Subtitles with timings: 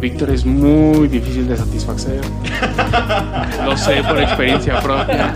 [0.00, 2.20] Víctor es muy difícil de satisfacer.
[3.64, 5.32] Lo sé por experiencia propia.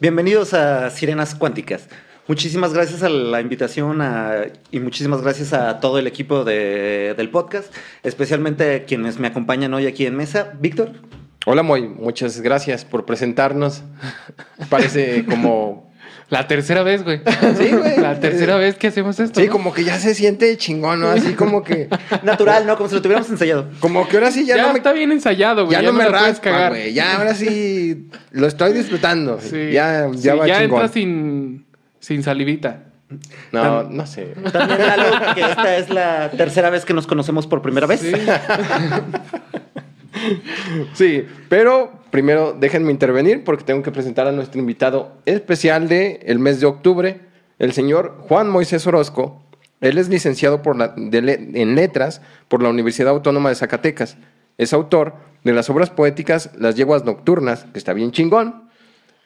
[0.00, 1.88] Bienvenidos a Sirenas Cuánticas.
[2.26, 7.30] Muchísimas gracias a la invitación a- y muchísimas gracias a todo el equipo de- del
[7.30, 10.52] podcast, especialmente a quienes me acompañan hoy aquí en mesa.
[10.58, 10.92] Víctor,
[11.46, 11.88] Hola, Moy.
[11.88, 13.82] Muchas gracias por presentarnos.
[14.70, 15.92] Parece como.
[16.30, 17.20] La tercera vez, güey.
[17.58, 17.98] Sí, güey.
[17.98, 19.38] La tercera vez que hacemos esto.
[19.40, 19.52] Sí, ¿no?
[19.52, 21.08] como que ya se siente chingón, ¿no?
[21.08, 21.88] Así como que.
[22.22, 22.76] natural, ¿no?
[22.76, 23.68] Como si lo tuviéramos ensayado.
[23.80, 24.78] Como que ahora sí ya, Ya, no me.
[24.78, 25.76] está bien ensayado, güey.
[25.76, 26.70] Ya, no me puedes raspa, cagar.
[26.72, 26.94] güey.
[26.94, 29.38] Ya ahora sí lo estoy disfrutando.
[29.40, 29.70] Sí.
[29.72, 30.80] Ya, Sí, ya va ya chingón.
[30.80, 31.66] entra sin,
[32.00, 32.84] sin salivita.
[33.52, 34.34] No, no sé.
[34.50, 38.00] También Lalo, que esta es la tercera vez que nos conocemos por primera vez.
[38.00, 38.12] Sí.
[40.94, 46.38] Sí, pero primero déjenme intervenir porque tengo que presentar a nuestro invitado especial de el
[46.38, 47.20] mes de octubre,
[47.58, 49.42] el señor Juan Moisés Orozco.
[49.80, 50.62] Él es licenciado
[50.96, 54.16] en letras por la Universidad Autónoma de Zacatecas.
[54.56, 58.70] Es autor de las obras poéticas Las yeguas nocturnas, que está bien chingón,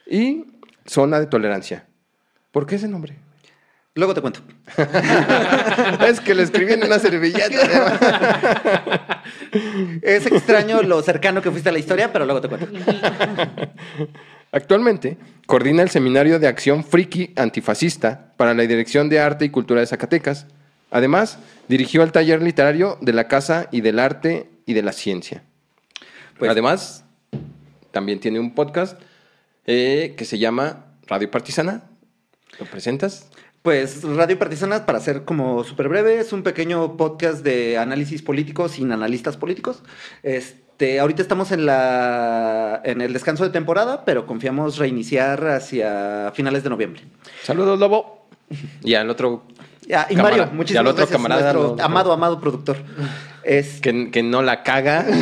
[0.07, 0.47] y
[0.87, 1.87] Zona de tolerancia.
[2.51, 3.28] ¿Por qué ese nombre?
[3.99, 4.41] Luego te cuento.
[6.07, 9.21] es que lo escribí en una servilleta.
[10.03, 12.69] Es extraño lo cercano que fuiste a la historia, pero luego te cuento.
[14.53, 19.81] Actualmente coordina el Seminario de Acción Friki Antifascista para la Dirección de Arte y Cultura
[19.81, 20.47] de Zacatecas.
[20.93, 25.43] Además, dirigió el taller literario de la Casa y del Arte y de la Ciencia.
[26.39, 27.05] Pues- Además,
[27.91, 28.97] también tiene un podcast
[29.67, 31.83] eh, que se llama Radio Partisana.
[32.61, 33.29] ¿Lo presentas?
[33.63, 38.69] Pues Radio Partisanas, para ser como súper breve, es un pequeño podcast de análisis político
[38.69, 39.83] sin analistas políticos.
[40.23, 46.63] Este, ahorita estamos en, la, en el descanso de temporada, pero confiamos reiniciar hacia finales
[46.63, 47.03] de noviembre.
[47.43, 48.29] Saludos, Lobo.
[48.83, 49.43] Y al otro
[49.87, 50.23] y Camarada.
[50.23, 52.77] Mario, Y muchísimas al otro gracias, camarada, nuestro no- amado, amado productor.
[53.43, 55.05] Es, que, que no la caga.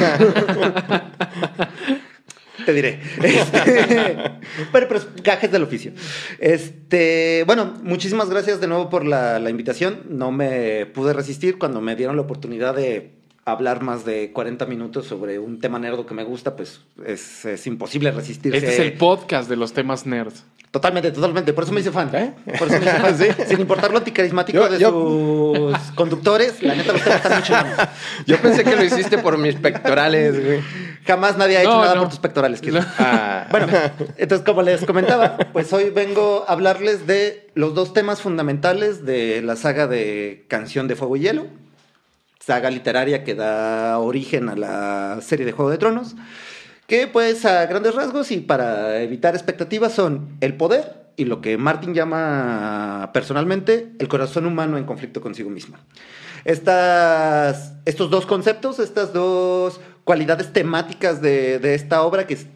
[2.67, 3.01] te diré.
[3.23, 3.63] Este,
[4.73, 5.93] pero, pero es gajes del oficio.
[6.39, 10.01] Este, bueno, muchísimas gracias de nuevo por la, la invitación.
[10.11, 13.13] No me pude resistir cuando me dieron la oportunidad de
[13.45, 17.67] hablar más de 40 minutos sobre un tema nerdo que me gusta, pues es, es
[17.67, 18.59] imposible resistirse.
[18.59, 20.45] Este es el podcast de los temas nerds.
[20.73, 21.53] Totalmente, totalmente.
[21.55, 22.11] Por eso me hice fan.
[22.13, 22.35] ¿Eh?
[22.59, 23.17] Por eso me hice fan.
[23.19, 23.27] Sí.
[23.49, 27.77] Sin importar lo anticarismático Yo- de yo- sus conductores, la neta los temas están chingones.
[28.27, 30.61] Yo pensé que lo hiciste por mis pectorales, güey.
[31.07, 32.01] Jamás nadie ha hecho No, nada no.
[32.03, 32.61] por tus pectorales.
[32.61, 32.77] Kid.
[32.99, 33.47] Ah.
[33.51, 33.69] Bueno,
[34.17, 39.41] entonces como les comentaba, pues hoy vengo a hablarles de los dos temas fundamentales de
[39.41, 41.47] la saga de Canción de Fuego y Hielo,
[42.41, 46.17] saga literaria que da origen a la serie de Juego de Tronos,
[46.89, 51.57] que pues a grandes rasgos y para evitar expectativas son el poder y lo que
[51.57, 55.79] Martin llama personalmente el corazón humano en conflicto consigo misma.
[56.45, 62.47] Estas, estos dos conceptos, estas dos cualidades temáticas de, de esta obra que es-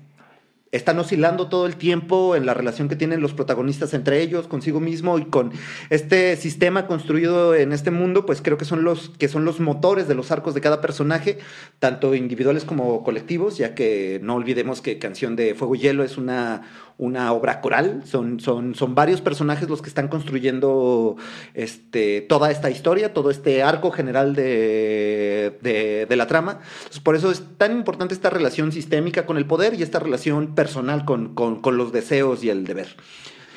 [0.72, 4.78] están oscilando todo el tiempo en la relación que tienen los protagonistas entre ellos, consigo
[4.78, 5.50] mismo y con
[5.90, 10.06] este sistema construido en este mundo, pues creo que son los que son los motores
[10.06, 11.38] de los arcos de cada personaje,
[11.80, 16.16] tanto individuales como colectivos, ya que no olvidemos que Canción de Fuego y Hielo es
[16.16, 16.62] una,
[17.00, 21.16] una obra coral, son, son, son varios personajes los que están construyendo
[21.54, 26.60] este, toda esta historia, todo este arco general de, de, la trama.
[27.02, 31.06] Por eso es tan importante esta relación sistémica con el poder y esta relación personal
[31.06, 32.88] con, con, con los deseos y el deber.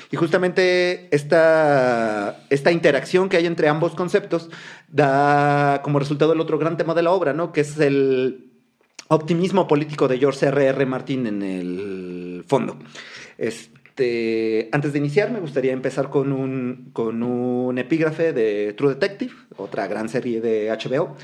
[0.09, 4.49] Y justamente esta, esta interacción que hay entre ambos conceptos
[4.87, 7.51] da como resultado el otro gran tema de la obra, ¿no?
[7.51, 8.52] Que es el
[9.15, 10.65] optimismo político de George R.
[10.65, 10.85] R.
[10.85, 12.77] Martin en el fondo.
[13.37, 19.33] Este, antes de iniciar, me gustaría empezar con un, con un epígrafe de True Detective,
[19.57, 21.15] otra gran serie de HBO.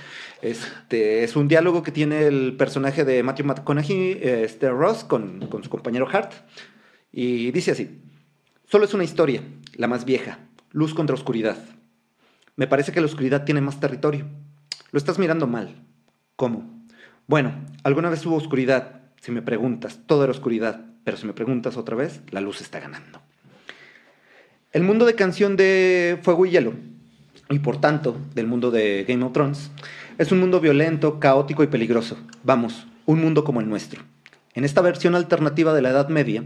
[0.42, 5.64] Este, es un diálogo que tiene el personaje de Matthew McConaughey, este, Ross, con, con
[5.64, 6.34] su compañero Hart.
[7.12, 8.02] Y dice así,
[8.66, 9.42] solo es una historia,
[9.76, 10.40] la más vieja,
[10.72, 11.58] luz contra oscuridad.
[12.56, 14.26] Me parece que la oscuridad tiene más territorio.
[14.92, 15.76] Lo estás mirando mal.
[16.36, 16.79] ¿Cómo?
[17.30, 17.54] Bueno,
[17.84, 19.02] alguna vez hubo oscuridad.
[19.22, 20.86] Si me preguntas, todo era oscuridad.
[21.04, 23.22] Pero si me preguntas otra vez, la luz está ganando.
[24.72, 26.74] El mundo de canción de Fuego y Hielo,
[27.52, 29.70] y por tanto del mundo de Game of Thrones,
[30.18, 32.18] es un mundo violento, caótico y peligroso.
[32.44, 34.02] Vamos, un mundo como el nuestro.
[34.56, 36.46] En esta versión alternativa de la Edad Media,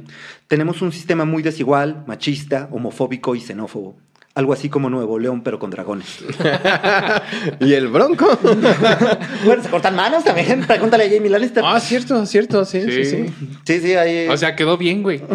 [0.49, 3.95] tenemos un sistema muy desigual, machista, homofóbico y xenófobo.
[4.35, 6.07] Algo así como Nuevo León, pero con dragones.
[7.59, 8.27] ¿Y el bronco?
[9.45, 10.65] bueno, se cortan manos también.
[10.65, 11.63] Pregúntale a Jamie Lannister.
[11.63, 13.05] ah, cierto, cierto, sí, sí, Sí.
[13.05, 13.33] sí.
[13.63, 14.27] Sí, sí, ahí.
[14.29, 15.21] O sea, quedó bien, güey.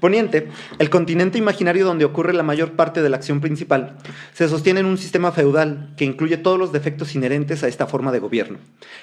[0.00, 0.48] Poniente,
[0.78, 3.96] el continente imaginario donde ocurre la mayor parte de la acción principal,
[4.34, 8.12] se sostiene en un sistema feudal que incluye todos los defectos inherentes a esta forma
[8.12, 8.58] de gobierno.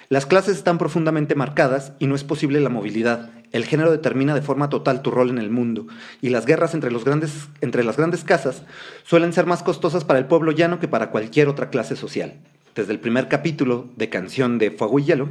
[0.10, 3.30] Las clases están profundamente marcadas y no es posible la movilidad.
[3.58, 5.88] El género determina de forma total tu rol en el mundo,
[6.22, 8.62] y las guerras entre, los grandes, entre las grandes casas
[9.04, 12.36] suelen ser más costosas para el pueblo llano que para cualquier otra clase social.
[12.76, 15.30] Desde el primer capítulo de Canción de Fuego y Hielo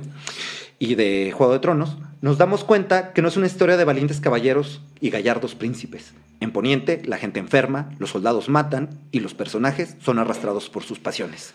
[0.80, 4.18] y de Juego de Tronos, nos damos cuenta que no es una historia de valientes
[4.18, 6.12] caballeros y gallardos príncipes.
[6.40, 10.98] En Poniente, la gente enferma, los soldados matan y los personajes son arrastrados por sus
[10.98, 11.54] pasiones.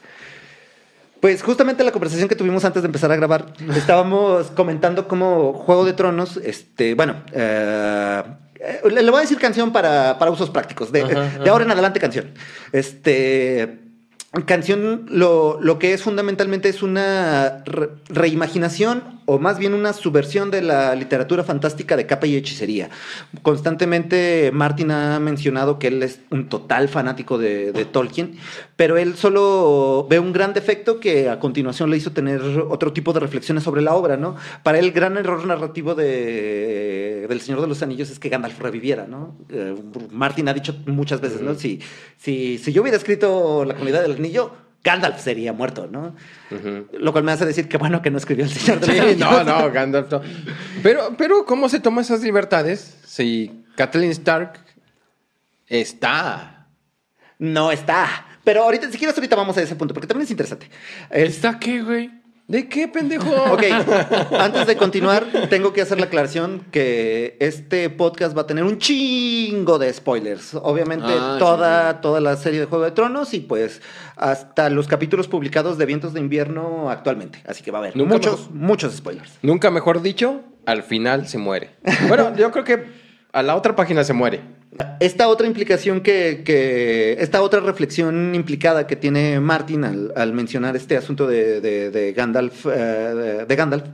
[1.22, 5.86] Pues justamente la conversación que tuvimos antes de empezar a grabar, estábamos comentando cómo Juego
[5.86, 8.24] de Tronos, este, bueno, eh,
[8.90, 12.00] le, le voy a decir canción para, para usos prácticos, de, de ahora en adelante
[12.00, 12.32] canción.
[12.72, 13.91] Este,
[14.46, 20.52] canción lo, lo que es fundamentalmente es una re- reimaginación o más bien una subversión
[20.52, 22.90] de la literatura fantástica de capa y hechicería.
[23.44, 28.38] Constantemente Martin ha mencionado que él es un total fanático de, de Tolkien,
[28.76, 33.14] pero él solo ve un gran defecto que a continuación le hizo tener otro tipo
[33.14, 34.36] de reflexiones sobre la obra, ¿no?
[34.64, 38.60] Para él, el gran error narrativo de, del Señor de los Anillos es que Gandalf
[38.60, 39.36] reviviera, ¿no?
[39.50, 39.76] Eh,
[40.12, 41.54] Martin ha dicho muchas veces, ¿no?
[41.56, 41.80] Si,
[42.18, 46.16] si, si yo hubiera escrito La comunidad del anillo, Gandalf sería muerto, ¿no?
[47.00, 49.02] Lo cual me hace decir que bueno que no escribió el Señor de los Sí,
[49.02, 49.20] Anillos.
[49.20, 50.22] no, no, Gandalf no.
[50.82, 54.54] Pero, pero, ¿cómo se toma esas libertades si Kathleen Stark
[55.68, 56.68] está?
[57.40, 58.26] No está.
[58.44, 60.70] Pero ahorita, si quieres, ahorita vamos a ese punto, porque también es interesante.
[61.10, 62.10] Es- ¿Está qué, güey?
[62.52, 63.30] ¿De qué, pendejo?
[63.50, 63.64] Ok,
[64.38, 68.78] antes de continuar, tengo que hacer la aclaración que este podcast va a tener un
[68.78, 70.54] chingo de spoilers.
[70.56, 73.82] Obviamente, Ah, toda, toda la serie de Juego de Tronos y pues
[74.18, 77.42] hasta los capítulos publicados de Vientos de Invierno actualmente.
[77.48, 79.32] Así que va a haber Nunca muchos, mejor- muchos spoilers.
[79.42, 81.70] Nunca mejor dicho, al final se muere.
[82.10, 82.84] Bueno, yo creo que
[83.32, 84.42] a la otra página se muere.
[85.02, 90.96] Esta otra implicación que, que- esta otra reflexión implicada que tiene Martin al, mencionar este
[90.96, 91.60] asunto de,
[92.16, 93.86] Gandalf, de, de Gandalf,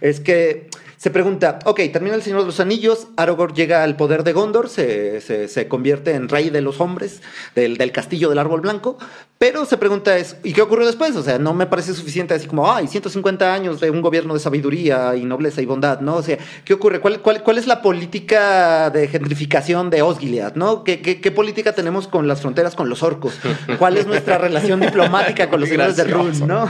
[0.00, 0.68] es que
[1.00, 4.68] se pregunta, ok, termina el Señor de los Anillos, Aragorn llega al poder de Gondor,
[4.68, 7.22] se, se- se convierte en rey de los hombres,
[7.54, 8.98] del, del castillo del árbol blanco,
[9.38, 11.16] pero se pregunta es, ¿y qué ocurrió después?
[11.16, 14.40] O sea, no me parece suficiente así como, ay, 150 años de un gobierno de
[14.40, 16.16] sabiduría y nobleza y bondad, ¿no?
[16.16, 16.36] O sea,
[16.66, 17.00] ¿qué ocurre?
[17.00, 20.84] ¿Cuál, cuál, cuál es la política de gentrificación de Osgiliath, ¿no?
[20.84, 23.32] ¿Qué, qué, qué política tenemos con las fronteras con los orcos?
[23.78, 26.38] ¿Cuál es nuestra relación diplomática con los señores de Rune.
[26.46, 26.68] ¿no?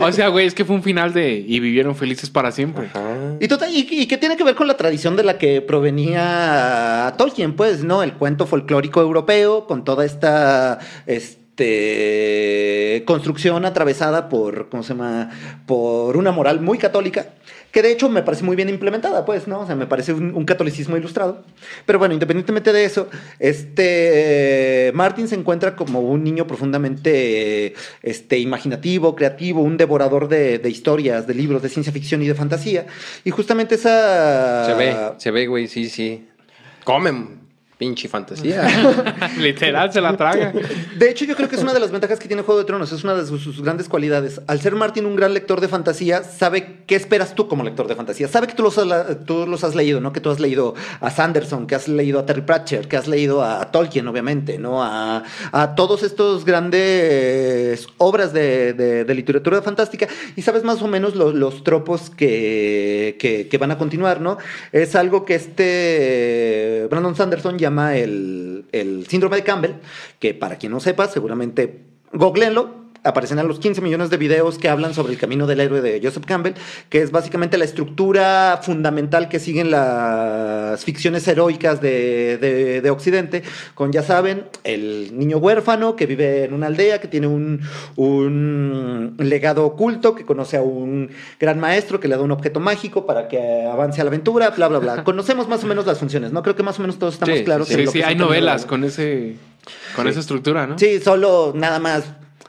[0.00, 2.88] O sea, güey, es que fue un final de y vivieron felices para siempre.
[3.40, 7.56] Y, y, y que tiene que ver con la tradición de la que provenía Tolkien,
[7.56, 8.02] pues, ¿no?
[8.02, 15.30] El cuento folclórico europeo, con toda esta este, construcción atravesada por, ¿cómo se llama?
[15.66, 17.26] Por una moral muy católica,
[17.70, 19.60] que de hecho me parece muy bien implementada, pues, ¿no?
[19.60, 21.44] O sea, me parece un, catolicismo ilustrado.
[21.84, 23.08] Pero bueno, independientemente de eso,
[23.38, 30.70] este, Martin se encuentra como un niño profundamente este, imaginativo, creativo, un devorador de, de
[30.70, 32.86] historias, de libros, de ciencia ficción y de fantasía.
[33.24, 34.64] Y justamente esa...
[34.64, 36.26] Se ve, se ve, güey, sí, sí.
[36.84, 37.47] Comen,
[37.78, 38.66] pinche fantasía.
[39.38, 40.52] Literal, se la traga.
[40.98, 42.90] De hecho, yo creo que es una de las ventajas que tiene Juego de Tronos,
[42.92, 44.40] es una de sus, sus grandes cualidades.
[44.48, 47.94] Al ser Martin un gran lector de fantasía, sabe qué esperas tú como lector de
[47.94, 48.26] fantasía.
[48.28, 50.12] Sabe que tú los, has- tú los has leído, ¿no?
[50.12, 53.44] Que tú has leído a Sanderson, que has leído a Terry Pratchett, que has leído
[53.44, 54.82] a Tolkien, obviamente, ¿no?
[54.82, 60.88] A, a todos estos grandes obras de, de- de literatura fantástica y sabes más o
[60.88, 64.38] menos lo- los tropos que, que- que van a continuar, ¿no?
[64.72, 69.74] Es algo que este Brandon Sanderson llama el, el síndrome de Campbell,
[70.18, 72.87] que para quien no sepa, seguramente googleenlo.
[73.08, 76.00] Aparecen a los 15 millones de videos que hablan sobre el camino del héroe de
[76.02, 76.52] Joseph Campbell,
[76.90, 83.42] que es básicamente la estructura fundamental que siguen las ficciones heroicas de, de- de Occidente,
[83.74, 87.60] con, ya saben, el niño huérfano que vive en una aldea, que tiene un,
[87.96, 91.10] un legado oculto, que conoce a un
[91.40, 94.68] gran maestro que le da un objeto mágico para que avance a la aventura, bla,
[94.68, 95.04] bla, bla.
[95.08, 96.42] Conocemos más o menos las funciones, ¿no?
[96.42, 97.68] Creo que más o menos todos estamos Sí, claros.
[97.68, 99.36] sí, en Sí, lo sí, que hay novelas con ese
[99.94, 100.78] con esa estructura, ¿no?
[100.78, 102.04] Sí, solo nada más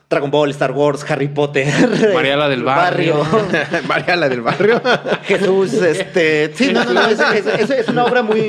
[0.10, 1.68] Dragon Ball, Star Wars, Harry Potter,
[2.16, 3.24] María la del barrio.
[3.88, 4.82] María la del barrio.
[5.24, 6.51] Jesús, este.
[6.56, 7.08] Sí, no, no, no.
[7.10, 8.39] Es, es- es- es una obra muy.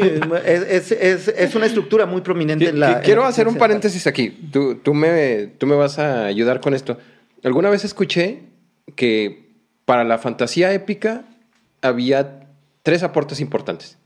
[0.47, 2.93] Es, es- una estructura muy prominente en la.
[2.99, 4.31] en Quiero la hacer un paréntesis aquí.
[4.31, 6.97] Tú, tú, me, tú me vas a ayudar con esto.
[7.45, 8.41] Alguna vez escuché
[8.97, 9.51] que
[9.85, 11.25] para la fantasía épica
[11.83, 12.41] había
[12.83, 13.99] tres aportes importantes.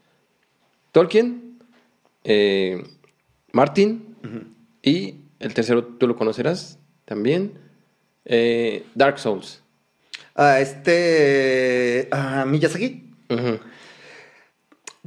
[0.90, 1.58] Tolkien,
[2.24, 2.82] eh,
[3.52, 4.16] Martin
[4.82, 7.52] y el tercero tú lo conocerás también,
[8.24, 9.62] eh, Dark Souls.
[10.34, 12.08] Ah, este.
[12.10, 13.04] ah, Miyazaki.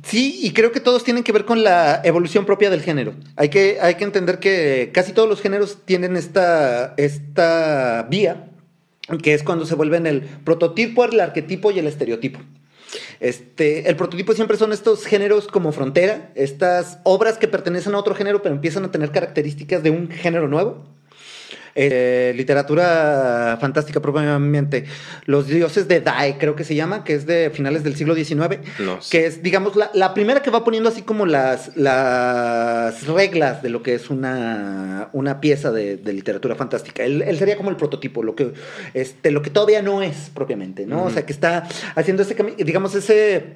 [0.04, 3.16] Sí, y creo que todos tienen que ver con la evolución propia del género.
[3.36, 8.51] Hay que, hay que entender que casi todos los géneros tienen esta, esta vía,
[9.24, 12.39] que es cuando se vuelven el prototipo, el arquetipo y el estereotipo.
[13.20, 18.13] Este, el prototipo siempre son estos géneros como frontera, estas obras que pertenecen a otro
[18.13, 20.86] género, pero empiezan a tener características de un género nuevo.
[21.79, 24.86] Eh, literatura fantástica propiamente.
[25.25, 28.57] Los dioses de Dae, creo que se llama, que es de finales del siglo XIX.
[28.79, 29.12] No sé.
[29.12, 33.69] Que es, digamos, la, la primera que va poniendo así como las, las reglas de
[33.69, 37.03] lo que es una, una pieza de, de literatura fantástica.
[37.03, 38.53] Él, él sería como el prototipo, lo que,
[38.96, 41.03] este, lo que todavía no es propiamente, ¿no?
[41.03, 43.55] O sea, que está haciendo ese camino, digamos, ese.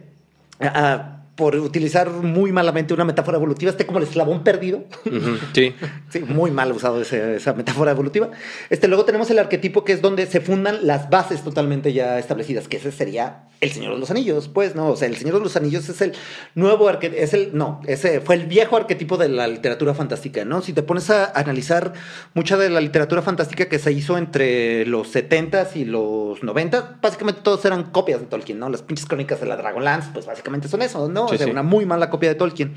[1.42, 4.84] Por utilizar muy malamente una metáfora evolutiva, este como el eslabón perdido.
[5.54, 5.74] Sí.
[6.10, 8.30] Sí, muy mal usado ese- esa metáfora evolutiva.
[8.70, 12.68] Este, luego tenemos el arquetipo que es donde se fundan las bases totalmente ya establecidas,
[12.68, 14.90] que ese sería el Señor de los Anillos, pues, ¿no?
[14.90, 16.14] O sea, el Señor de los Anillos es el
[16.56, 20.62] nuevo arquetipo, es el, no, ese fue el viejo arquetipo de la literatura fantástica, ¿no?
[20.62, 21.94] Si te pones a analizar
[22.34, 27.42] mucha de la literatura fantástica que se hizo entre los 70s y los 90, básicamente
[27.44, 28.68] todos eran copias de Tolkien, ¿no?
[28.68, 31.28] Las pinches crónicas de la Dragonlance, pues básicamente son eso, ¿no?
[31.28, 31.52] Sí, o sea, sí.
[31.52, 32.74] una muy mala copia de Tolkien.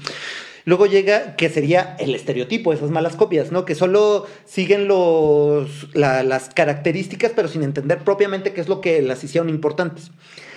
[0.67, 3.65] Luego llega que sería el estereotipo, esas malas copias, ¿no?
[3.67, 9.03] Que solo siguen los, la- las características, pero sin entender propiamente qué es lo que
[9.03, 10.11] las hicieron importantes.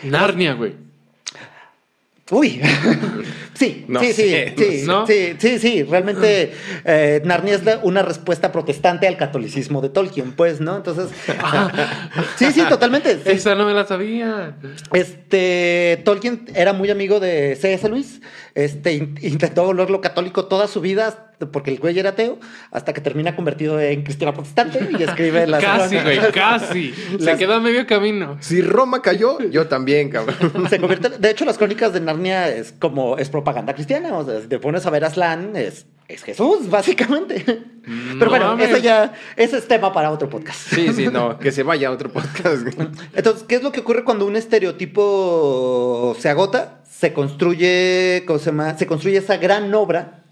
[0.04, 0.74] Narnia, güey.
[2.30, 2.62] Uy,
[3.54, 6.52] sí, No sí, sí, sé, sí, no sí, sí, sí, realmente
[6.84, 10.76] eh, Narnia es la- una respuesta protestante al catolicismo de Tolkien, pues, ¿no?
[10.76, 11.08] Entonces,
[12.38, 13.16] sí, sí, totalmente.
[13.16, 13.22] sí.
[13.32, 14.58] Esa no me la sabía.
[14.92, 17.88] Este, Tolkien era muy amigo de C.S.
[17.88, 18.22] Lewis.
[18.56, 22.40] Este, in- intentó volverlo católico toda su vida porque el güey era ateo,
[22.72, 26.94] hasta que termina convertido en cristiano protestante y escribe las Casi, güey, casi.
[27.20, 28.38] Se quedó a medio camino.
[28.40, 30.68] Si Roma cayó, yo también, cabrón.
[30.70, 34.18] Se convierte, de hecho, las crónicas de Narnia es como es propaganda cristiana.
[34.18, 37.44] O sea, si te pones a ver a Aslan, es, es Jesús, básicamente.
[38.20, 40.60] Pero bueno, eso ya, ese es tema para otro podcast.
[40.60, 42.68] Sí, sí, no, que se vaya a otro podcast.
[43.14, 46.82] Entonces, ¿qué es lo que ocurre cuando un estereotipo se agota?
[46.90, 48.78] Se construye, ¿cómo se llama?
[48.78, 50.24] Se construye esa gran obra.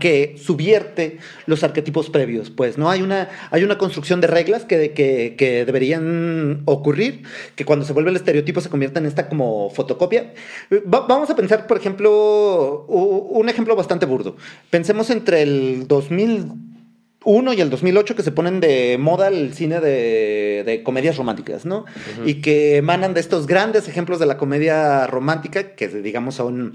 [0.00, 2.50] Que subvierte los arquetipos previos.
[2.50, 7.22] Pues no hay una, hay una construcción de reglas que, que, que deberían ocurrir,
[7.56, 10.32] que cuando se vuelve el estereotipo se convierta en esta como fotocopia.
[10.72, 14.36] Va- vamos a pensar, por ejemplo, un ejemplo bastante burdo.
[14.70, 16.52] Pensemos entre el 2000
[17.26, 21.64] uno y el 2008 que se ponen de moda el cine de, de comedias románticas,
[21.64, 21.86] ¿no?
[22.26, 26.74] Y que emanan de estos grandes ejemplos de la comedia romántica, que digamos son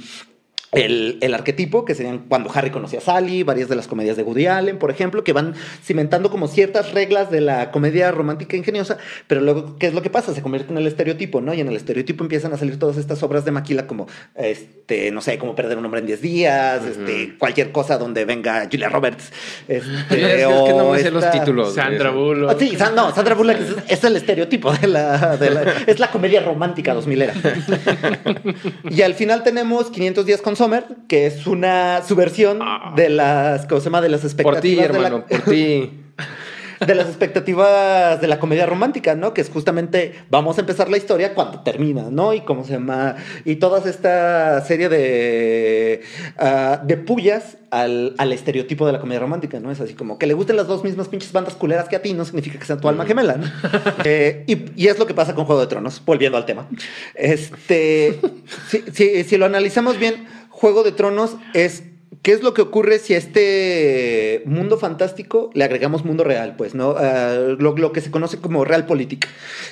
[0.72, 4.24] el, el arquetipo, que serían cuando Harry conocía a Sally, varias de las comedias de
[4.24, 8.98] Woody Allen, por ejemplo, que van cimentando como ciertas reglas de la comedia romántica ingeniosa,
[9.28, 10.34] pero luego, ¿qué es lo que pasa?
[10.34, 11.54] Se convierte en el estereotipo, ¿no?
[11.54, 15.22] Y en el estereotipo empiezan a salir todas estas obras de maquila como, este, no
[15.22, 19.32] sé, como perder un hombre en 10 días, este, cualquier cosa donde venga Julia Roberts.
[19.68, 19.82] Este,
[20.44, 21.74] es, es que no me sé los esta- títulos.
[21.74, 22.12] Sandra.
[22.12, 22.52] Bullock.
[22.52, 26.00] Ah, Sí, San- no, Sandra Bullock es, es el estereotipo de la, de la- Es
[26.00, 27.34] la comedia romántica 2000 era.
[28.90, 32.60] y al final tenemos 500 días con Sommer, que es una subversión
[32.96, 34.02] de las, ¿cómo se llama?
[34.02, 34.60] De las expectativas.
[34.60, 35.92] Por ti, de la- hermano, por ti.
[36.86, 39.34] de las expectativas de la comedia romántica, ¿no?
[39.34, 42.34] Que es justamente vamos a empezar la historia cuando termina, ¿no?
[42.34, 46.02] Y cómo se llama y toda esta serie de
[46.38, 49.72] ah, de pullas al, al estereotipo de la comedia romántica, ¿no?
[49.72, 52.14] Es así como que le gusten las dos mismas pinches bandas culeras que a ti
[52.14, 53.46] no significa que sean tu alma gemela, ¿no?
[54.06, 56.66] Eh, y, y es lo que pasa con Juego de Tronos, volviendo al tema.
[57.14, 58.20] Este,
[58.70, 60.26] si, si- si lo analizamos bien,
[60.60, 61.84] Juego de Tronos es
[62.22, 66.56] ¿Qué es lo que ocurre si a este mundo fantástico le agregamos mundo real?
[66.58, 66.96] Pues, ¿no?
[66.98, 69.26] Ah, lo, lo que se conoce como realpolitik,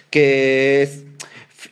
[0.09, 1.03] que es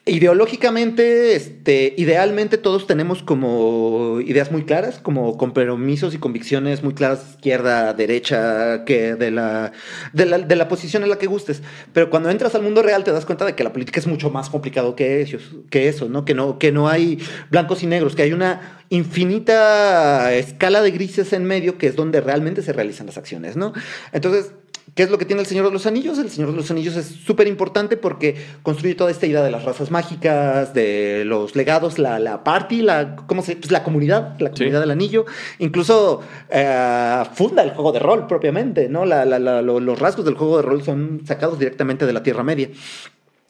[0.06, 7.32] ideológicamente, este, idealmente todos tenemos como ideas muy claras, como compromisos y convicciones muy claras,
[7.32, 9.72] izquierda, derecha, que de la,
[10.14, 11.62] de la, de la posición en la que gustes.
[11.94, 14.30] Pero cuando entras al mundo real te das cuenta de que la política es mucho
[14.30, 15.38] más complicado que eso,
[15.70, 16.26] que eso ¿no?
[16.26, 21.34] Que, no, que no hay blancos y negros, que hay una infinita escala de grises
[21.34, 23.74] en medio que es donde realmente se realizan las acciones, ¿no?
[24.14, 24.52] Entonces,
[24.96, 26.18] ¿Qué es lo que tiene el Señor de los Anillos?
[26.20, 29.66] El Señor de los Anillos es súper importante porque construye toda esta idea de las
[29.66, 34.52] razas mágicas, de los legados, la, la party, la, ¿cómo se, pues la comunidad, la
[34.52, 35.26] comunidad del anillo.
[35.60, 39.06] Incluso eh, funda el juego de rol propiamente, ¿no?
[39.06, 42.24] La- la- la- lo- los rasgos del juego de rol son sacados directamente de la
[42.24, 42.70] Tierra Media.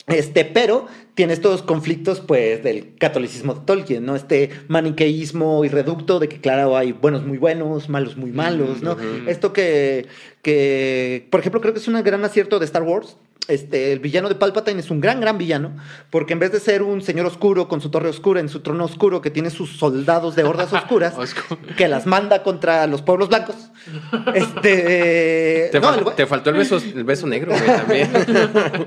[0.07, 4.15] Este, pero tiene estos conflictos, pues, del catolicismo de Tolkien, ¿no?
[4.15, 8.97] Este maniqueísmo y reducto de que, claro, hay buenos muy buenos, malos muy malos, ¿no?
[9.27, 10.07] Esto que,
[10.41, 13.17] que, por ejemplo, creo que es un gran acierto de Star Wars.
[13.47, 15.77] Este, el villano de Palpatine es un gran, gran villano,
[16.09, 18.85] porque en vez de ser un señor oscuro con su torre oscura en su trono
[18.85, 21.59] oscuro que tiene sus soldados de hordas oscuras, Oscuro.
[21.77, 23.55] que las manda contra los pueblos blancos,
[24.33, 25.69] este...
[25.71, 28.09] Te, no, fal- el güey- te faltó el beso, el beso negro, güey, también.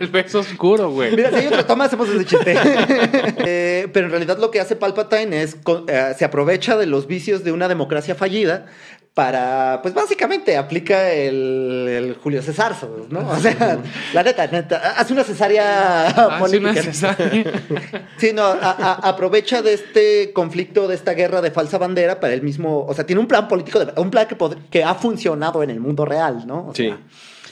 [0.00, 1.14] El beso oscuro, güey.
[1.14, 2.55] Mira, si hay otra toma, hacemos ese chiste.
[3.51, 5.57] Eh, pero en realidad lo que hace Palpatine es,
[5.89, 8.67] eh, se aprovecha de los vicios de una democracia fallida
[9.15, 12.75] para, pues básicamente aplica el, el Julio César,
[13.11, 13.29] ¿no?
[13.31, 13.79] O sea,
[14.15, 16.83] la neta, neta, hace una cesárea Hace una política.
[16.83, 17.45] cesárea.
[18.19, 22.33] Sí, no, a- a- aprovecha de este conflicto, de esta guerra de falsa bandera para
[22.35, 24.27] él mismo, o sea, tiene un plan político, de- un plan
[24.71, 26.69] que ha funcionado en el mundo real, ¿no?
[26.69, 26.87] O Sí.
[26.87, 26.99] sea,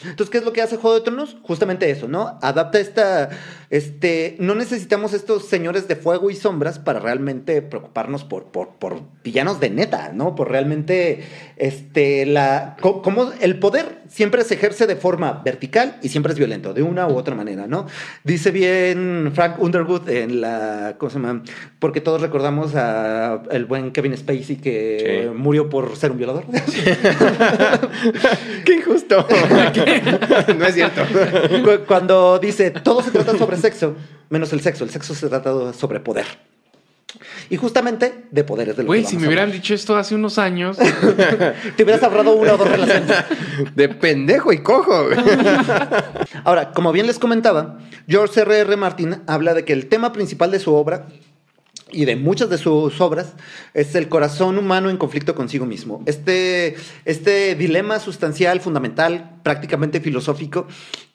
[0.04, 1.36] entonces, ¿qué es lo que hace Juego de Tronos?
[1.42, 2.38] Justamente eso, ¿no?
[2.42, 3.30] Adapta esta,
[3.70, 9.00] este, no necesitamos estos señores de fuego y sombras para realmente preocuparnos por, por, por
[9.24, 10.34] villanos de neta, ¿no?
[10.34, 11.24] Por realmente,
[11.56, 16.38] este, la, co- como el poder siempre se ejerce de forma vertical y siempre es
[16.38, 17.86] violento, de una u otra manera, ¿no?
[18.24, 21.42] Dice bien Frank Underwood en la, ¿cómo se llama?
[21.78, 25.28] Porque todos recordamos a el buen Kevin Spacey que Sí.
[25.36, 26.44] murió por ser un violador.
[28.64, 29.26] ¡Qué injusto!
[30.58, 31.02] no es cierto.
[31.64, 33.94] Cu- Cuando dice, todo se trata sobre sexo,
[34.30, 36.26] menos el sexo, el sexo se trata sobre poder.
[37.48, 40.76] Y justamente de poderes de lo Güey, si me hubieran dicho esto hace unos años.
[41.76, 43.10] Te hubieras ahorrado una o dos relaciones.
[43.74, 45.06] De pendejo y cojo.
[46.44, 47.78] Ahora, como bien les comentaba,
[48.08, 48.58] George R.
[48.60, 48.76] R.
[48.76, 51.06] Martin habla de que el tema principal de su obra
[51.90, 53.34] y de muchas de sus obras
[53.72, 56.02] es el corazón humano en conflicto consigo mismo.
[56.06, 60.66] Este, este dilema sustancial, fundamental, prácticamente filosófico,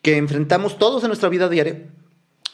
[0.01, 1.87] que enfrentamos todos en nuestra vida diaria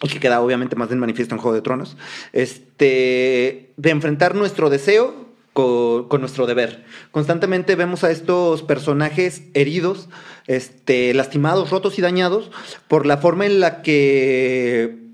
[0.02, 1.98] y que queda obviamente más en manifiesto en Juego de Tronos,
[2.34, 6.86] este, de enfrentar nuestro deseo con, con nuestro deber.
[7.12, 10.10] Constantemente vemos a estos personajes heridos,
[10.48, 12.52] este, lastimados, rotos y dañados
[12.88, 15.07] por la forma en la que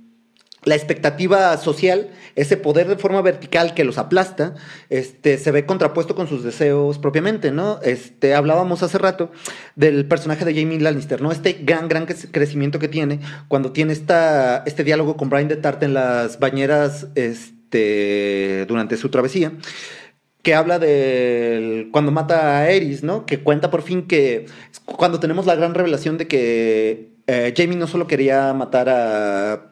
[0.65, 4.55] la expectativa social, ese poder de forma vertical que los aplasta,
[4.89, 7.79] este, se ve contrapuesto con sus deseos propiamente, ¿no?
[7.83, 9.31] Este, hablábamos hace rato
[9.75, 11.31] del personaje de Jamie Lannister, ¿no?
[11.31, 15.57] Este gran, gran cre- crecimiento que tiene cuando tiene esta, este diálogo con Brian de
[15.57, 19.51] Tart en las bañeras este, durante su travesía
[20.41, 23.25] que habla de cuando mata a Eris, ¿no?
[23.25, 24.45] Que cuenta por fin que
[24.85, 29.71] cuando tenemos la gran revelación de que eh, Jamie no solo quería matar a,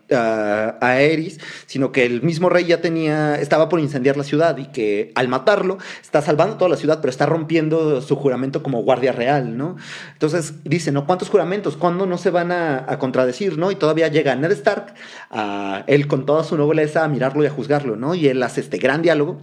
[0.80, 4.68] a, Eris, sino que el mismo rey ya tenía, estaba por incendiar la ciudad y
[4.68, 9.12] que al matarlo está salvando toda la ciudad, pero está rompiendo su juramento como guardia
[9.12, 9.76] real, ¿no?
[10.14, 11.06] Entonces dice, ¿no?
[11.06, 11.76] ¿Cuántos juramentos?
[11.76, 13.70] ¿Cuándo no se van a, a contradecir, ¿no?
[13.70, 14.94] Y todavía llega Ned Stark,
[15.30, 18.16] a él con toda su nobleza a mirarlo y a juzgarlo, ¿no?
[18.16, 19.42] Y él hace este gran diálogo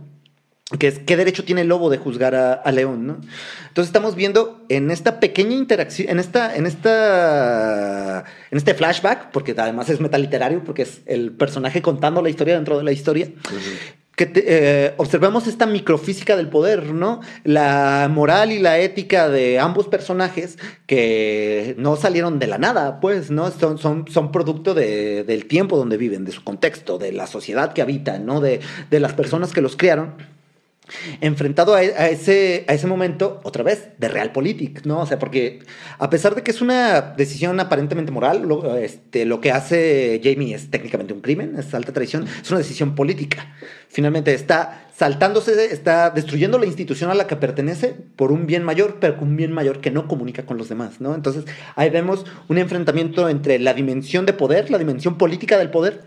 [0.78, 3.14] que es qué derecho tiene el lobo de juzgar a, a León, ¿no?
[3.68, 9.54] Entonces estamos viendo en esta pequeña interacción, en esta, en esta, en este flashback, porque
[9.56, 13.28] además es metaliterario, porque es el personaje contando la historia dentro de la historia.
[14.14, 17.20] Que te- eh, observamos esta microfísica del poder, ¿no?
[17.44, 23.30] La moral y la ética de ambos personajes que no salieron de la nada, pues,
[23.30, 23.50] ¿no?
[23.52, 27.72] Son, son, son producto de- del tiempo donde viven, de su contexto, de la sociedad
[27.72, 28.40] que habitan, ¿no?
[28.40, 28.58] De,
[28.90, 30.14] de las personas que los criaron
[31.20, 35.00] enfrentado a, a ese, momento, otra vez, de realpolitik, ¿no?
[35.00, 35.60] O sea, porque
[35.98, 40.54] a pesar de que es una decisión aparentemente moral, lo, este, lo que hace Jamie
[40.54, 43.54] es técnicamente un crimen, es alta traición, es una decisión política.
[43.88, 48.98] Finalmente está saltándose, está destruyendo la institución a la que pertenece por un bien mayor,
[49.00, 51.14] pero un bien mayor que no comunica con los demás, ¿no?
[51.14, 51.44] Entonces,
[51.76, 56.02] ahí vemos un enfrentamiento entre la dimensión de poder, la dimensión política del poder,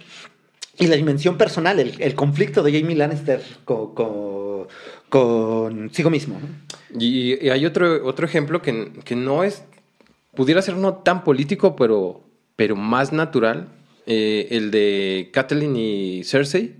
[0.78, 3.94] y la dimensión personal, el, conflicto de Jamie Lannister con,
[5.10, 6.40] consigo mismo.
[6.98, 9.64] Y, y hay otro, otro ejemplo que, que no es,
[10.36, 12.24] pudiera ser no tan político, pero,
[12.56, 13.68] pero más natural,
[14.06, 16.76] eh, el de Catelyn y Cersei.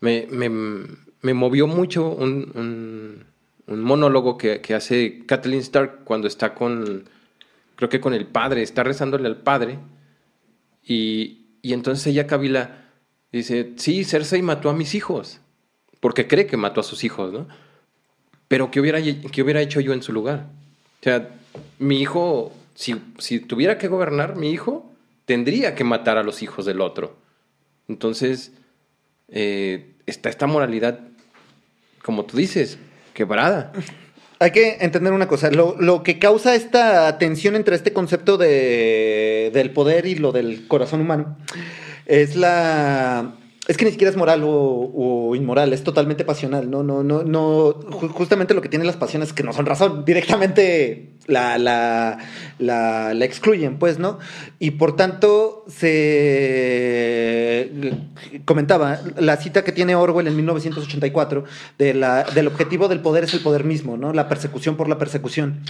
[0.00, 3.24] Me, me, me movió mucho un, un,
[3.66, 7.04] un monólogo que, que hace Kathleen Stark cuando está con,
[7.76, 9.78] creo que con el padre, está rezándole al padre.
[10.86, 12.88] Y, y entonces ella, Kabila,
[13.30, 15.40] dice, sí, Cersei mató a mis hijos,
[16.00, 17.46] porque cree que mató a sus hijos, ¿no?
[18.48, 20.46] Pero ¿qué hubiera, qué hubiera hecho yo en su lugar?
[21.00, 21.28] O sea,
[21.78, 24.90] mi hijo si, si tuviera que gobernar mi hijo,
[25.26, 27.14] tendría que matar a los hijos del otro.
[27.88, 28.52] Entonces,
[29.28, 31.00] eh, está esta moralidad,
[32.02, 32.78] como tú dices,
[33.12, 33.72] quebrada.
[34.38, 39.50] Hay que entender una cosa, lo, lo que causa esta tensión entre este concepto de,
[39.52, 41.36] del poder y lo del corazón humano
[42.06, 43.34] es la...
[43.70, 46.82] Es que ni siquiera es moral o, inmoral, es totalmente pasional, ¿no?
[46.82, 47.72] No, no, no.
[47.74, 52.18] ju- Justamente lo que tienen las pasiones es que no son razón, directamente la, la,
[52.58, 54.18] la, excluyen, pues, ¿no?
[54.58, 57.70] Y por tanto, se
[58.44, 61.44] comentaba la cita que tiene Orwell en 1984
[61.78, 61.92] de
[62.34, 64.12] del objetivo del poder es el poder mismo, ¿no?
[64.12, 65.60] La persecución por la persecución.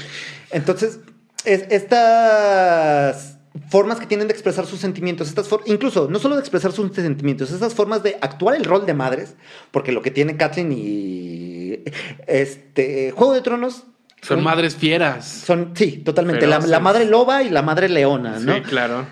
[0.53, 1.01] Entonces,
[1.45, 3.37] es- estas
[3.69, 7.51] formas que tienen de expresar sus sentimientos, estas incluso no solo de expresar sus sentimientos,
[7.51, 9.35] estas formas de actuar el rol de madres,
[9.71, 11.81] porque lo que tiene Kathleen y
[12.27, 13.85] este Juego de Tronos
[14.23, 15.27] Son madres fieras.
[15.27, 18.55] son sí, totalmente la, madre loba y la madre leona, ¿no?
[18.55, 19.07] Sí, claro.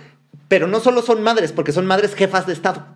[0.46, 2.86] Pero no solo son madres, porque son madres jefas de Estado.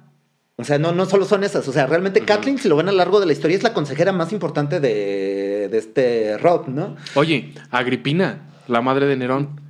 [0.56, 1.66] O sea, no, no solo son esas.
[1.66, 3.74] O sea, realmente Kathleen, si lo ven a lo largo de la historia, es la
[3.74, 6.96] consejera más importante de, de este Rob, ¿no?
[7.14, 9.60] Oye, Agripina, la madre de Nerón.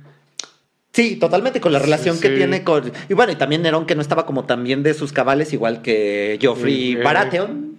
[0.93, 2.91] Sí, totalmente, con la Sí, relación que tiene con...
[3.09, 6.37] Y bueno, y también Nerón, que no estaba como también de sus cabales, igual que
[6.41, 7.03] Joffrey eh.
[7.03, 7.72] Baratheon.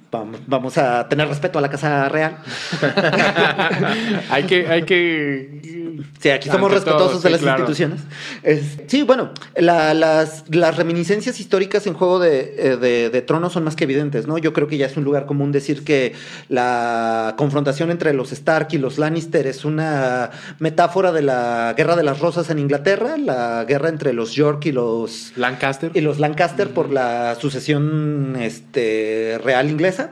[0.46, 2.37] Vamos, a tener respeto a la Casa Real.
[4.31, 5.85] hay que, hay que.
[6.20, 7.59] Sí, aquí somos Ante todo, respetuosos de las claro.
[7.61, 8.00] instituciones.
[8.42, 13.53] Es- sí, bueno, la- las, las reminiscencias históricas en Juego de, eh, de- de Tronos
[13.53, 14.38] son más que evidentes, ¿no?
[14.38, 16.14] Yo creo que ya es un lugar común decir que
[16.48, 22.03] la confrontación entre los Stark y los Lannister es una metáfora de la Guerra de
[22.03, 25.90] las Rosas en Inglaterra, la guerra entre los York y los Lancaster.
[25.94, 30.04] y los Lancaster por la sucesión este, real inglesa,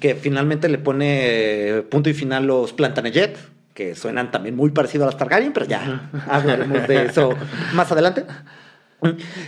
[0.00, 3.38] que finalmente le pone punto y final los Plantagenet,
[3.74, 7.34] que suenan también muy parecido a los Targaryen, pero ya hablaremos de eso
[7.74, 8.24] más adelante.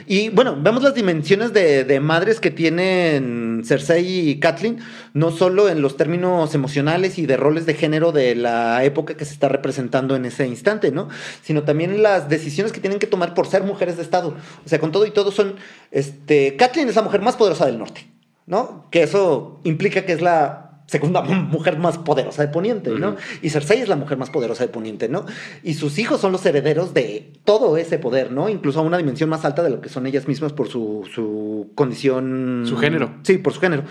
[0.07, 4.79] Y bueno, vemos las dimensiones de, de madres que tienen Cersei y Kathleen,
[5.15, 9.25] no solo en los términos emocionales y de roles de género de la época que
[9.25, 11.09] se está representando en ese instante, ¿no?
[11.43, 14.37] Sino también las decisiones que tienen que tomar por ser mujeres de Estado.
[14.65, 15.57] O sea, con todo y todo son,
[15.91, 18.07] este, Kathleen es la mujer más poderosa del norte,
[18.49, 18.87] ¿no?
[18.91, 23.17] Que eso implica que es la segunda mujer más poderosa de Poniente, ¿no?
[23.43, 25.27] Y Cersei es la mujer más poderosa de Poniente, ¿no?
[25.63, 28.49] Y sus hijos son los herederos de todo ese poder, ¿no?
[28.49, 31.71] Incluso a una dimensión más alta de lo que son ellas mismas por su, su
[31.75, 32.65] condición...
[32.67, 33.15] Su género.
[33.23, 33.85] Sí, por su género.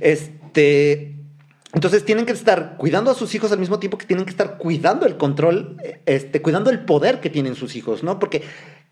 [0.00, 1.16] Este...
[1.72, 4.58] Entonces tienen que estar cuidando a sus hijos al mismo tiempo que tienen que estar
[4.58, 8.18] cuidando el control, este, cuidando el poder que tienen sus hijos, ¿no?
[8.18, 8.42] Porque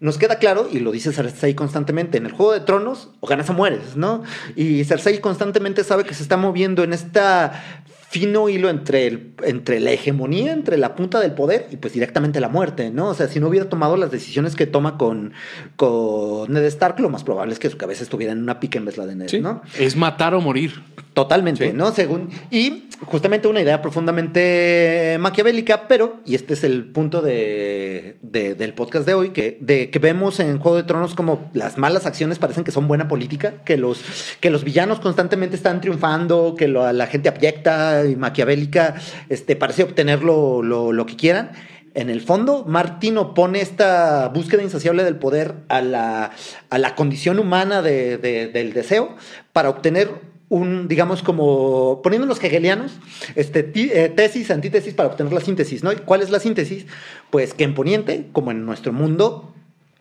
[0.00, 3.50] nos queda claro, y lo dice Cersei constantemente, en el Juego de Tronos o ganas
[3.50, 4.22] o mueres, ¿no?
[4.54, 9.80] Y Cersei constantemente sabe que se está moviendo en esta fino hilo entre, el, entre
[9.80, 13.08] la hegemonía, entre la punta del poder y pues directamente la muerte, ¿no?
[13.08, 15.32] O sea, si no hubiera tomado las decisiones que toma con,
[15.76, 18.84] con Ned Stark, lo más probable es que su cabeza estuviera en una pica en
[18.86, 19.40] vez de la de Ned, Sí.
[19.40, 19.62] ¿no?
[19.78, 20.82] Es matar o morir.
[21.14, 21.72] Totalmente, Sí.
[21.76, 21.90] ¿no?
[21.92, 22.28] Según.
[22.50, 28.72] Y justamente una idea profundamente maquiavélica, pero, y este es el punto de, de- del
[28.74, 32.38] podcast de hoy, que, de, que vemos en Juego de Tronos como las malas acciones
[32.38, 34.02] parecen que son buena política, que los,
[34.40, 38.96] que los villanos constantemente están triunfando, que lo- la gente abyecta y maquiavélica
[39.28, 40.62] este, parece obtener lo,
[41.06, 41.52] que quieran.
[41.94, 46.30] En el fondo, Martín opone esta búsqueda insaciable del poder a la,
[46.70, 49.16] a la condición humana de- de- del deseo
[49.52, 50.08] para obtener
[50.50, 52.92] un, digamos, como poniendo los hegelianos,
[53.34, 55.92] este, eh, tesis, antítesis para obtener la síntesis, ¿no?
[55.92, 56.87] ¿Y ¿Cuál es la síntesis?
[57.30, 59.52] Pues que en Poniente, como en nuestro mundo,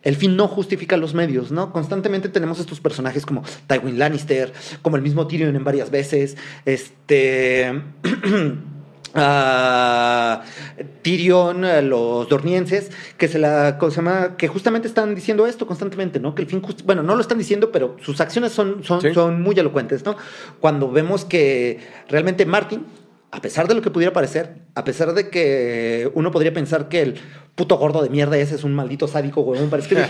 [0.02, 1.72] el fin no justifica los medios, ¿no?
[1.72, 7.82] Constantemente tenemos estos personajes como Tywin Lannister, como el mismo Tyrion en varias veces, este...
[9.14, 10.42] ah,
[11.02, 14.36] Tyrion, eh, los dornienses, que se la ¿cómo se llama?
[14.36, 16.34] que justamente están diciendo esto constantemente, ¿no?
[16.34, 19.12] Que el fin just- bueno, no lo están diciendo, pero sus acciones son, son, Sí.
[19.14, 20.16] son muy elocuentes, ¿no?
[20.60, 22.84] Cuando vemos que realmente Martin,
[23.30, 27.02] a pesar de lo que pudiera parecer, a pesar de que uno podría pensar que
[27.02, 27.14] el
[27.54, 30.06] puto gordo de mierda ese es un maldito sádico, huevón, para escribir.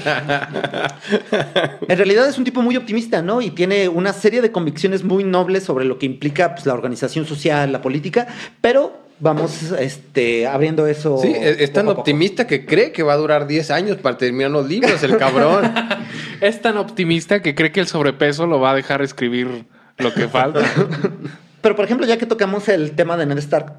[1.88, 3.40] en realidad es un tipo muy optimista, ¿no?
[3.40, 7.24] Y tiene una serie de convicciones muy nobles sobre lo que implica pues, la organización
[7.24, 8.28] social, la política,
[8.60, 11.18] pero vamos este, abriendo eso.
[11.18, 12.00] Sí, es, tan poco a poco.
[12.02, 15.72] optimista que cree que va a durar 10 años para terminar los libros, el cabrón.
[16.40, 19.64] Es tan optimista que cree que el sobrepeso lo va a dejar escribir
[19.98, 20.60] lo que falta.
[21.60, 23.72] Pero, por ejemplo, ya que tocamos el tema de Ned Stark,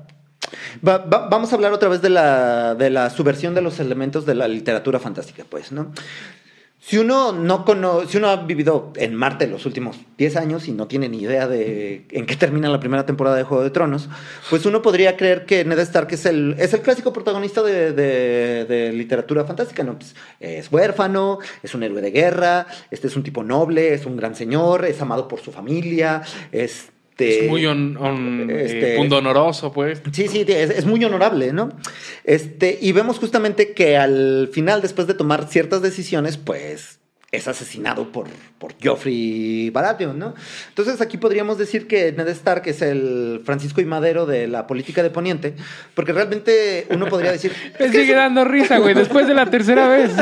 [0.87, 4.25] va- va- vamos a hablar otra vez de la, de la subversión de los elementos
[4.25, 5.91] de la literatura fantástica, pues, ¿no?
[6.81, 10.71] Si uno no cono- si uno ha vivido en Marte los últimos 10 años y
[10.71, 14.07] no tiene ni idea de en qué termina la primera temporada de Juego de Tronos,
[14.49, 18.93] pues uno podría creer que Ned Stark es el, es el clásico protagonista de, de-
[18.93, 19.99] literatura fantástica, ¿no?
[19.99, 24.15] Pues, es huérfano, es un héroe de guerra, este es un tipo noble, es un
[24.15, 26.21] gran señor, es amado por su familia,
[27.27, 27.43] este...
[27.45, 30.01] Es muy hon- hon- eh, este- pundonoroso, pues.
[30.11, 31.71] Sí, sí, es, es muy honorable, ¿no?
[32.23, 36.99] Este, y vemos justamente que al final, después de tomar ciertas decisiones, pues
[37.31, 38.25] es asesinado por,
[38.57, 40.33] por Joffrey Baratheon, ¿no?
[40.69, 45.03] Entonces aquí podríamos decir que Ned Stark es el Francisco y Madero de la política
[45.03, 45.53] de Poniente,
[45.93, 47.51] porque realmente uno podría decir...
[47.79, 50.11] Me es que sigue dando risa, güey, después de la tercera vez.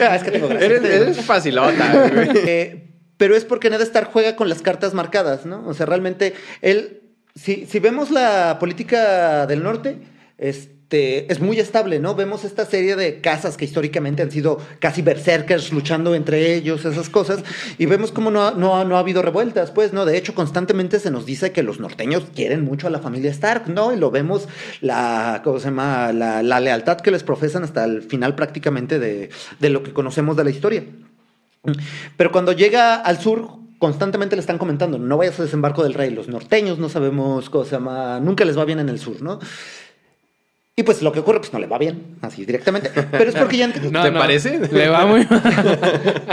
[0.00, 0.66] Ah, es que tengo gracia.
[0.66, 2.28] Eres, eres facilota, güey.
[2.34, 2.87] Eh,
[3.18, 5.66] pero es porque Ned Stark juega con las cartas marcadas, ¿no?
[5.66, 7.02] O sea, realmente él,
[7.34, 9.98] si, si vemos la política del norte,
[10.38, 12.14] este, es muy estable, ¿no?
[12.14, 17.08] Vemos esta serie de casas que históricamente han sido casi berserkers luchando entre ellos, esas
[17.10, 17.42] cosas,
[17.76, 20.04] y vemos cómo no ha, no, no ha habido revueltas, pues, ¿no?
[20.04, 23.68] De hecho, constantemente se nos dice que los norteños quieren mucho a la familia Stark,
[23.68, 23.92] ¿no?
[23.92, 24.48] Y lo vemos,
[24.80, 26.12] la, ¿cómo se llama?
[26.12, 30.36] La, la lealtad que les profesan hasta el final prácticamente de, de lo que conocemos
[30.36, 30.84] de la historia.
[32.16, 36.10] Pero cuando llega al sur, constantemente le están comentando, no vayas a desembarco del rey,
[36.10, 39.38] los norteños no sabemos llama, nunca les va bien en el sur, ¿no?
[40.78, 42.88] Y pues lo que ocurre, pues no le va bien, así directamente.
[43.10, 44.60] Pero es porque ya entra, No, ¿Te no, parece?
[44.70, 45.42] Le va muy mal.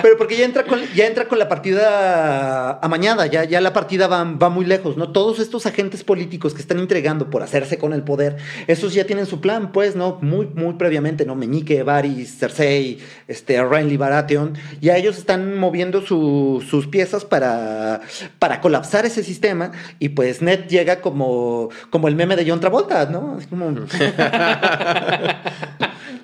[0.04, 4.06] pero porque ya entra con, ya entra con la partida amañada, ya, ya la partida
[4.06, 5.12] va, va muy lejos, ¿no?
[5.12, 9.26] Todos estos agentes políticos que están entregando por hacerse con el poder, esos ya tienen
[9.26, 10.20] su plan, pues, ¿no?
[10.22, 11.34] Muy, muy previamente, ¿no?
[11.34, 18.02] Meñique, Varys, Cersei, este, Renly Baratheon, ya ellos están moviendo su- sus piezas para,
[18.38, 23.08] para colapsar ese sistema y pues Ned llega como, como el meme de John Travolta,
[23.08, 23.38] ¿no?
[23.40, 23.66] Así como...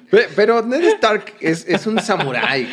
[0.10, 2.68] Pe- Pero Ned Stark es, es un samurái.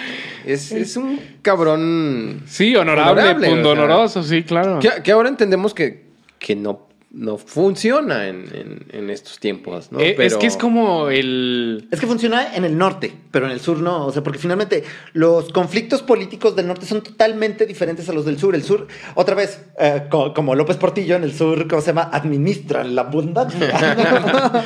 [0.45, 2.43] Es, es un cabrón.
[2.47, 3.51] Sí, honorable, Honorable, o sea.
[3.51, 4.79] pundonoroso, sí, claro.
[4.81, 6.05] Que, que ahora entendemos que,
[6.39, 9.99] que no, no funciona en, en- en estos tiempos, ¿no?
[9.99, 11.89] Eh, Es que es como el...
[11.91, 14.05] Es que funciona en el norte, pero en el sur no.
[14.07, 18.39] O sea, porque finalmente los conflictos políticos del norte son totalmente diferentes a los del
[18.39, 18.55] sur.
[18.55, 22.11] El sur, otra vez, eh, co- como López Portillo en el sur, ¿cómo se llama?
[22.13, 24.63] Administran la abundancia.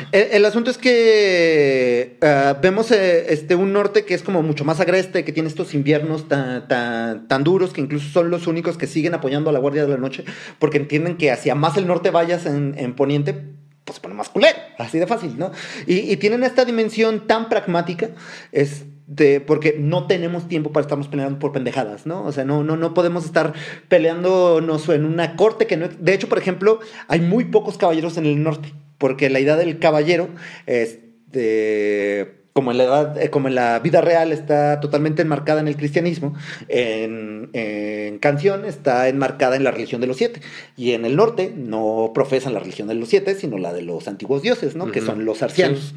[0.12, 4.64] el, el asunto es que eh, vemos eh, este, un norte que es como mucho
[4.64, 8.76] más agreste, que tiene estos inviernos tan, tan, tan duros, que incluso son los únicos
[8.78, 10.24] que siguen apoyando a la Guardia de la Noche,
[10.58, 13.34] porque entienden que hacia más el norte vayas en, en Poniente,
[13.84, 15.50] pues se pone más culero, así de fácil, ¿no?
[15.86, 18.10] Y, tienen esta dimensión tan pragmática,
[18.52, 22.24] este, porque no tenemos tiempo para estarnos peleando por pendejadas, ¿no?
[22.24, 23.52] O sea, no, no, no podemos estar
[23.88, 25.88] peleándonos en una corte que no...
[25.88, 29.78] De hecho, por ejemplo, hay muy pocos caballeros en el norte, porque la idea del
[29.78, 30.28] caballero,
[30.66, 35.68] este como en la edad, eh, como en la vida real está totalmente enmarcada en
[35.68, 36.34] el cristianismo,
[36.68, 40.42] en, en canción está enmarcada en la religión de los siete.
[40.76, 44.08] Y en el norte no profesan la religión de los siete, sino la de los
[44.08, 44.92] antiguos dioses, ¿no?
[44.92, 45.94] Que son los arcianos.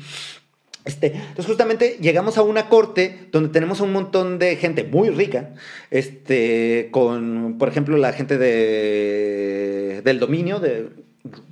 [0.85, 5.09] Este, entonces justamente llegamos a una corte donde tenemos a un montón de gente muy
[5.09, 5.55] rica,
[5.91, 10.87] este, con, por ejemplo, la gente de, del dominio, de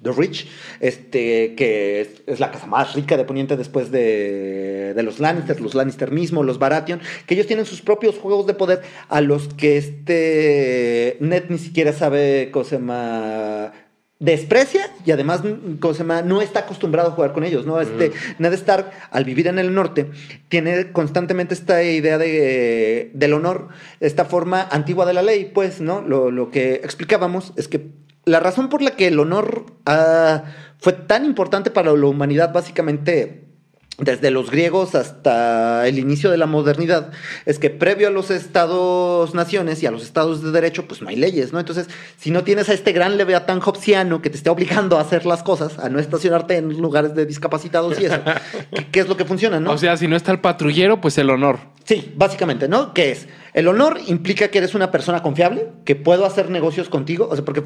[0.02, 0.48] The Rich,
[0.82, 5.62] este, que es, es la casa más rica de Poniente después de, de los Lannister,
[5.62, 9.48] los Lannister mismo, los Baratheon, que ellos tienen sus propios juegos de poder a los
[9.54, 13.72] que este Ned ni siquiera sabe cómo se llama
[14.22, 15.42] desprecia y además
[15.80, 16.22] ¿cómo se llama?
[16.22, 17.82] no está acostumbrado a jugar con ellos, ¿no?
[17.82, 20.12] Este, Ned Stark, al vivir en el norte,
[20.48, 26.02] tiene constantemente esta idea de, del honor, esta forma antigua de la ley, pues, ¿no?
[26.02, 27.80] Lo, lo que explicábamos es que
[28.26, 30.44] la razón por la que el honor ah,
[30.80, 33.48] fue tan importante para la humanidad, básicamente
[33.98, 37.12] desde los griegos hasta el inicio de la modernidad,
[37.46, 41.18] es que previo a los estados-naciones y a los estados de derecho, pues no hay
[41.18, 41.60] leyes, ¿no?
[41.60, 45.26] Entonces, si no tienes a este gran leviatán hobbesiano que te esté obligando a hacer
[45.28, 48.20] las cosas, a no estacionarte en lugares de discapacitados y eso,
[48.74, 49.72] ¿qué, qué es lo que funciona, no?
[49.72, 51.60] O sea, si no está el patrullero, pues el honor.
[51.86, 52.94] Sí, básicamente, ¿no?
[52.94, 53.28] ¿Qué es?
[53.54, 57.28] El honor implica que eres una persona confiable, que puedo hacer negocios contigo.
[57.30, 57.64] O sea, porque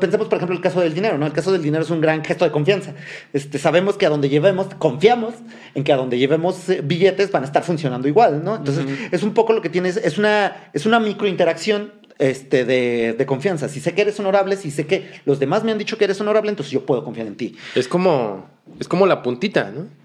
[0.00, 1.26] pensemos, por ejemplo, el caso del dinero, ¿no?
[1.26, 2.94] El caso del dinero es un gran gesto de confianza.
[3.32, 5.34] Este, sabemos que a donde llevemos, confiamos
[5.74, 8.56] en que a donde llevemos eh, billetes van a estar funcionando igual, ¿no?
[8.56, 13.26] Entonces, es un poco lo que tienes, es una, es una microinteracción este, de, de
[13.26, 13.68] confianza.
[13.68, 16.20] Si sé que eres honorable, si sé que los demás me han dicho que eres
[16.20, 17.56] honorable, entonces yo puedo confiar en ti.
[17.74, 20.03] Es como, es como la puntita, ¿no?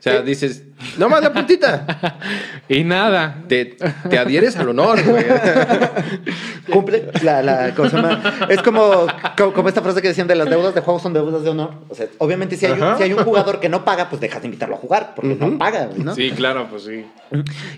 [0.00, 0.24] O sea, Sí.
[0.24, 0.62] dices,
[0.96, 1.86] no más la puntita.
[2.68, 3.42] Y nada.
[3.48, 3.76] Te,
[4.08, 5.24] te adhieres al honor, güey.
[6.72, 8.22] cumple la, la ¿cómo se llama?
[8.48, 11.42] Es como, como, como esta frase que decían de las deudas de juego son deudas
[11.42, 11.74] de honor.
[11.88, 14.40] O sea, obviamente si hay, un, si hay un jugador que no paga, pues dejas
[14.42, 16.14] de invitarlo a jugar, porque no paga, ¿no?
[16.14, 17.04] Sí, claro, pues sí.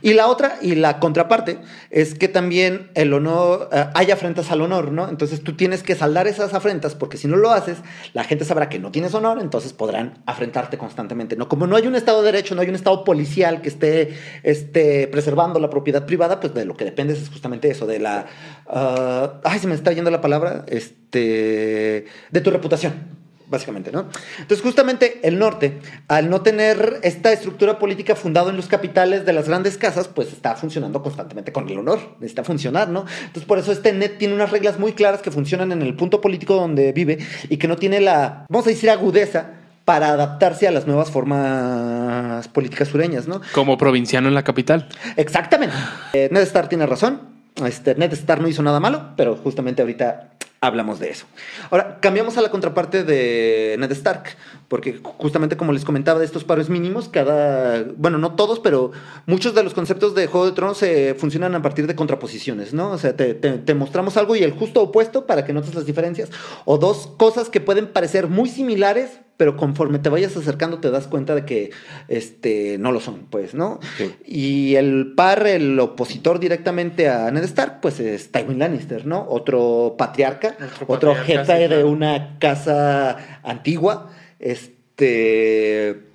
[0.02, 1.58] Y la otra, y la contraparte,
[1.90, 5.08] es que también el honor, eh, hay afrentas al honor, ¿no?
[5.08, 7.78] Entonces tú tienes que saldar esas afrentas, porque si no lo haces,
[8.12, 11.48] la gente sabrá que no tienes honor, entonces podrán afrentarte constantemente, ¿no?
[11.48, 15.08] Como no hay un Estado de Derecho, no hay un Estado policial que esté este,
[15.08, 18.26] preservando la propiedad privada, pues de lo que depende es justamente eso, de la...
[18.66, 23.22] ah, ay, se me está yendo la palabra, este, de tu reputación
[23.52, 24.08] básicamente, ¿no?
[24.38, 29.34] Entonces, justamente el norte, al no tener esta estructura política fundada en los capitales de
[29.34, 33.04] las grandes casas, pues está funcionando constantemente con el honor, necesita funcionar, ¿no?
[33.20, 36.22] Entonces, por eso este net tiene unas reglas muy claras que funcionan en el punto
[36.22, 37.18] político donde vive
[37.50, 42.48] y que no tiene la, vamos a decir, agudeza para adaptarse a las nuevas formas
[42.48, 43.40] políticas sureñas, ¿no?
[43.52, 44.88] Como provinciano en la capital.
[45.16, 45.74] Exactamente.
[46.12, 47.20] Eh, Ned Stark tiene razón.
[47.66, 50.28] Este, Ned Stark no hizo nada malo, pero justamente ahorita
[50.60, 51.26] hablamos de eso.
[51.70, 54.22] Ahora, cambiamos a la contraparte de Ned Stark,
[54.68, 58.92] porque justamente como les comentaba de estos paros mínimos, cada, bueno, no todos, pero
[59.26, 62.92] muchos de los conceptos de Juego de Tronos eh, funcionan a partir de contraposiciones, ¿no?
[62.92, 65.84] O sea, te, te- te mostramos algo y el justo opuesto para que notes las
[65.84, 66.30] diferencias,
[66.64, 71.08] o dos cosas que pueden parecer muy similares, pero conforme te vayas acercando te das
[71.08, 71.70] cuenta de que
[72.06, 73.80] este, no lo son, pues, ¿no?
[73.98, 74.14] Sí.
[74.24, 79.26] Y el par, el opositor directamente a Ned Stark, pues es Tywin Lannister, ¿no?
[79.28, 80.54] Otro patriarca,
[80.86, 86.11] Otro otro, patriarca, de una casa antigua, este...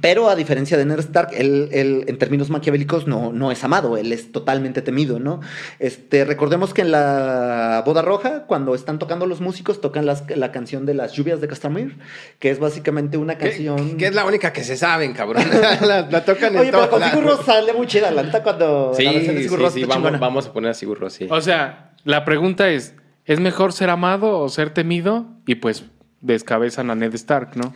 [0.00, 3.98] Pero a diferencia de Ned Stark, él, él, en términos maquiavélicos no, no es amado,
[3.98, 5.40] él es totalmente temido, ¿no?
[5.78, 10.52] Este, recordemos que en la Boda Roja, cuando están tocando los músicos, tocan las- la
[10.52, 11.98] canción de las lluvias de Castamir,
[12.38, 13.98] que es básicamente una canción...
[13.98, 15.44] que es la única que se saben, cabrón.
[15.82, 17.18] la, la tocan en Oye, pero con lados.
[17.20, 20.52] Sigur sale muy chida, la neta, cuando Sí, la versión de sí, sí, vamos, a
[20.54, 21.26] poner a Sigur Rós, sí.
[21.30, 22.94] O sea, la pregunta es,
[23.26, 25.26] ¿es mejor ser amado o ser temido?
[25.46, 25.84] Y pues
[26.22, 27.74] descabezan a Ned Stark, ¿no?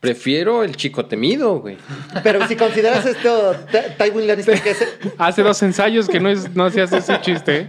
[0.00, 1.76] Prefiero el chico temido, güey.
[2.22, 6.54] Pero si consideras esto, Ty- Tywin Lannister, ¿qué se, Hace dos ensayos que no, es,
[6.56, 7.68] no se hace ese chiste.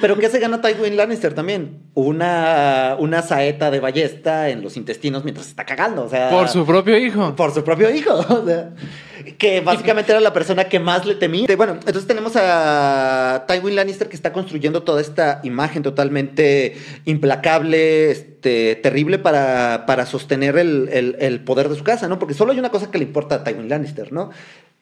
[0.00, 1.82] pero ¿qué se gana Tywin Lannister también?
[1.92, 6.30] Una, una saeta de ballesta en los intestinos mientras está cagando, o sea...
[6.30, 7.36] Por su propio hijo.
[7.36, 8.70] Por su propio hijo, o sea,
[9.38, 11.46] que básicamente era la persona que más le temía.
[11.56, 18.76] Bueno, entonces tenemos a Tywin Lannister que está construyendo toda esta imagen totalmente implacable, este,
[18.76, 22.18] terrible para, para sostener el, el- el poder de su casa, ¿no?
[22.18, 24.30] Porque solo hay una cosa que le importa a Tywin Lannister, ¿no?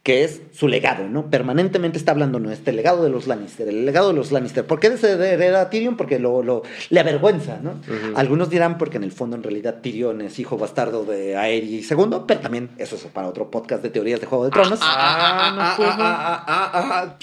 [0.08, 1.28] Que es su legado, ¿no?
[1.28, 2.50] Permanentemente está hablando, ¿no?
[2.50, 4.64] Este legado de los Lannister, el legado de los Lannister.
[4.66, 5.98] ¿Por qué se hereda a Tyrion?
[5.98, 7.74] Porque lo, lo- le avergüenza, ¿no?
[8.14, 12.22] Algunos dirán porque en el fondo en realidad Tyrion es hijo bastardo de Aerys II,
[12.26, 14.78] pero también eso es para otro podcast de teorías de Juego de Tronos.
[14.82, 17.18] Ah, ah, ah, ah.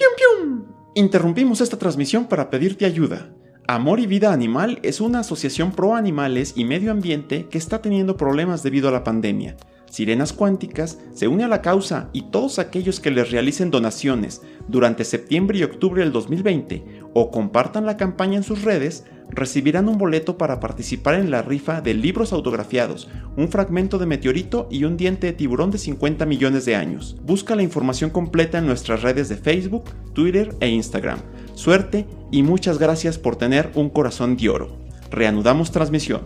[0.93, 3.31] Interrumpimos esta transmisión para pedirte ayuda.
[3.67, 8.15] Amor y Vida Animal es una asociación pro animales y medio ambiente que está teniendo
[8.15, 9.57] problemas debido a la pandemia.
[9.95, 15.05] Sirenas Cuánticas se une a la causa y todos aquellos que les realicen donaciones durante
[15.05, 20.37] septiembre y octubre del 2020 o compartan la campaña en sus redes recibirán un boleto
[20.37, 25.27] para participar en la rifa de libros autografiados, un fragmento de meteorito y un diente
[25.27, 27.15] de tiburón de 50 millones de años.
[27.23, 31.19] Busca la información completa en nuestras redes de Facebook, Twitter e Instagram.
[31.53, 34.77] Suerte y muchas gracias por tener un corazón de oro.
[35.09, 36.19] Reanudamos transmisión.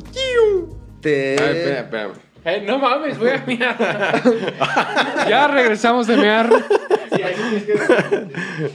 [1.01, 2.28] Te- A ver, espera, espera.
[2.45, 3.75] Eh, no mames, voy a miar.
[5.29, 6.49] ya regresamos de mear.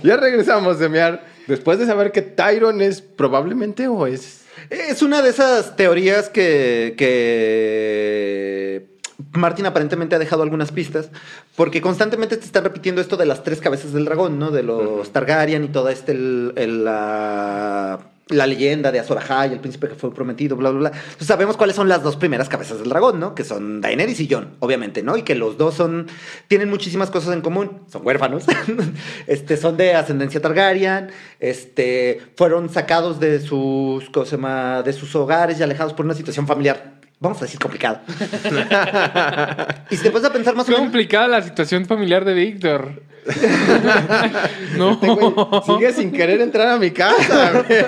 [0.03, 1.25] Ya regresamos de mear.
[1.47, 4.45] Después de saber que Tyron es probablemente o es.
[4.71, 8.87] Es una de esas teorías que, que
[9.33, 11.11] Martin aparentemente ha dejado algunas pistas,
[11.57, 14.51] porque constantemente te está repitiendo esto de las tres cabezas del dragón, ¿no?
[14.51, 19.61] De los Targaryen y toda este, el- el, la, la leyenda de Azor Ahai, el
[19.61, 20.89] príncipe que fue prometido, bla, bla, bla.
[20.89, 23.35] Entonces sabemos cuáles son las dos primeras cabezas del dragón, ¿no?
[23.35, 25.17] Que son Daenerys y Jon, obviamente, ¿no?
[25.17, 26.07] Y que los dos son,
[26.49, 27.83] tienen muchísimas cosas en común.
[27.93, 28.45] Son huérfanos,
[29.27, 34.83] este, son de ascendencia Targaryen, este, fueron sacados de sus, ¿cómo se llama?
[34.83, 38.05] de sus hogares y alejados por una situación familiar, vamos a decir, complicada.
[39.91, 40.81] y si te pones a pensar más o menos...
[40.81, 43.03] complicada la situación familiar de Víctor.
[44.77, 44.93] no.
[44.93, 45.33] Este güey
[45.67, 47.65] sigue sin querer entrar a mi casa.
[47.67, 47.85] güey.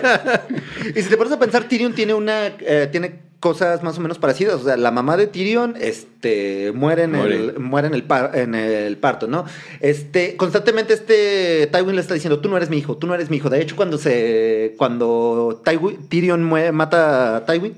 [0.94, 4.18] Y si te pones a pensar, Tyrion tiene una eh, tiene cosas más o menos
[4.18, 4.54] parecidas.
[4.54, 7.34] O sea, la mamá de Tyrion este, muere, en Muere.
[7.36, 9.44] El, muere en, el par- en el parto, ¿no?
[9.80, 13.28] Este, constantemente este Tywin le está diciendo, tú no eres mi hijo, tú no eres
[13.30, 13.50] mi hijo.
[13.50, 17.74] De hecho, cuando se cuando Tywin- Tyrion muere- mata a Tywin,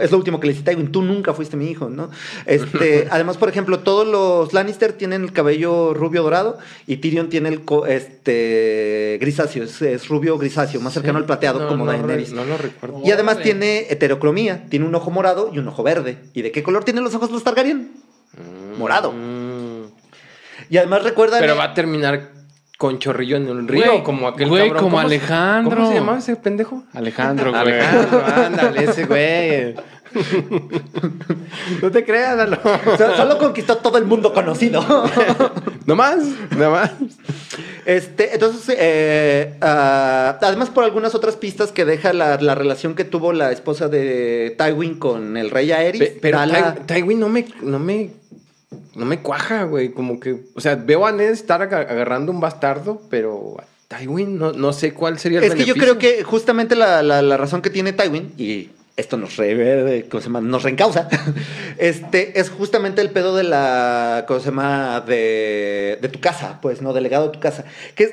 [0.00, 2.10] es lo último que le dice Tywin, tú nunca fuiste mi hijo, ¿no?
[2.46, 7.48] Este, además, por ejemplo, todos los Lannister tienen el cabello rubio dorado y Tyrion tiene
[7.48, 11.92] el co- este grisáceo, es, es rubio grisáceo, más cercano al plateado No, como no,
[11.92, 12.32] Daenerys.
[12.32, 13.00] no lo recuerdo.
[13.04, 16.18] Y además tiene heterocromía, tiene un ojo morado y un ojo verde.
[16.34, 17.90] ¿Y de qué color tienen los ojos los Targaryen?
[18.78, 19.12] Morado.
[19.12, 19.84] Mm.
[20.70, 22.30] Y además recuerdan Pero va a terminar
[22.78, 24.84] con chorrillo en el río, Güey, como aquel güey, cabrón.
[24.84, 25.76] como ¿Cómo se- Alejandro.
[25.76, 26.84] ¿Cómo se llamaba ese pendejo?
[26.94, 27.60] Alejandro, güey.
[27.60, 29.74] Alejandro, ándale, ese güey.
[31.82, 32.58] no te creas, Lalo.
[32.96, 34.82] So- Solo conquistó todo el mundo conocido.
[35.88, 36.18] No más,
[36.54, 36.90] no más.
[37.86, 43.04] Este, entonces, eh, ah, además por algunas otras pistas que deja la, la relación que
[43.04, 45.98] tuvo la esposa de Tywin con el rey Aerys.
[46.02, 48.10] Pe- Pero da la- Ty- Tywin no me, no me,
[48.94, 49.90] no me cuaja, güey.
[49.92, 54.38] Como que, o sea, veo a Ned estar aga- agarrando un bastardo, pero a Tywin
[54.38, 57.36] no, no sé cuál sería el es que yo creo que justamente la, la- la
[57.36, 60.40] razón que tiene Tywin, y esto nos, re- ¿cómo se llama?
[60.40, 61.08] nos reencausa,
[61.78, 65.00] este, es justamente el pedo de la, ¿cómo se llama?
[65.06, 66.92] De, de tu casa, pues, ¿no?
[66.92, 67.64] Delegado de tu casa.
[67.94, 68.10] Que es,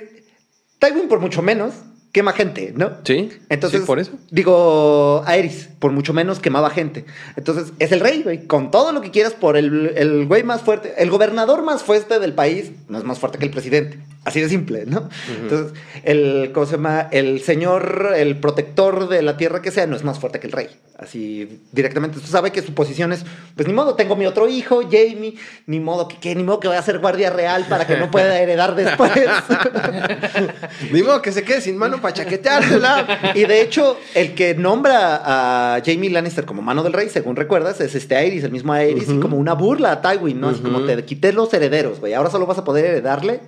[0.80, 1.74] Tywin por mucho menos
[2.16, 2.92] quema gente, ¿no?
[3.04, 4.14] Sí, Entonces, sí, por eso.
[4.32, 7.04] digo, Aerys, por mucho menos quemaba gente.
[7.36, 10.62] Entonces, es el rey, güey, con todo lo que quieras por el, el güey más
[10.62, 14.00] fuerte, el gobernador más fuerte del país, no es más fuerte que el presidente.
[14.26, 15.08] Así de simple, ¿no?
[15.40, 17.08] Entonces, el, ¿cómo se llama?
[17.12, 20.54] El señor, el protector de la tierra que sea, no es más fuerte que el
[20.54, 20.68] rey.
[20.98, 22.18] Así directamente.
[22.18, 23.24] Usted sabe que su posición es,
[23.56, 25.36] pues ni modo, tengo mi otro hijo, Jamie,
[25.68, 28.10] ni modo que, que ni modo que vaya a ser guardia real para que no
[28.10, 29.12] pueda heredar después.
[30.92, 33.20] Digo que se quede sin mano para chaqueteársela.
[33.36, 37.80] Y de hecho, el que nombra a Jamie Lannister como mano del rey, según recuerdas,
[37.82, 40.50] es este Aerys, el mismo Aerys, y como una burla a Tywin, ¿no?
[40.50, 42.14] Así como te quité los herederos, güey.
[42.14, 43.42] Ahora solo vas a poder heredarle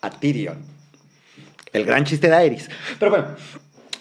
[0.00, 0.58] a Tyrion.
[1.72, 2.68] El gran chiste de Aerys.
[2.98, 3.28] Pero bueno,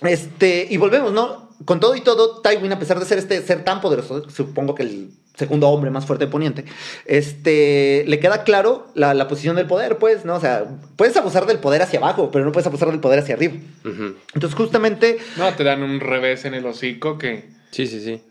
[0.02, 1.50] este, y volvemos, ¿no?
[1.66, 4.84] Con todo y todo, Tywin, a pesar de ser este ser tan poderoso, supongo que
[4.84, 6.66] el segundo hombre más fuerte de Poniente,
[7.06, 10.36] este, le queda claro la, la posición del poder, pues, ¿no?
[10.36, 13.36] O sea, puedes abusar del poder hacia abajo, pero no puedes abusar del poder hacia
[13.36, 13.54] arriba.
[13.84, 17.50] Entonces, justamente, No, te dan un revés en el hocico que...
[17.72, 18.22] Sí, sí, sí.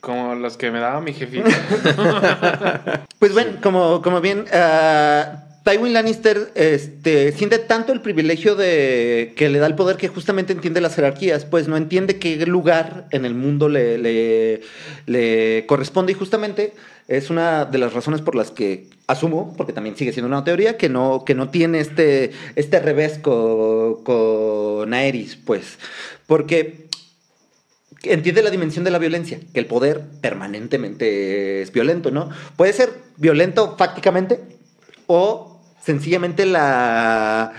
[0.00, 1.50] Como los que me daba mi jefita.
[3.18, 9.50] Pues bueno, como, como bien, ah, Tywin Lannister este, siente tanto el privilegio de que
[9.50, 13.24] le da el poder que justamente entiende las jerarquías, pues no entiende qué lugar en
[13.26, 13.98] el mundo le,
[15.06, 16.72] le, corresponde y justamente
[17.08, 20.78] es una de las razones por las que asumo, porque también sigue siendo una teoría,
[20.78, 25.78] que no, que no tiene este, este revés co- con Aerys, pues,
[26.26, 26.88] porque
[28.00, 32.30] que entiende la dimensión de la violencia, que el poder permanentemente es violento, ¿no?
[32.56, 34.40] Puede ser violento fácticamente
[35.06, 35.49] o
[35.82, 37.52] sencillamente la,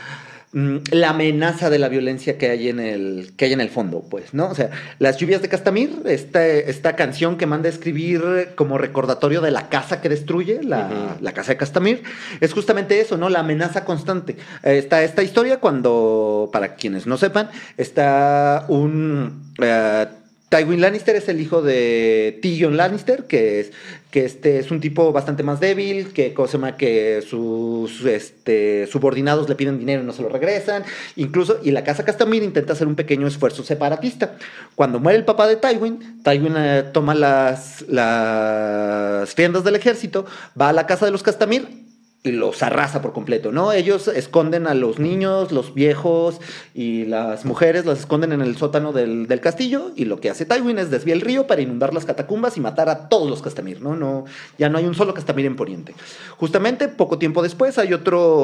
[0.54, 4.06] mm, la amenaza de la violencia que hay en el que hay en el fondo,
[4.10, 4.48] pues, ¿no?
[4.50, 4.70] O sea,
[5.00, 9.70] las lluvias de Castamir, esta, esta canción que manda a escribir como recordatorio de la
[9.70, 12.04] casa que destruye, la, la casa de Castamir,
[12.40, 13.30] es justamente eso, ¿no?
[13.30, 14.38] La amenaza constante.
[14.64, 19.54] Eh, está esta historia cuando, para quienes no sepan, está un...
[19.62, 20.08] eh,
[20.52, 23.72] Tywin Lannister es el hijo de Tyrion Lannister, que es
[24.12, 29.56] que este es un tipo bastante más débil, que cosa que sus este, subordinados le
[29.56, 30.84] piden dinero y no se lo regresan,
[31.16, 34.36] incluso y la casa Castamir intenta hacer un pequeño esfuerzo separatista.
[34.76, 40.26] Cuando muere el papá de Tywin, Tywin eh, toma las las riendas del ejército,
[40.60, 41.91] va a la casa de los Castamir
[42.24, 43.72] y los arrasa por completo, ¿no?
[43.72, 46.40] Ellos esconden a los niños, los viejos
[46.76, 50.46] y las mujeres las esconden en el sótano del, del castillo y lo que hace
[50.46, 53.82] Tywin es desviar el río para inundar las catacumbas y matar a todos los Castamir,
[53.82, 53.96] ¿no?
[53.96, 54.26] no
[54.60, 55.96] ya no hay un solo Castamir en Poniente.
[56.38, 57.92] Justamente poco tiempo después hay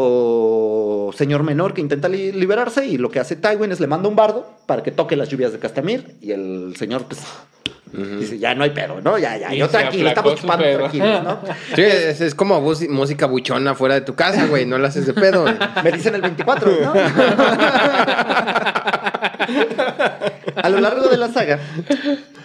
[0.07, 4.09] otro señor menor que intenta li- liberarse y lo que hace Tywin es le manda
[4.09, 7.21] un bardo para que toque las lluvias de Castamir y el señor pues
[7.93, 9.17] dice, ya no hay pedo, ¿no?
[9.17, 11.39] Ya, ya, Y yo tranquilo, estamos chupando tranquilos, ¿no?
[11.75, 14.65] Sí, es, es como música buchona fuera de tu casa, güey.
[14.65, 15.43] No la haces de pedo.
[15.43, 15.55] güey.
[15.83, 16.93] Me dicen el 24, ¿no?
[20.55, 21.59] A lo largo de la saga,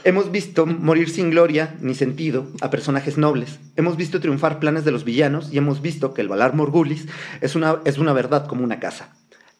[0.05, 3.59] hemos visto morir sin gloria ni sentido a personajes nobles.
[3.77, 7.07] Hemos visto triunfar planes de los villanos y hemos visto que el Valar Morgulis
[7.41, 9.09] es una, es una verdad como una casa.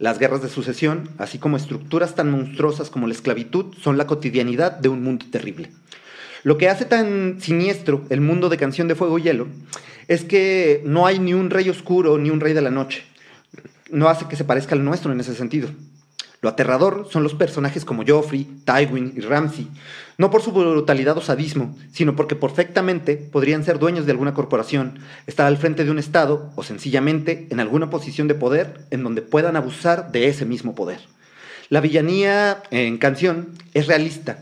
[0.03, 4.73] Las guerras de sucesión, así como estructuras tan monstruosas como la esclavitud, son la cotidianidad
[4.73, 5.71] de un mundo terrible.
[6.43, 9.47] Lo que hace tan siniestro el mundo de Canción de Fuego y Hielo
[10.09, 13.05] es que no hay ni un rey oscuro ni un rey de la noche.
[13.93, 15.69] No hace que se parezca al nuestro en ese sentido.
[16.43, 19.69] Lo aterrador son los personajes como Joffrey, Tywin y Ramsay,
[20.19, 24.99] no por su brutalidad o sadismo, sino porque perfectamente podrían ser dueños de alguna corporación,
[25.29, 29.23] estar al frente de un estado o sencillamente en alguna posición de poder en donde
[29.23, 30.99] puedan abusar de ese mismo poder.
[31.69, 34.39] La villanía en canción es realista,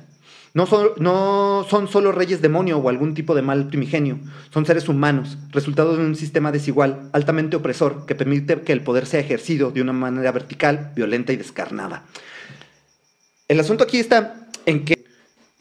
[0.52, 4.18] No son, no son solo reyes demonio o algún tipo de mal primigenio,
[4.52, 9.06] son seres humanos, resultado de un sistema desigual, altamente opresor, que permite que el poder
[9.06, 12.04] sea ejercido de una manera vertical, violenta y descarnada.
[13.46, 15.00] El asunto aquí está en que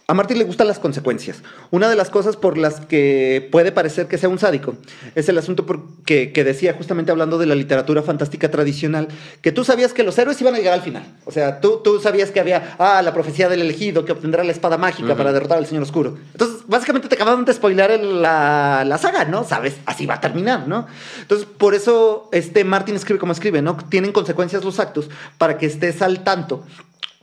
[0.09, 1.43] a Martín le gustan las consecuencias.
[1.69, 4.75] Una de las cosas por las que puede parecer que sea un sádico
[5.13, 5.65] es el asunto
[6.03, 9.07] que, que decía, justamente hablando de la literatura fantástica tradicional,
[9.41, 11.03] que tú sabías que los héroes iban a llegar al final.
[11.25, 14.51] O sea, tú, tú sabías que había, ah, la profecía del elegido que obtendrá la
[14.51, 16.17] espada mágica para derrotar al Señor Oscuro.
[16.31, 19.43] Entonces, básicamente te acabaron de spoiler el- la, la saga, ¿no?
[19.43, 20.87] Sabes, así va a terminar, ¿no?
[21.21, 23.77] Entonces, por eso este Martin escribe como escribe, ¿no?
[23.89, 25.07] Tienen consecuencias los actos
[25.37, 26.63] para que estés al tanto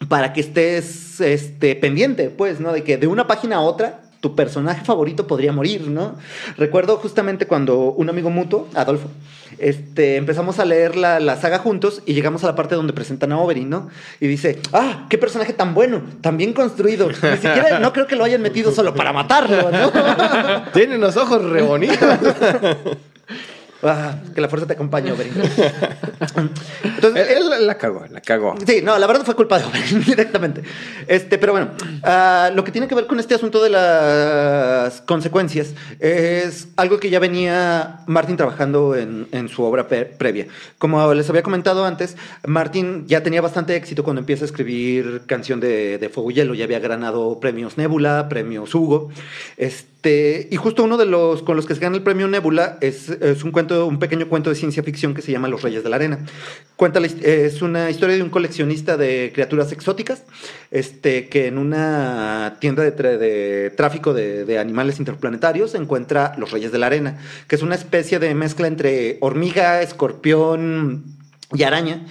[0.08, 2.72] para que estés este, pendiente, pues, ¿no?
[2.72, 6.16] De que de una página a otra tu personaje favorito podría morir, ¿no?
[6.56, 9.08] Recuerdo justamente cuando un amigo mutuo, Adolfo,
[9.58, 13.32] este, empezamos a leer la, la saga juntos y llegamos a la parte donde presentan
[13.32, 13.88] a Oberyn, ¿no?
[14.20, 17.08] Y dice, ah, qué personaje tan bueno, tan bien construido.
[17.08, 19.92] Ni siquiera, no creo que lo hayan metido solo para matarlo, ¿no?
[20.72, 21.98] Tiene unos ojos re bonitos.
[23.86, 25.32] Ah, que la fuerza te acompañe, Oberyn.
[26.84, 28.54] Entonces, Él él la cagó, la cagó.
[28.66, 30.62] Sí, no, la verdad fue culpa de Oberyn directamente.
[31.06, 31.70] Este, pero bueno,
[32.02, 37.10] ah, lo que tiene que ver con este asunto de las consecuencias es algo que
[37.10, 40.46] ya venía Martin trabajando en, en su obra pe- previa.
[40.78, 42.16] Como les había comentado antes,
[42.46, 46.54] Martin ya tenía bastante éxito cuando empieza a escribir Canción de, de Fuego y Hielo.
[46.54, 49.10] Ya había ganado premios Nebula, premios Hugo.
[49.56, 53.08] Este, y justo uno de los con los que se gana el premio Nebula es,
[53.08, 55.90] es un cuento, un pequeño cuento de ciencia ficción que se llama Los Reyes de
[55.90, 56.18] la Arena.
[56.76, 60.24] Cuenta la es una historia de un coleccionista de criaturas exóticas,
[60.70, 66.78] este, que en una tienda de tráfico de, de animales interplanetarios encuentra Los Reyes de
[66.78, 71.04] la Arena, que es una especie de mezcla entre hormiga, escorpión
[71.52, 72.04] y araña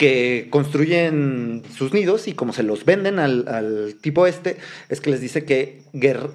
[0.00, 4.56] que construyen sus nidos y como se los venden al, tipo este,
[4.88, 5.82] es que les dice que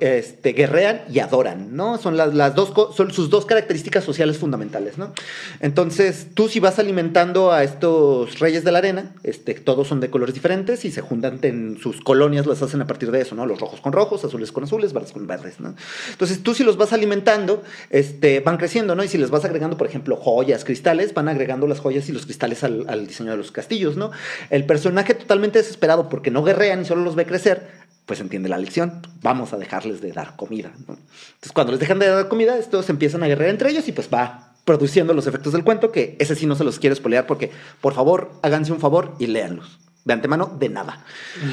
[0.02, 1.98] este, guerrean y adoran, ¿no?
[1.98, 5.14] Son las, las dos, son sus dos características sociales fundamentales, ¿no?
[5.62, 10.12] Entonces, tú si vas alimentando a estos reyes de la arena, este, todos son de
[10.12, 13.48] colores diferentes y se juntan en sus colonias, las hacen a partir de eso, ¿no?
[13.48, 15.74] Los rojos con rojos, azules con azules, verdes con verdes, ¿no?
[16.12, 19.04] Entonces, tú si los vas alimentando, este, van creciendo, ¿no?
[19.04, 22.26] Y si les vas agregando, por ejemplo, joyas, cristales, van agregando las joyas y los
[22.26, 24.12] cristales al, al diseño de los castillos, ¿no?
[24.50, 27.68] El personaje totalmente desesperado porque no guerrean y solo los ve crecer,
[28.06, 29.02] pues entiende la lección.
[29.22, 30.94] Vamos a dejarles de dar comida, ¿no?
[30.96, 34.10] Entonces, cuando les dejan de dar comida, estos empiezan a guerrear entre ellos y pues
[34.14, 37.52] va produciendo los efectos del cuento, que ese sí no se los quiero spoilear porque,
[37.82, 39.80] por favor, háganse un favor y léanlos.
[40.04, 41.04] De antemano, de nada.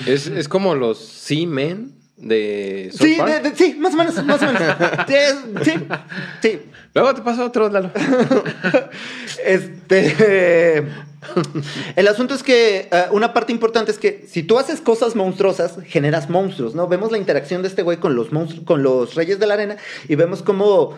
[0.06, 3.42] Es, es como los Sea-Men de South Sí, Park.
[3.42, 4.62] de- de- sí, más o menos, más o menos.
[5.08, 5.14] Sí,
[5.64, 5.72] sí,
[6.42, 6.60] sí.
[6.94, 7.90] Luego te paso otro, Lalo.
[9.44, 10.86] Este.
[11.96, 15.76] El asunto es que eh, una parte importante es que si tú haces cosas monstruosas,
[15.86, 16.88] generas monstruos, ¿no?
[16.88, 19.76] Vemos la interacción de este güey con los monstruos, con los reyes de la arena
[20.08, 20.96] y vemos cómo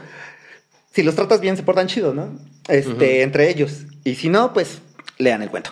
[0.93, 2.39] si los tratas bien se portan chido, ¿no?
[2.69, 3.83] Este, entre ellos.
[4.05, 4.79] Y si no, pues
[5.19, 5.71] lean el cuento.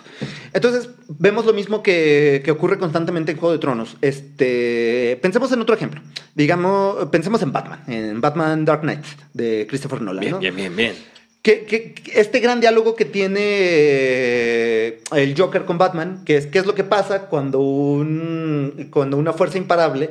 [0.53, 3.97] Entonces, vemos lo mismo que, que ocurre constantemente en Juego de Tronos.
[4.01, 6.01] Este, pensemos en otro ejemplo.
[6.35, 10.39] Digamos, pensemos en Batman, en Batman Dark Knight de Christopher Nolan, Bien, ¿no?
[10.39, 10.93] bien, bien, bien.
[11.41, 16.47] Que, que- que este gran diálogo que tiene eh, el Joker con Batman, que es
[16.47, 20.09] qué es lo que pasa cuando, un, cuando una fuerza imparable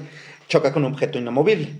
[0.48, 1.70] choca con un objeto inamovible.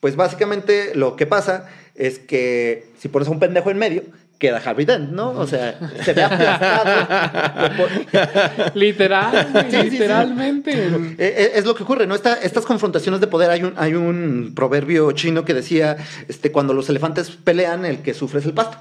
[0.00, 4.02] Pues básicamente lo que pasa es que si pones a un pendejo en medio,
[4.42, 5.30] queda Harvey Dent, ¿no?
[5.30, 7.86] O sea, se ve aplastado.
[8.74, 9.90] Literal, sí, sí.
[9.90, 10.72] literalmente.
[10.72, 12.14] Eh, eh, Es lo que ocurre, ¿no?
[12.16, 15.96] Esta- estas confrontaciones de poder, hay un, hay un proverbio chino que decía,
[16.28, 18.78] este, cuando los elefantes pelean, el que sufre es el pasto.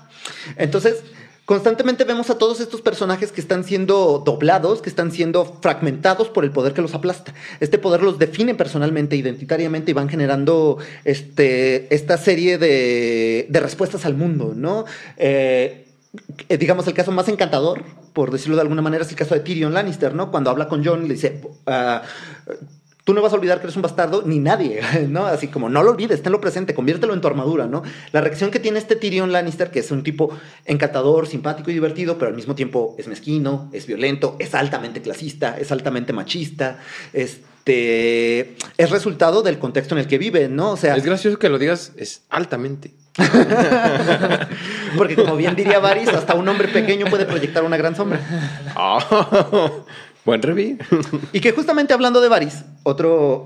[0.57, 1.03] Entonces,
[1.45, 6.43] constantemente vemos a todos estos personajes que están siendo doblados, que están siendo fragmentados por
[6.43, 7.33] el poder que los aplasta.
[7.59, 14.05] Este poder los define personalmente, identitariamente, y van generando este, esta serie de, de respuestas
[14.05, 14.85] al mundo, ¿no?
[15.17, 15.87] Eh,
[16.49, 17.83] digamos, el caso más encantador,
[18.13, 20.31] por decirlo de alguna manera, es el caso de Tyrion Lannister, ¿no?
[20.31, 22.01] Cuando habla con Jon, le dice, ah,
[23.03, 25.25] tú no vas a olvidar que eres un bastardo, ni nadie, ¿no?
[25.25, 27.83] Así como, no lo olvides, tenlo presente, conviértelo en tu armadura, ¿no?
[28.11, 32.17] La reacción que tiene este Tyrion Lannister, que es un tipo encantador, simpático y divertido,
[32.17, 36.79] pero al mismo tiempo es mezquino, es violento, es altamente clasista, es altamente machista,
[37.13, 38.55] este...
[38.77, 40.71] Es resultado del contexto en el que vive, ¿no?
[40.71, 40.95] O sea...
[40.95, 42.91] Es gracioso que lo digas, es altamente.
[44.97, 48.19] Porque como bien diría Varys, hasta un hombre pequeño puede proyectar una gran sombra.
[50.25, 50.77] Buen review.
[51.33, 53.45] Y que justamente hablando de Varys, otro,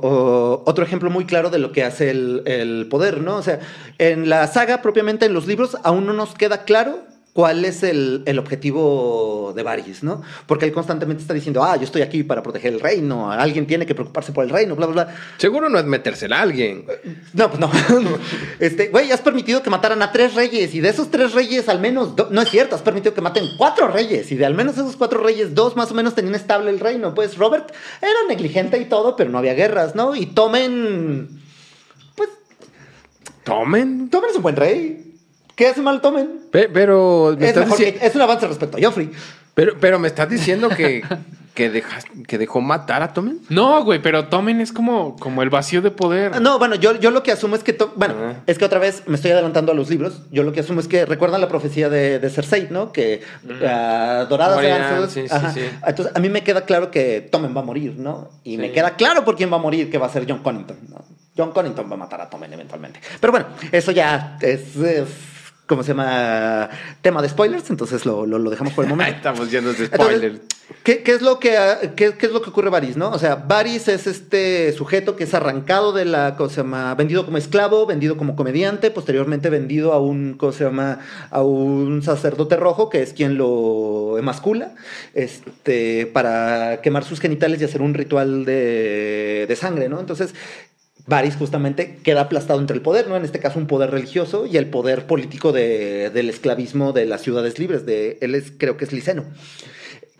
[0.65, 3.38] otro ejemplo muy claro de lo que hace el, el poder, ¿no?
[3.38, 3.59] O sea,
[3.97, 6.99] en la saga propiamente, en los libros, aún no nos queda claro
[7.36, 10.22] cuál es el, el objetivo de Varys, ¿no?
[10.48, 13.86] Porque él constantemente está diciendo, ah, yo estoy aquí para proteger el reino, alguien tiene
[13.86, 15.16] que preocuparse por el reino, bla, bla, bla.
[15.38, 16.86] Seguro no es metérsela a alguien.
[17.34, 17.70] No, pues no.
[18.62, 21.82] Este, güey, has permitido que mataran a tres reyes y de esos tres reyes al
[21.82, 24.76] menos, do- no es cierto, has permitido que maten cuatro reyes y de al menos
[24.76, 27.14] esos cuatro reyes, dos más o menos tenían estable el reino.
[27.14, 27.70] Pues Robert
[28.02, 30.16] era negligente y todo, pero no había guerras, ¿no?
[30.16, 31.42] Y Tomen,
[32.16, 32.30] pues
[33.44, 34.10] Tomen.
[34.10, 35.05] Tomen es un buen rey.
[35.56, 36.41] ¿Qué hace mal Tomen?
[36.51, 39.10] Pe- pero, me Es, estás mejor que- es un avance respecto a Joffrey.
[39.53, 41.01] pero, pero me estás diciendo que,
[41.53, 43.39] que, dejas- que dejó matar a Tomen.
[43.47, 46.41] No, güey, pero Tomen es como, como el vacío de poder.
[46.41, 47.72] No, bueno, yo, yo lo que asumo es que.
[47.72, 48.34] to- Bueno, Ah.
[48.47, 50.24] es que otra vez me estoy adelantando a los libros.
[50.30, 52.91] Yo lo que asumo es que recuerdan la profecía de, de Cersei, ¿no?
[52.91, 53.22] Que
[53.66, 55.62] ah, doradas Morirán, eran sus- sí, sí, sí.
[55.88, 58.30] Entonces, a mí me queda claro que Tommen va a morir, ¿no?
[58.43, 60.78] Y me queda claro por quién va a morir, que va a ser John Connington,
[60.89, 61.06] ¿no?
[61.38, 62.99] John Connington va a matar a Tommen eventualmente.
[63.22, 64.76] Pero bueno, eso ya es.
[64.76, 65.08] es
[65.68, 66.70] ¿Cómo se llama?
[67.01, 69.16] Tema de spoilers, entonces lo, lo- lo dejamos por el momento.
[69.16, 70.39] Estamos llenos de Entonces, spoilers.
[70.84, 73.09] ¿qué, qué es lo que, ah, qué, qué es lo que ocurre Varys, no?
[73.09, 76.93] O sea, Varys es este sujeto que es arrancado de la, ¿cómo se llama?
[76.93, 80.99] Vendido como esclavo, vendido como comediante, posteriormente vendido a un, ¿cómo se llama?
[81.32, 84.76] A un sacerdote rojo, que es quien lo emascula,
[85.16, 89.99] este, para quemar sus genitales y hacer un ritual de, de sangre, ¿no?
[89.99, 90.36] Entonces,
[91.08, 93.16] Varys justamente queda aplastado entre el poder, ¿no?
[93.16, 97.22] En este caso un poder religioso y el poder político de- del esclavismo de las
[97.22, 97.86] ciudades libres.
[97.86, 99.24] De, él es, creo que es liceno.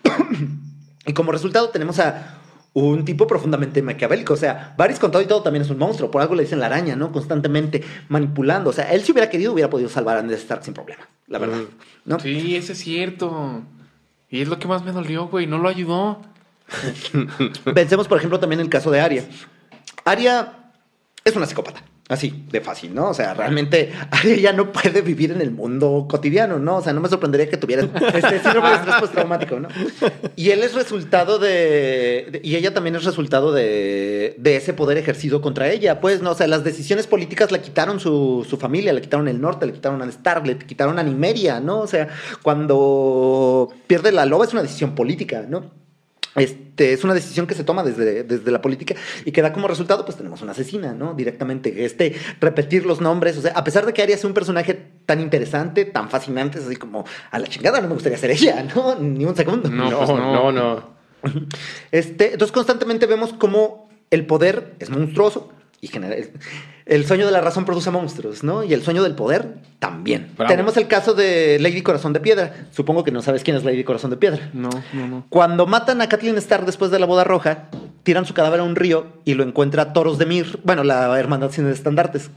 [1.08, 2.40] y como resultado tenemos a
[2.74, 4.34] un tipo profundamente maquiavélico.
[4.34, 6.12] O sea, Varys con todo y todo también es un monstruo.
[6.12, 7.12] Por algo le dicen la araña, ¿no?
[7.12, 8.70] Constantemente manipulando.
[8.70, 11.08] O sea, él si hubiera querido hubiera podido salvar a Ned Stark sin problema.
[11.28, 11.62] La verdad.
[12.06, 12.20] ¿no?
[12.20, 13.64] Sí, ese es cierto.
[14.30, 15.48] Y es lo que más me dolió, güey.
[15.48, 16.22] No lo ayudó.
[17.74, 19.24] Pensemos, por ejemplo, también el caso de Arya.
[20.04, 20.65] Arya
[21.26, 21.84] es una psicópata.
[22.08, 23.10] Así, de fácil, ¿no?
[23.10, 23.92] O sea, realmente
[24.40, 26.78] ya no puede vivir en el mundo cotidiano, ¿no?
[26.78, 29.68] O sea, no me sorprendería que tuviera este síndrome de estrés postraumático, ¿no?
[30.36, 35.72] Y él es resultado de, Y ella también es resultado de, ese poder ejercido contra
[35.72, 36.00] ella.
[36.00, 36.32] Pues, ¿no?
[36.32, 40.04] O sea, las decisiones políticas la quitaron su, familia, le quitaron el norte, le quitaron
[40.04, 41.80] a Stark, le quitaron a Nimeria, ¿no?
[41.80, 42.08] O sea,
[42.44, 45.72] cuando pierde la loba es una decisión política, ¿no?
[46.36, 49.68] Este, es una decisión que se toma desde, desde la política y que da como
[49.68, 51.14] resultado, pues tenemos una asesina, ¿no?
[51.14, 51.86] Directamente.
[51.86, 54.74] Este, repetir los nombres, o sea, a pesar de que Arya sea un personaje
[55.06, 58.64] tan interesante, tan fascinante, es así como, a la chingada no me gustaría ser ella,
[58.76, 58.96] ¿no?
[58.96, 59.70] Ni un segundo.
[59.70, 60.52] No, No, pues no, no.
[60.52, 60.96] no.
[61.92, 65.52] Este, entonces constantemente vemos cómo el poder es monstruoso
[65.82, 66.16] y genera...
[66.86, 68.64] El sueño de la razón produce monstruos, ¿no?
[68.64, 70.32] Y el sueño del poder también.
[70.38, 70.50] Bravo.
[70.52, 72.54] Tenemos el caso de Lady Corazón de Piedra.
[72.72, 74.52] Supongo que no sabes quién es Lady Corazón de Piedra.
[74.54, 75.26] No, no, no.
[75.30, 77.70] Cuando matan a Kathleen Starr después de la boda roja,
[78.04, 81.50] tiran su cadáver a un río y lo encuentra Toros de Mir, bueno, la hermandad
[81.50, 82.30] sin estandartes.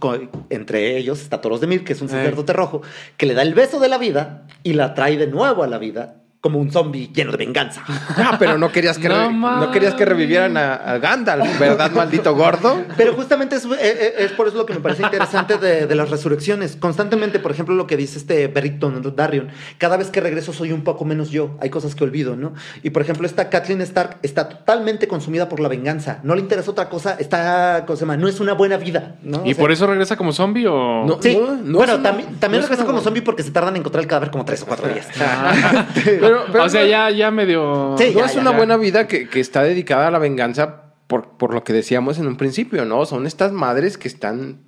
[0.49, 2.13] Entre ellos está Toros de Mir, que es un Eh.
[2.13, 2.81] sacerdote rojo,
[3.19, 5.77] que le da el beso de la vida y la trae de nuevo a la
[5.77, 7.83] vida como un zombie lleno de venganza.
[8.21, 12.83] Ah, pero no querías que, No querías que revivieran a, a Gandalf, ¿verdad, maldito gordo?
[12.97, 15.95] Pero justamente es, eh, eh, es por eso lo que me parece interesante de, de
[15.95, 16.77] las resurrecciones.
[16.77, 20.83] Constantemente, por ejemplo, lo que dice este Berrickton Darion, cada vez que regreso soy un
[20.83, 22.55] poco menos yo, hay cosas que olvido, ¿no?
[22.83, 26.71] Y por ejemplo, esta Kathleen Stark está totalmente consumida por la venganza, no le interesa
[26.71, 28.17] otra cosa, está, ¿cómo se llama?
[28.17, 29.43] No es una buena vida, ¿no?
[29.45, 31.05] ¿Y O sea, por eso regresa como zombie o...?
[31.07, 31.23] No.
[31.23, 33.81] Sí, No, no bueno, también, también no es regresa como zombie porque se tardan en
[33.81, 35.07] encontrar el cadáver como tres o cuatro días.
[36.29, 37.95] Pero, pero o sea, no- ya, ya medio...
[37.99, 38.57] Sí, no ya, es ya, una ya.
[38.57, 42.27] buena vida que, que está dedicada a la venganza por, por lo que decíamos en
[42.27, 43.05] un principio, ¿no?
[43.07, 44.61] Son estas madres que están.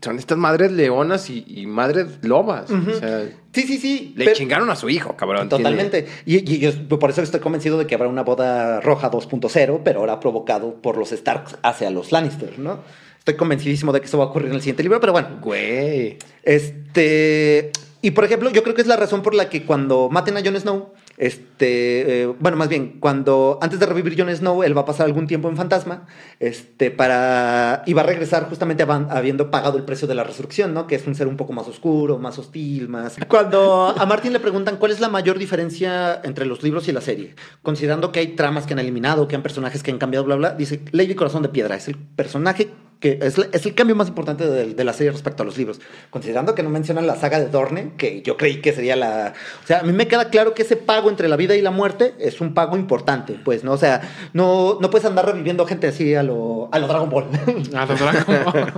[0.00, 2.70] Son estas madres leonas y, y madres lobas.
[2.70, 4.14] O sea, Sí, sí, sí.
[4.16, 5.48] le pero- chingaron a su hijo, cabrón.
[5.48, 6.06] Totalmente.
[6.24, 10.00] Y, y yo por eso estoy convencido de que habrá una boda roja 2.0, pero
[10.00, 12.78] ahora provocado por los Starks hacia los Lannister, ¿no?
[13.18, 15.38] Estoy convencidísimo de que eso va a ocurrir en el siguiente libro, pero bueno.
[15.42, 16.16] Güey.
[16.44, 17.72] Este.
[18.00, 20.40] Y por ejemplo, yo creo que es la razón por la que cuando maten a
[20.40, 24.82] Jon Snow, este, eh, bueno, más bien, cuando antes de revivir Jon Snow, él va
[24.82, 26.06] a pasar algún tiempo en fantasma,
[26.38, 30.86] este, para, y va a regresar justamente habiendo pagado el precio de la resurrección, ¿no?
[30.86, 33.16] Que es un ser un poco más oscuro, más hostil, más...
[33.26, 37.00] Cuando a Martin le preguntan cuál es la mayor diferencia entre los libros y la
[37.00, 40.36] serie, considerando que hay tramas que han eliminado, que han personajes que han cambiado, bla,
[40.36, 42.70] bla, dice, Lady Corazón de Piedra es el personaje
[43.00, 45.80] que es, es el cambio más importante de, de la serie respecto a los libros.
[46.10, 49.34] Considerando que no mencionan la saga de Dorne, que yo creí que sería la...
[49.62, 51.70] O sea, a mí me queda claro que ese pago entre la vida y la
[51.70, 53.72] muerte es un pago importante, pues, ¿no?
[53.72, 54.00] O sea,
[54.32, 57.26] no, no puedes andar reviviendo gente así a lo, a lo Dragon Ball.
[57.74, 58.72] A lo Dragon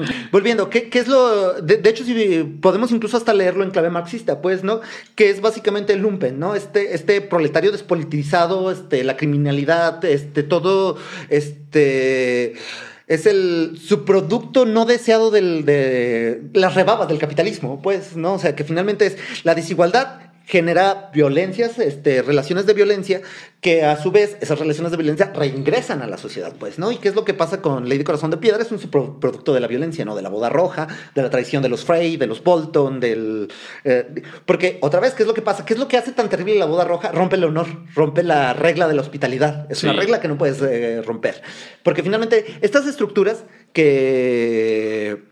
[0.32, 1.60] Volviendo, ¿qué, qué es lo...?
[1.60, 4.80] De, de hecho, si podemos incluso hasta leerlo en clave marxista, pues, ¿no?
[5.14, 6.54] Que es básicamente el lumpen, ¿no?
[6.54, 10.96] Este, este proletario despolitizado, este, la criminalidad, este, todo,
[11.28, 12.54] este...
[13.10, 18.34] es el subproducto no deseado del, de las rebabas del capitalismo, pues, ¿no?
[18.34, 23.22] O sea, que finalmente es la desigualdad genera violencias, este, relaciones de violencia,
[23.60, 26.90] que a su vez esas relaciones de violencia reingresan a la sociedad, pues, ¿no?
[26.90, 28.60] ¿Y qué es lo que pasa con Lady Corazón de Piedra?
[28.60, 28.80] Es un
[29.20, 30.16] producto de la violencia, ¿no?
[30.16, 33.48] De la boda roja, de la traición de los Frey, de los Bolton, del...
[33.84, 35.64] Eh, porque, otra vez, ¿qué es lo que pasa?
[35.64, 37.12] ¿Qué es lo que hace tan terrible la boda roja?
[37.12, 39.70] Rompe el honor, rompe la regla de la hospitalidad.
[39.70, 41.42] Es una regla que no puedes eh, romper.
[41.84, 45.29] Porque finalmente, estas estructuras que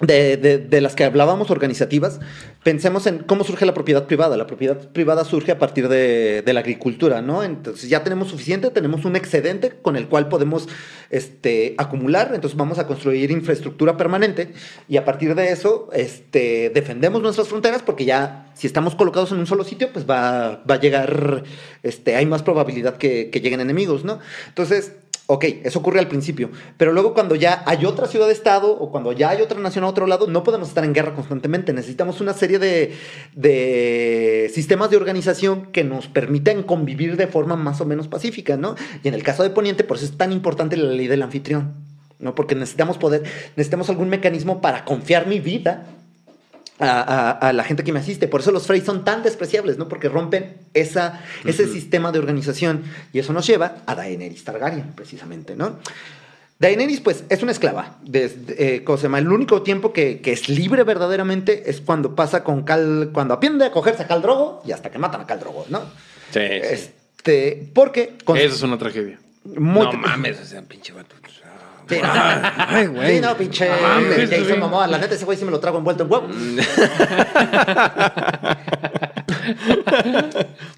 [0.00, 2.20] de, de, las que hablábamos organizativas,
[2.62, 4.36] pensemos en cómo surge la propiedad privada.
[4.36, 7.42] La propiedad privada surge a partir de, de, la agricultura, ¿no?
[7.42, 10.68] Entonces ya tenemos suficiente, tenemos un excedente con el cual podemos
[11.08, 14.52] este, acumular, entonces vamos a construir infraestructura permanente
[14.88, 19.38] y a partir de eso este, defendemos nuestras fronteras porque ya si estamos colocados en
[19.38, 21.44] un solo sitio, pues va, va a llegar,
[21.82, 24.18] este, hay más probabilidad que, que lleguen enemigos, ¿no?
[24.48, 24.92] Entonces,
[25.28, 29.30] Ok, eso ocurre al principio, pero luego cuando ya hay otra ciudad-estado o cuando ya
[29.30, 31.72] hay otra nación a otro lado, no podemos estar en guerra constantemente.
[31.72, 37.86] Necesitamos una serie de, sistemas de organización que nos permitan convivir de forma más o
[37.86, 38.76] menos pacífica, ¿no?
[39.02, 41.74] Y en el caso de Poniente, por eso es tan importante la ley del anfitrión,
[42.20, 42.36] ¿no?
[42.36, 43.24] Porque necesitamos poder,
[43.56, 45.88] necesitamos algún mecanismo para confiar mi vida
[46.78, 48.28] a, la gente que me asiste.
[48.28, 49.88] Por eso los Frey son tan despreciables, ¿no?
[49.88, 52.84] Porque rompen esa, ese sistema de organización.
[53.12, 55.78] Y eso nos lleva a Daenerys Targaryen, precisamente, ¿no?
[56.58, 57.98] Daenerys, pues, es una esclava.
[58.02, 63.34] Desde, eh, el único tiempo que, es libre verdaderamente es cuando pasa con Cal, cuando
[63.34, 65.82] aprende a cogerse a Cal Drogo y hasta que matan a Cal Drogo, ¿no?
[66.30, 66.40] Sí.
[66.40, 68.16] Este, porque...
[68.26, 69.18] Eso es una tragedia.
[69.44, 71.14] no mames, ese pinche vato.
[71.88, 73.16] Sí, no, Ay, güey.
[73.16, 73.68] Sí, no, pinche.
[73.68, 74.86] Jason Momoa.
[74.86, 76.28] La neta, ese güey sí me lo trago envuelto en huevo.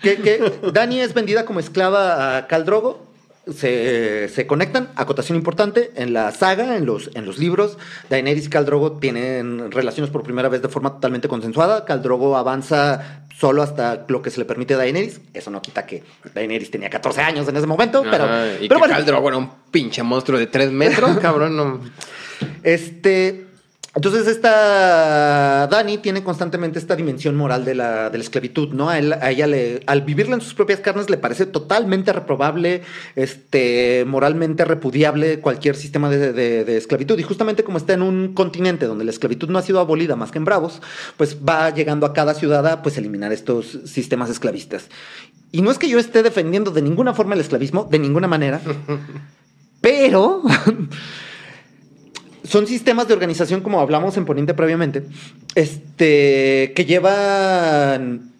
[0.02, 3.08] que, que Dani es vendida como esclava a Caldrogo
[3.52, 7.78] se, se, conectan, acotación importante, en la saga, en los, en los libros,
[8.10, 13.62] Daenerys y Caldrogo tienen relaciones por primera vez de forma totalmente consensuada, Caldrogo avanza solo
[13.62, 16.02] hasta lo que se le permite a Daenerys, eso no quita que
[16.34, 18.26] Daenerys tenía 14 años en ese momento, pero...
[18.60, 21.80] Y pero que Caldrogo era un pinche monstruo de 3 metros, cabrón, no...
[22.62, 23.47] Este...
[23.94, 28.90] Entonces, esta Dani tiene constantemente esta dimensión moral de la, de la esclavitud, ¿no?
[28.90, 32.82] A, ella, le, al vivirla en sus propias carnes, le parece totalmente reprobable,
[33.16, 37.18] este, moralmente repudiable cualquier sistema de, de, esclavitud.
[37.18, 40.30] Y justamente como está en un continente donde la esclavitud no ha sido abolida más
[40.30, 40.82] que en Bravos,
[41.16, 44.88] pues va llegando a cada ciudad a pues, eliminar estos sistemas esclavistas.
[45.50, 48.60] Y no es que yo esté defendiendo de ninguna forma el esclavismo, de ninguna manera,
[49.80, 50.42] pero
[52.48, 55.04] son sistemas de organización, como hablamos en Poniente previamente,
[55.54, 58.32] este, que llevan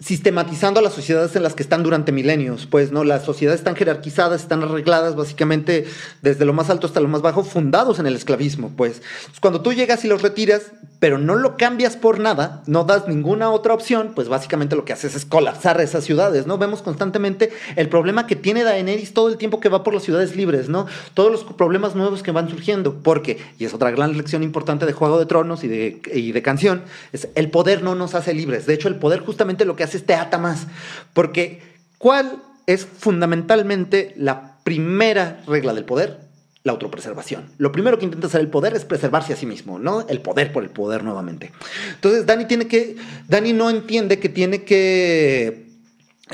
[0.00, 2.66] sistematizando a las sociedades en las que están durante milenios.
[2.66, 5.86] Pues no, las sociedades están jerarquizadas, están arregladas básicamente
[6.22, 8.72] desde lo más alto hasta lo más bajo, fundados en el esclavismo.
[8.76, 9.02] Pues
[9.40, 13.50] cuando tú llegas y los retiras, pero no lo cambias por nada, no das ninguna
[13.50, 16.58] otra opción, pues básicamente lo que haces es colapsar esas ciudades, ¿no?
[16.58, 20.36] Vemos constantemente el problema que tiene Daenerys todo el tiempo que va por las ciudades
[20.36, 20.86] libres, ¿no?
[21.14, 24.92] Todos los problemas nuevos que van surgiendo, porque, y es otra gran lección importante de
[24.92, 26.82] Juego de Tronos y de, y de canción,
[27.12, 28.66] es el poder no nos hace libres.
[28.66, 30.66] De hecho, el poder justamente lo que hace te ata más.
[31.12, 31.60] Porque,
[31.98, 36.20] ¿cuál es fundamentalmente la primera regla del poder?
[36.62, 37.48] La autopreservación.
[37.56, 40.06] Lo primero que intenta hacer el poder es preservarse a sí mismo, ¿no?
[40.08, 41.52] El poder por el poder nuevamente.
[41.94, 42.96] Entonces, Dani tiene que.
[43.28, 45.70] Dani no entiende que tiene que.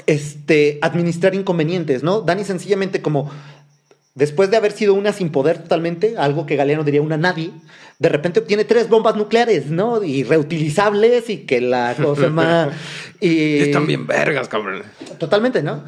[0.07, 2.21] Este, administrar inconvenientes, ¿no?
[2.21, 3.31] Dani sencillamente como
[4.17, 7.53] después de haber sido una sin poder totalmente, algo que Galeano diría una nadie,
[8.01, 10.03] de repente obtiene tres bombas nucleares, ¿no?
[10.03, 12.71] Y reutilizables y que la cosa más...
[13.19, 13.61] Y...
[13.61, 14.83] Están bien vergas, cabrón.
[15.19, 15.83] Totalmente, ¿no?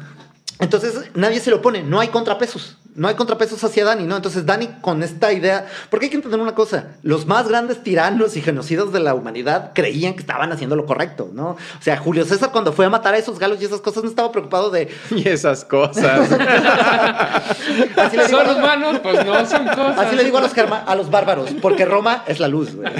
[0.57, 4.17] Entonces nadie se lo pone, no hay contrapesos no hay contrapesos hacia Dani, ¿no?
[4.17, 8.35] Entonces Dani con esta idea, porque hay que entender una cosa, los más grandes tiranos
[8.35, 11.51] y genocidas de la humanidad creían que estaban haciendo lo correcto, ¿no?
[11.51, 14.09] O sea, Julio César cuando fue a matar a esos galos y esas cosas no
[14.09, 14.89] estaba preocupado de...
[15.11, 16.27] Y esas cosas.
[18.29, 18.99] ¿Son humanos?
[19.01, 19.97] Pues no, son cosas.
[19.97, 22.91] Así le digo a los, a los bárbaros, porque Roma es la luz, güey.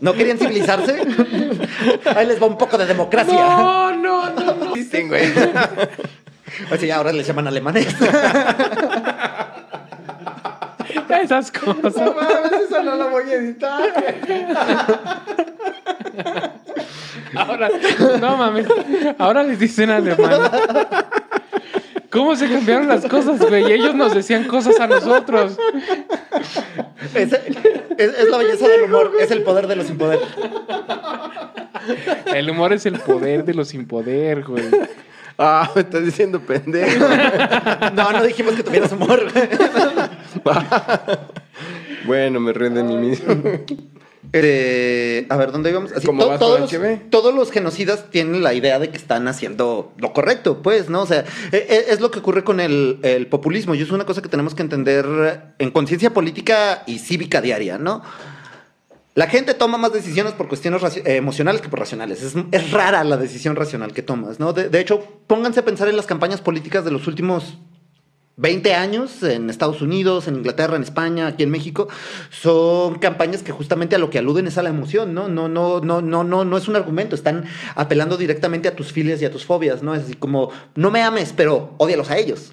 [0.00, 0.98] ¿No querían civilizarse?
[2.16, 3.34] Ahí les va un poco de democracia.
[3.34, 4.54] No, no, no.
[4.54, 4.74] no.
[4.74, 5.30] Sí, güey.
[6.70, 7.86] O sea, ahora les llaman alemanes.
[11.22, 11.96] Esas cosas.
[11.96, 13.92] No mames, eso no lo voy a editar.
[17.36, 17.68] Ahora,
[18.20, 18.66] no mames.
[19.18, 20.50] Ahora les dicen alemán.
[22.10, 23.70] ¿Cómo se cambiaron las cosas, güey?
[23.70, 25.56] Ellos nos decían cosas a nosotros.
[27.14, 27.32] Es,
[27.98, 30.18] es, la belleza del humor, es el poder de los sin poder.
[32.34, 34.64] El humor es el poder de los sin poder, güey.
[35.42, 37.06] Ah, me estás diciendo pendejo.
[37.94, 39.20] no, no dijimos que tuvieras humor.
[42.06, 43.34] Bueno, me río de mí mismo.
[44.32, 45.92] Eh, a ver, ¿dónde íbamos?
[45.92, 49.92] Así, ¿Cómo to- todos, los, todos los genocidas tienen la idea de que están haciendo
[49.98, 51.02] lo correcto, pues, ¿no?
[51.02, 54.04] O sea, e- e- es lo que ocurre con el, el populismo y es una
[54.06, 58.02] cosa que tenemos que entender en conciencia política y cívica diaria, ¿no?
[59.14, 62.22] La gente toma más decisiones por cuestiones eh, emocionales que por racionales.
[62.22, 64.52] Es, rara la decisión racional que tomas, ¿no?
[64.52, 67.58] De, hecho, pónganse a pensar en las campañas políticas de los últimos
[68.36, 71.88] 20 años en Estados Unidos, en Inglaterra, en España, aquí en México,
[72.30, 75.28] son campañas que justamente a lo que aluden es a la emoción, ¿no?
[75.28, 77.44] No, no, no, no, no, no es un argumento, están
[77.74, 79.94] apelando directamente a tus filias y a tus fobias, ¿no?
[79.94, 82.52] Es así como, no me ames, pero ódialos a ellos.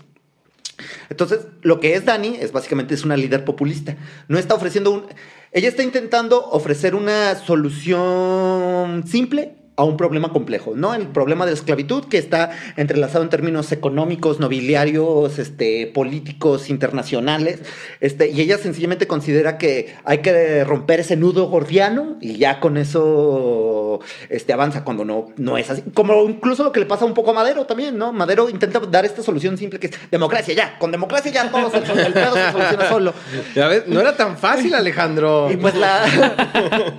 [1.10, 3.95] Entonces, lo que es Dani es básicamente es una líder populista.
[4.28, 5.05] No está ofreciendo un.
[5.51, 10.95] Ella está intentando ofrecer una solución simple a un problema complejo, ¿no?
[10.95, 17.59] El problema de la esclavitud que está entrelazado en términos económicos, nobiliarios, este, políticos, internacionales,
[18.01, 22.75] este, y ella sencillamente considera que hay que romper ese nudo gordiano y ya con
[22.75, 23.99] eso
[24.30, 25.84] este, avanza cuando no, no es así.
[25.93, 28.11] Como incluso lo que le pasa un poco a Madero también, ¿no?
[28.11, 31.78] Madero intenta dar esta solución simple que es democracia ya, con democracia ya todo se,
[31.78, 33.13] el pedo se soluciona solo.
[33.53, 35.51] Ya ves, no era tan fácil, Alejandro.
[35.51, 36.03] Y pues la,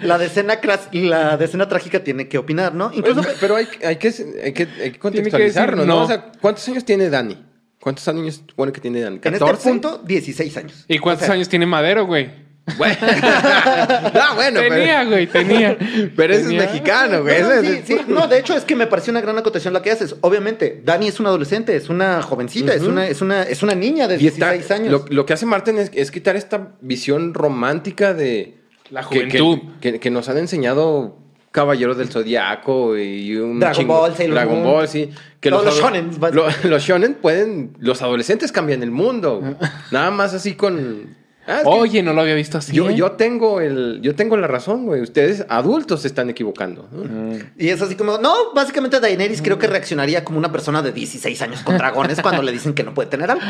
[0.03, 0.61] la, decena,
[0.93, 2.91] la decena trágica tiene que opinar, ¿no?
[2.93, 4.09] Incluso Pero, pero hay, hay que,
[4.43, 5.97] hay, que, hay que contextualizarlo, decir ¿no?
[6.01, 6.05] no.
[6.05, 7.45] O sea, ¿cuántos años tiene Dani?
[7.81, 9.21] ¿Cuántos años supone que tiene Dani?
[9.23, 9.59] en este ¿14?
[9.62, 10.85] punto, 16 años.
[10.89, 12.49] ¿Y cuántos O sea, años tiene Madero, güey?
[12.77, 12.97] Bueno.
[13.01, 15.79] ah, bueno, tenía, pero, güey, tenía.
[16.14, 17.41] pero ese es mexicano, güey.
[17.41, 18.01] No, no, Ese sí, sí.
[18.09, 20.16] No, de hecho es que me pareció una gran acotación la que haces.
[20.21, 24.07] Obviamente, Dani es una adolescente, es una jovencita, es, una, es, una, es una niña
[24.07, 24.93] de Y está- 16 años.
[24.93, 28.59] Lo, lo que hace Martin es, es quitar esta visión romántica de...
[28.91, 29.59] La que- que- juventud.
[29.81, 31.16] Que, que nos han enseñado
[31.53, 34.72] Caballeros del Zodiaco y un Dragon chingo- Ball, Sailor Dragon Moon.
[34.74, 35.11] Ball, sí.
[35.40, 37.72] Que Todos los ado- shonen, lo- los shonen pueden...
[37.78, 39.42] Los adolescentes cambian el mundo.
[39.90, 41.16] Nada más así con...
[41.49, 42.72] Ah, que Oye, no lo había visto así.
[42.74, 42.94] yo, ¿eh?
[42.94, 44.01] yo tengo el...
[44.03, 45.01] Yo tengo la razón, güey.
[45.01, 46.86] Ustedes adultos se están equivocando.
[46.92, 47.36] Mm.
[47.57, 51.40] Y es así como, no, básicamente Daenerys creo que reaccionaría como una persona de 16
[51.42, 53.42] años con dragones cuando le dicen que no puede tener algo.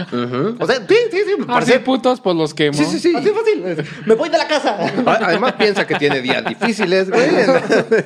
[0.60, 2.78] O sea, sí, sí, sí, me Así parece putos, pues los quemo.
[2.78, 3.12] Sí, sí, sí.
[3.16, 3.84] Así fácil.
[4.06, 4.78] Me voy de la casa.
[5.04, 7.28] Además piensa que tiene días difíciles, güey.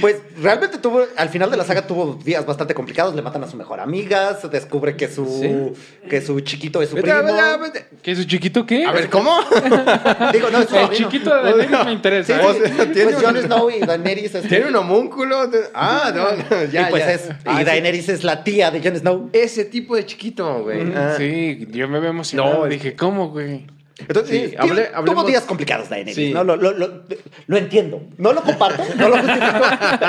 [0.00, 3.16] Pues realmente tuvo, al final de la saga tuvo días bastante complicados.
[3.16, 6.08] Le matan a su mejor amiga, se descubre que su, Sí.
[6.08, 7.24] que su chiquito es su Vete, primo.
[7.24, 7.88] vete, vete.
[8.00, 8.84] ¿Qué es su chiquito qué?
[8.84, 9.27] A ver, ¿cómo?
[10.32, 12.38] Digo, no, es El chiquito de Daenerys me interesa.
[12.38, 12.46] Sí, ¿eh?
[12.46, 14.34] O sea, tiene pues un- Jon Snow y Daenerys.
[14.34, 15.46] este, Tiene un homúnculo.
[15.46, 17.12] de- Ah, no, no, ya, y pues ya.
[17.12, 17.64] es, Ah, y sí.
[17.64, 19.30] Daenerys es la tía de Jon Snow.
[19.32, 20.92] Ese tipo de chiquito, güey.
[20.94, 21.14] Ah.
[21.16, 22.58] Sí, yo me veo emocionado.
[22.58, 23.66] No, es Dije, ¿cómo, güey?
[24.00, 26.32] Entonces, Sí, tiene- tuvo días complicados Daenerys, Sí.
[26.32, 26.44] ¿no?
[26.44, 27.02] Lo, lo, lo,
[27.48, 28.00] lo entiendo.
[28.16, 29.56] No lo comparto, no lo justifico,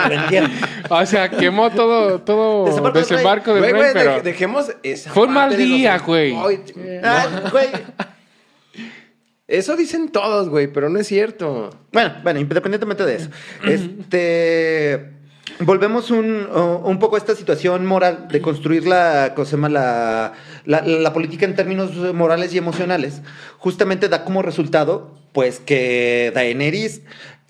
[0.07, 0.49] lo entiendo.
[0.91, 4.15] O sea, quemó todo, todo Desembarco desembarco, del del Güey, rey, güey, pero...
[4.17, 6.35] de- dejemos esa Fue un mal de los- día, güey.
[6.35, 6.59] Ay,
[7.03, 7.67] Ah, güey.
[9.49, 11.71] Eso dicen todos, güey, pero no es cierto.
[11.91, 13.29] Bueno, bueno, independientemente de eso.
[13.67, 15.11] Este.
[15.61, 16.47] Volvemos un,
[16.83, 20.33] un poco a esta situación moral de construir la, cosa se llama la,
[20.65, 23.21] la, la política en términos morales y emocionales.
[23.57, 27.01] Justamente da como resultado, pues, que Daenerys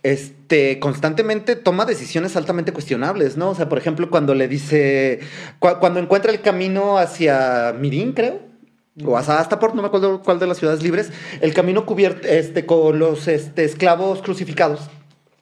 [0.01, 3.49] este, constantemente toma decisiones altamente cuestionables, ¿no?
[3.49, 5.19] O sea, por ejemplo, cuando le dice,
[5.59, 8.39] cu- cuando encuentra el camino hacia Mirin, creo,
[9.05, 12.65] o hasta Astaport, no me acuerdo cuál de las ciudades libres, el camino cubierto este,
[12.65, 14.81] con los este, esclavos crucificados.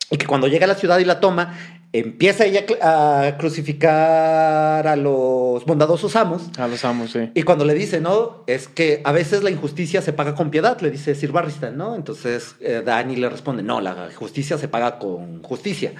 [0.10, 1.58] Y que cuando llega a la ciudad y la toma,
[1.94, 6.44] empieza ella a crucificar a los bondadosos amos.
[6.58, 7.32] A los amos, sí.
[7.34, 8.44] Y cuando le dice, ¿no?
[8.48, 11.96] Es que a veces la injusticia se paga con piedad, le dice Sir Barristan, ¿no?
[11.96, 15.94] Entonces eh, Dani le responde, no, la justicia se paga con justicia.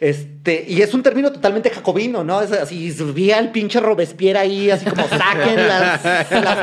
[0.00, 2.42] Este, y es un término totalmente jacobino, ¿no?
[2.42, 6.60] Es así, vi al pinche Robespierre ahí, así como saquen las, las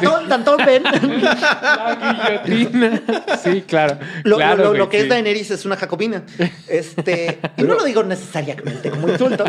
[0.00, 0.28] guillotinas.
[0.28, 0.82] Tantón, ven.
[0.84, 3.02] La guillotina.
[3.42, 3.98] Sí, claro.
[4.24, 5.02] Lo, Claro, lo- lo- güey, lo que sí.
[5.04, 6.22] es Daenerys es una jacobina.
[6.70, 9.44] Este, y no lo digo necesariamente como insulto.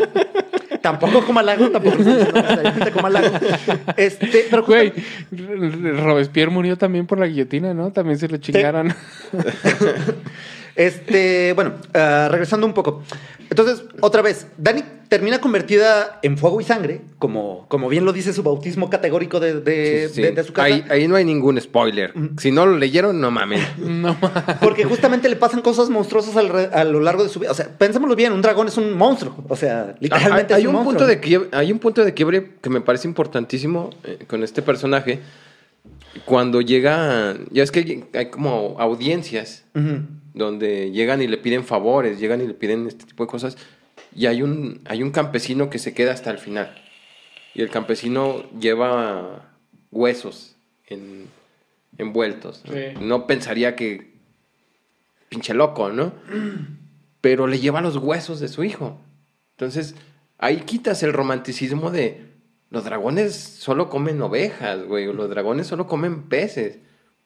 [0.82, 3.38] Tampoco como halago, tampoco necesariamente como halago.
[3.96, 4.92] Este, pero Güey,
[5.32, 7.92] Robespierre murió también por la guillotina, ¿no?
[7.92, 8.94] También se lo chingaron.
[10.74, 13.04] Este, bueno, ah, regresando un poco.
[13.52, 18.32] Entonces, otra vez, Dani termina convertida en fuego y sangre, como, como bien lo dice
[18.32, 20.22] su bautismo categórico de, de- Sí, sí.
[20.22, 20.68] de- de su casa.
[20.68, 22.14] Ahí, ahí no hay ningún spoiler.
[22.38, 23.62] Si no lo leyeron, no mames.
[23.78, 27.42] No ma- Porque justamente le pasan cosas monstruosas al re- a lo largo de su
[27.42, 27.52] vida.
[27.52, 29.36] O sea, pensémoslo bien, un dragón es un monstruo.
[29.50, 31.00] O sea, literalmente hay, es hay un, un monstruo.
[31.00, 34.62] punto de quiebre, hay un punto de quiebre que me parece importantísimo eh, con este
[34.62, 35.20] personaje.
[36.26, 40.04] Cuando llega, ya es que hay, hay como audiencias Ujú.
[40.34, 43.58] Donde llegan y le piden favores, llegan y le piden este tipo de cosas.
[44.16, 46.76] Y hay un, hay un campesino que se queda hasta el final.
[47.54, 49.52] Y el campesino lleva
[49.92, 50.56] huesos
[50.88, 51.28] en-
[51.98, 52.64] envueltos.
[52.66, 52.74] ¿no?
[52.74, 52.80] Sí.
[53.02, 54.12] No pensaría que
[55.30, 56.14] pinche loco, ¿no?
[57.22, 59.00] Pero le lleva los huesos de su hijo.
[59.52, 59.96] Entonces,
[60.38, 62.32] ahí quitas el romanticismo de
[62.70, 66.80] los dragones solo comen ovejas, güey, o los dragones solo comen peces.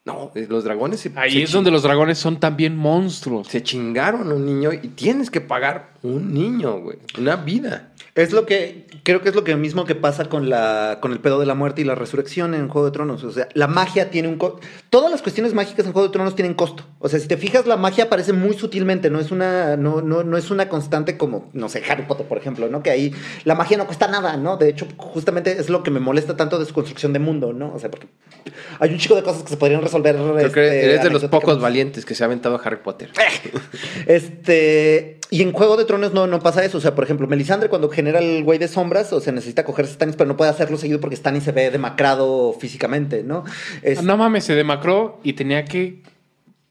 [0.06, 3.48] No, eh, los dragones se, Ahí se es donde los dragones son también monstruos.
[3.48, 7.92] se chingaron a un niño y tienes que pagar un niño, güey, una vida.
[8.14, 11.20] Es lo que, creo que es lo que mismo que pasa con la, con el
[11.20, 13.24] pedo de la muerte y la resurrección en Juego de Tronos.
[13.24, 14.60] O sea, la magia tiene un costo.
[14.92, 16.84] Todas las cuestiones mágicas en Juego de Tronos tienen costo.
[17.00, 20.24] O sea, si te fijas, la magia aparece muy sutilmente, no es una, no, no,
[20.24, 22.84] no es una constante como, no sé, Harry Potter, por ejemplo, ¿no?
[22.84, 23.12] Que ahí
[23.44, 24.56] la magia no cuesta nada, ¿no?
[24.56, 27.74] De hecho, justamente es lo que me molesta tanto de su construcción de mundo, ¿no?
[27.74, 28.08] O sea, porque
[28.80, 30.16] hay un chico de cosas que se podrían resolver.
[30.16, 33.12] Creo este, que eres de los pocos valientes que se ha aventado a Harry Potter.
[34.08, 36.78] Este, y en Juego de Tronos no, no pasa eso.
[36.78, 39.94] O sea, por ejemplo, Melisandre cuando genera el güey de sombras, o sea, necesita cogerse
[39.94, 43.44] Stannis, pero no puede hacerlo seguido porque Stannis se ve demacrado físicamente, ¿no?
[43.82, 46.02] Es- No mames, se demacró y tenía que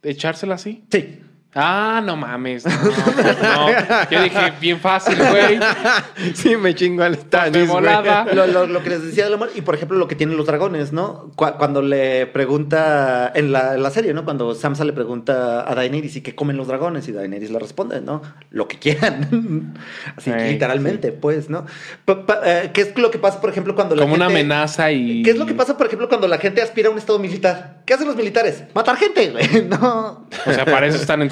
[0.02, 0.84] echársela así.
[0.90, 1.20] Sí.
[1.54, 2.64] Ah, no mames.
[2.66, 3.70] No, no.
[4.10, 5.58] Yo dije, bien fácil, güey.
[6.34, 8.26] sí, me chingo al Stannis, volada.
[8.34, 10.46] Lo, lo- lo que les decía del amor, y por ejemplo, lo que tienen los
[10.46, 11.30] dragones, ¿no?
[11.36, 14.24] Cu- cuando le pregunta en la, en la serie, ¿no?
[14.24, 18.00] Cuando Samsa le pregunta a Daenerys y qué comen los dragones, y Daenerys le responde,
[18.00, 18.22] ¿no?
[18.50, 19.74] Lo que quieran.
[20.16, 21.66] Así Ey, literalmente, pues, ¿no?
[22.04, 24.40] Pa- pa- eh, ¿Qué es lo que pasa, por ejemplo, cuando la Como una gente-
[24.40, 25.22] amenaza y.
[25.22, 27.82] ¿Qué es lo que pasa, por ejemplo, cuando la gente aspira a un estado militar?
[27.86, 28.64] ¿Qué hacen los militares?
[28.74, 29.44] Matar gente, güey.
[29.74, 30.26] No.
[30.46, 31.22] O sea, para eso están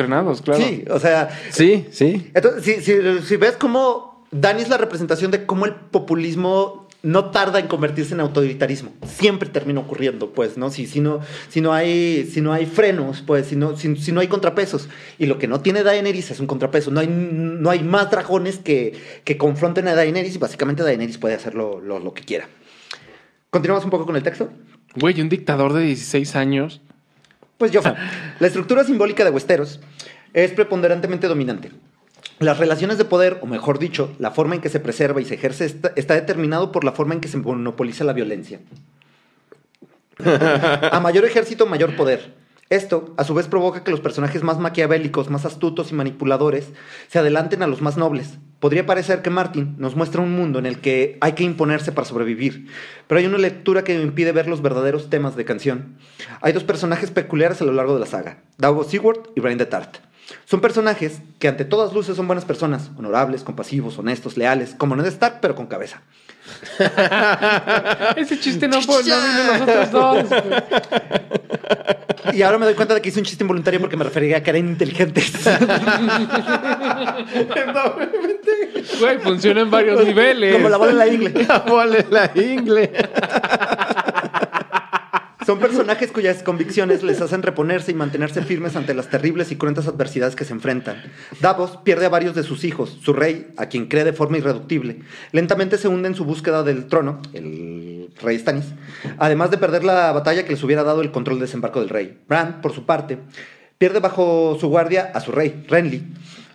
[0.44, 0.62] claro.
[0.62, 2.30] Sí, o sea, Sí, sí.
[2.34, 7.30] entonces, si, si- si ves cómo Dani es la representación de cómo el populismo no
[7.30, 8.92] tarda en convertirse en autoritarismo.
[9.04, 10.70] Siempre termina ocurriendo, pues, ¿no?
[10.70, 14.12] Si, si, no, si, no, hay, si no hay frenos, pues, si no, si, si
[14.12, 14.88] no hay contrapesos.
[15.18, 16.92] Y lo que no tiene Daenerys es un contrapeso.
[16.92, 18.92] No hay, no hay más dragones que,
[19.24, 22.48] que confronten a Daenerys y básicamente Daenerys puede hacer lo, lo- lo que quiera.
[23.50, 24.50] ¿Continuamos un poco con el texto?
[24.94, 26.80] Güey, un dictador de 16 años.
[27.62, 27.72] Pues
[28.40, 29.78] la estructura simbólica de Westeros
[30.32, 31.70] es preponderantemente dominante.
[32.40, 35.34] Las relaciones de poder, o mejor dicho, la forma en que se preserva y se
[35.34, 38.58] ejerce está, está determinado por la forma en que se monopoliza la violencia.
[40.24, 42.34] A mayor ejército, mayor poder.
[42.72, 46.70] Esto, a su vez, provoca que los personajes más maquiavélicos, más astutos y manipuladores
[47.06, 48.38] se adelanten a los más nobles.
[48.60, 52.06] Podría parecer que Martin nos muestra un mundo en el que hay que imponerse para
[52.06, 52.68] sobrevivir,
[53.08, 55.98] pero hay una lectura que impide ver los verdaderos temas de canción.
[56.40, 59.66] Hay dos personajes peculiares a lo largo de la saga, Davos Seward y Brian de
[59.66, 59.98] Tart.
[60.46, 65.04] Son personajes que ante todas luces son buenas personas, honorables, compasivos, honestos, leales, como Ned
[65.08, 66.04] Stark, pero con cabeza.
[68.16, 70.28] Ese chiste no fue, no vino los otros dos.
[70.28, 70.62] güey.
[72.32, 74.42] Y ahora me doy cuenta de que hice un chiste involuntario porque me refería a
[74.42, 75.32] que eran inteligentes.
[78.98, 80.54] Güey, funciona en varios niveles.
[80.54, 81.44] Como la bola en la ingle.
[81.46, 82.92] La bola en la ingle.
[85.46, 89.88] Son personajes cuyas convicciones les hacen reponerse y mantenerse firmes ante las terribles y cruentas
[89.88, 91.02] adversidades que se enfrentan.
[91.40, 92.98] Davos pierde a varios de sus hijos.
[93.02, 95.00] Su rey, a quien cree de forma irreductible,
[95.32, 98.66] lentamente se hunde en su búsqueda del trono, el rey Stannis,
[99.18, 102.20] además de perder la batalla que les hubiera dado el control del desembarco del rey.
[102.28, 103.18] Bran, por su parte,
[103.78, 106.04] pierde bajo su guardia a su rey, Renly,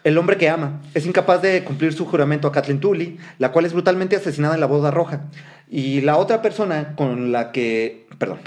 [0.06, 0.82] el hombre que ama.
[0.94, 4.62] Es incapaz de cumplir su juramento a Kathleen Tully, la cual es brutalmente asesinada en
[4.62, 5.26] la boda roja.
[5.70, 8.08] Y la otra persona con la que...
[8.18, 8.40] Perdón.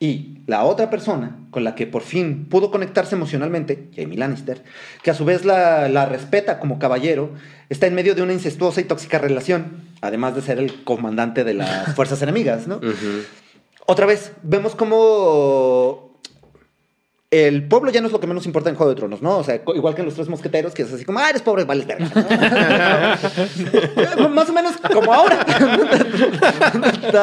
[0.00, 4.62] Y la otra persona con la que por fin pudo conectarse emocionalmente, Jamie Lannister,
[5.02, 7.32] que a su vez la, la respeta como caballero,
[7.68, 11.54] está en medio de una incestuosa y tóxica relación, además de ser el comandante de
[11.54, 12.80] las fuerzas enemigas, ¿no?
[13.86, 16.07] Otra vez, vemos cómo
[17.30, 19.36] el pueblo ya no es lo que menos importa en Juego de Tronos, ¿no?
[19.36, 21.64] O sea, igual que en los tres mosqueteros, que es así como, ah, eres pobre,
[21.64, 22.08] vales verga.
[24.16, 24.28] ¿no?
[24.30, 25.44] Más o menos como ahora.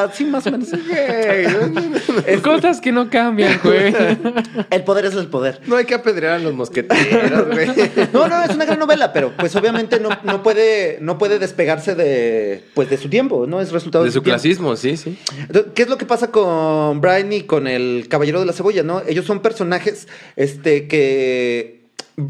[0.14, 0.70] sí, más o menos.
[2.26, 3.95] Es- Cosas que no cambian, güey.
[4.70, 5.60] el poder es el poder.
[5.66, 7.68] No hay que apedrear a los mosqueteros, güey.
[8.14, 11.95] No, no, es una gran novela, pero pues obviamente no, no puede, no puede despegarse
[11.95, 13.60] de, pues, de su tiempo, ¿no?
[13.62, 14.30] Es resultado De su tiempo.
[14.39, 15.18] clasismo, sí, sí.
[15.39, 18.84] Entonces, ¿Qué es lo que pasa con Brian y con el Caballero de la Cebolla,
[18.84, 19.01] no?
[19.08, 19.94] Ellos son personajes
[20.35, 21.85] este, que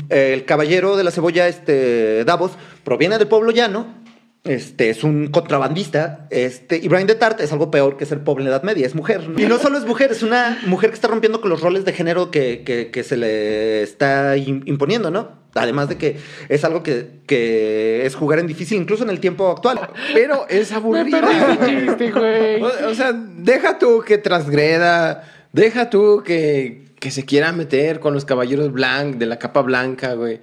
[0.09, 2.51] eh, el Caballero de la Cebolla, este, Davos,
[2.84, 4.03] proviene del pueblo llano,
[4.43, 8.43] este, es un contrabandista, este, y Brian de Tart es algo peor que ser pobre
[8.43, 9.28] en la Edad Media, es mujer.
[9.28, 9.39] ¿no?
[9.41, 11.93] Y no solo es mujer, es una mujer que está rompiendo con los roles de
[11.93, 15.43] género que, que- que se le está im- imponiendo, ¿no?
[15.55, 16.18] Además de que
[16.49, 19.80] es algo que, que es jugar en difícil, incluso en el tiempo actual.
[20.13, 21.18] Pero es aburrido.
[21.66, 22.61] chiste, güey.
[22.61, 28.16] O, o sea, deja tú que transgreda, deja tú que, que se quiera meter con
[28.16, 30.41] los caballeros blancos, de la capa blanca, güey.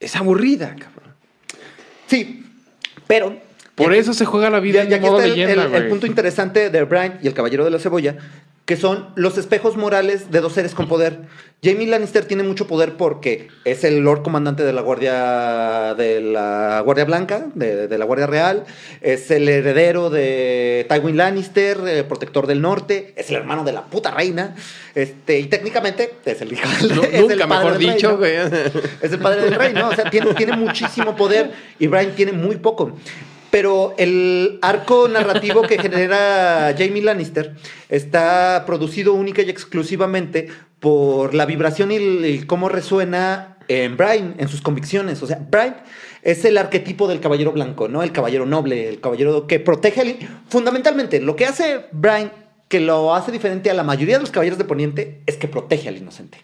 [0.00, 1.14] Es aburrida, cabrón.
[2.08, 2.44] Sí,
[3.06, 3.38] pero
[3.76, 5.82] Por eso se juega la vida en aquí modo está el, leyenda, el- güey.
[5.84, 8.16] el punto interesante de Brian y el Caballero de la Cebolla,
[8.64, 11.20] que son los espejos morales de dos seres con poder.
[11.62, 16.80] Jamie Lannister tiene mucho poder porque es el Lord Comandante de la Guardia de la
[16.84, 18.64] Guardia Blanca, de, de la Guardia Real,
[19.02, 23.84] es el heredero de Tywin Lannister, eh, protector del norte, es el hermano de la
[23.84, 24.54] puta reina,
[24.94, 28.10] este, y técnicamente es el hijo del Nu- es el padre mejor del rey, dicho,
[28.12, 28.16] ¿no?
[28.18, 28.34] güey.
[29.02, 29.88] Es el padre del rey, ¿no?
[29.88, 32.92] O sea, tiene, tiene muchísimo poder y Brian tiene muy poco.
[33.54, 37.54] Pero el arco narrativo que genera Jamie Lannister
[37.88, 40.48] está producido única y exclusivamente
[40.80, 45.22] por la vibración y, el- cómo resuena en Brian, en sus convicciones.
[45.22, 45.76] O sea, Brian
[46.24, 48.02] es el arquetipo del caballero blanco, ¿no?
[48.02, 50.16] El caballero noble, el caballero que protege al...
[50.48, 52.32] Fundamentalmente, lo que hace Brian,
[52.66, 55.88] que lo hace diferente a la mayoría de los caballeros de Poniente, es que protege
[55.88, 56.38] al inocente.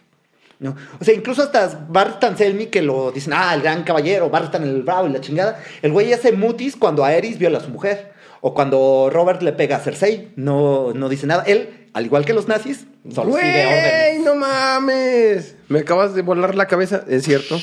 [0.61, 0.75] ¿No?
[0.99, 4.83] O sea, incluso hasta Barristan Selmy, que lo dicen, ah, el gran caballero, Barristan el
[4.83, 8.11] bravo y la chingada, el güey hace mutis cuando Aerys viola a su mujer.
[8.43, 11.43] O cuando Robert le pega a Cersei, no, no dice nada.
[11.45, 14.13] Él, al igual que los nazis, solo sigue órdenes.
[14.15, 15.55] Güey, no mames.
[15.67, 17.03] Me acabas de volar la cabeza.
[17.07, 17.59] Es cierto.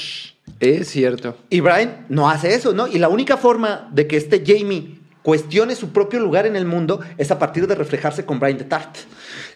[0.60, 1.36] Es cierto.
[1.50, 2.86] Y Brian no hace eso, ¿no?
[2.86, 7.00] Y la única forma de que este Jamie cuestione su propio lugar en el mundo
[7.16, 8.96] es a partir de reflejarse con Brian de Tart.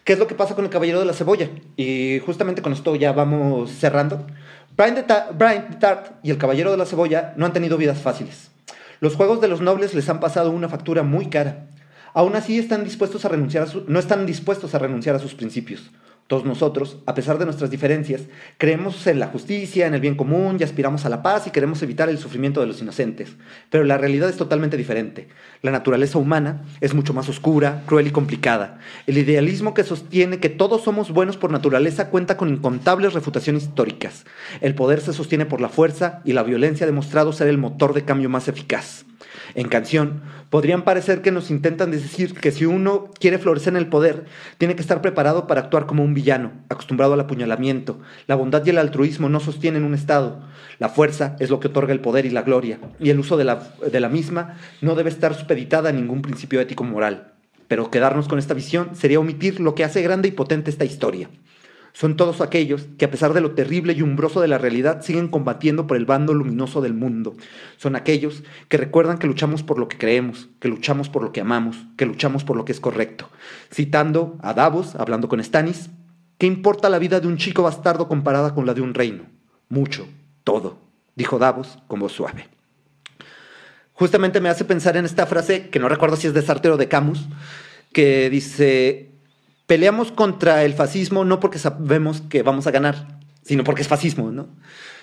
[0.05, 1.49] ¿Qué es lo que pasa con el Caballero de la Cebolla?
[1.77, 4.27] Y justamente con esto ya vamos cerrando.
[4.77, 7.99] Brian de, Brian de Tart y el Caballero de la Cebolla no han tenido vidas
[8.01, 8.51] fáciles.
[9.01, 11.67] Los juegos de los nobles les han pasado una factura muy cara.
[12.15, 15.35] Aún así están dispuestos a renunciar a su- no están dispuestos a renunciar a sus
[15.35, 15.91] principios.
[16.33, 18.23] Todos nosotros, a pesar de nuestras diferencias,
[18.57, 21.83] creemos en la justicia, en el bien común y aspiramos a la paz y queremos
[21.83, 23.37] evitar el sufrimiento de los inocentes.
[23.69, 25.29] Pero la realidad es totalmente diferente.
[25.61, 28.79] La naturaleza humana es mucho más oscura, cruel y complicada.
[29.07, 34.25] El idealismo que sostiene que todos somos buenos por naturaleza cuenta con incontables refutaciones históricas.
[34.63, 37.93] El poder se sostiene por la fuerza y la violencia ha demostrado ser el motor
[37.93, 39.05] de cambio más eficaz.
[39.55, 40.23] En canción,
[40.53, 44.27] podrían parecer que nos intentan decir que si uno quiere florecer en el poder,
[44.59, 48.01] tiene que estar preparado para actuar como un villano, acostumbrado al apuñalamiento.
[48.27, 50.43] La bondad y el altruismo no sostienen un Estado.
[50.79, 53.45] La fuerza es lo que otorga el poder y la gloria, y el uso de
[53.45, 57.33] la, misma no debe estar supeditada a ningún principio ético moral.
[57.67, 61.31] Pero quedarnos con esta visión sería omitir lo que hace grande y potente esta historia.
[61.93, 65.29] Son todos aquellos que a pesar de lo terrible y umbroso de la realidad siguen
[65.29, 67.37] combatiendo por el bando luminoso del mundo.
[67.77, 71.43] Son aquellos que recuerdan que luchamos por lo que creemos, que luchamos por lo que
[71.43, 73.29] amamos, que luchamos por lo que es correcto.
[73.71, 75.91] Citando a Davos, hablando con Stannis,
[76.39, 79.25] ¿qué importa la vida de un chico bastardo comparada con la de un reino?
[79.69, 80.09] Mucho,
[80.45, 80.79] todo,
[81.15, 82.49] dijo Davos con voz suave.
[83.93, 86.77] Justamente me hace pensar en esta frase, que no recuerdo si es de Sartre o
[86.79, 87.29] de Camus,
[87.93, 89.12] que dice,
[89.73, 94.31] peleamos contra el fascismo no porque sabemos que vamos a ganar, sino porque es fascismo,
[94.31, 94.47] ¿no?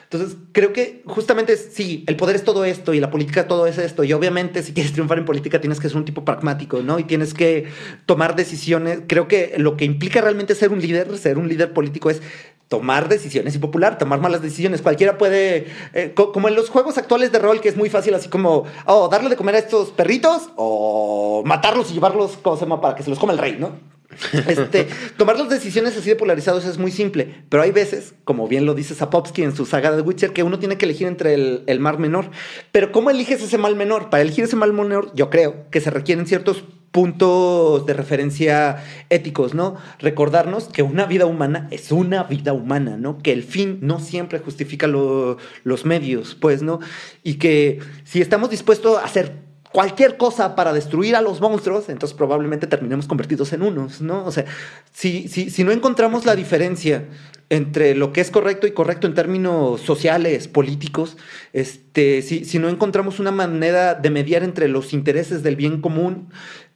[0.04, 3.80] Entonces, creo que justamente sí, el poder es todo esto y la política todo es
[3.80, 4.04] esto.
[4.04, 7.00] Y obviamente, si quieres triunfar en política, tienes que ser un tipo pragmático, ¿no?
[7.00, 7.66] Y tienes que
[8.06, 9.00] tomar decisiones.
[9.08, 12.22] Creo que lo que implica realmente ser un líder, ser un líder político es
[12.68, 14.84] tomar decisiones y popular, tomar malas decisiones.
[14.84, 15.66] Cualquiera puede,
[15.96, 18.66] eh, co- como en los juegos actuales de rol, que es muy fácil, así como,
[18.86, 22.80] oh, darle de comer a estos perritos o matarlos y llevarlos, ¿cómo se llama?
[22.82, 23.99] Para que se los coma el rey, ¿no?
[24.48, 24.88] Este,
[25.18, 28.74] tomar las decisiones así de polarizados es muy simple, pero hay veces, como bien lo
[28.74, 31.80] dice Sapowski en su saga de Witcher, que uno tiene que elegir entre el, el
[31.80, 32.32] mal menor.
[32.72, 34.10] Pero ¿cómo eliges ese mal menor?
[34.10, 39.54] Para elegir ese mal menor, yo creo que se requieren ciertos puntos de referencia éticos,
[39.54, 39.76] ¿no?
[40.00, 43.20] Recordarnos que una vida humana es una vida humana, ¿no?
[43.20, 46.80] Que el fin no siempre justifica lo- los medios, pues, ¿no?
[47.24, 52.18] Y que si estamos dispuestos a hacer cualquier cosa para destruir a los monstruos, entonces
[52.18, 54.26] probablemente terminemos convertidos en unos, ¿no?
[54.26, 54.46] O sea,
[54.92, 57.06] si, si, si no encontramos la diferencia
[57.50, 61.18] entre lo que es correcto y correcto en términos sociales, políticos,
[61.54, 66.30] este, si, si no encontramos una manera de mediar entre los intereses del bien común,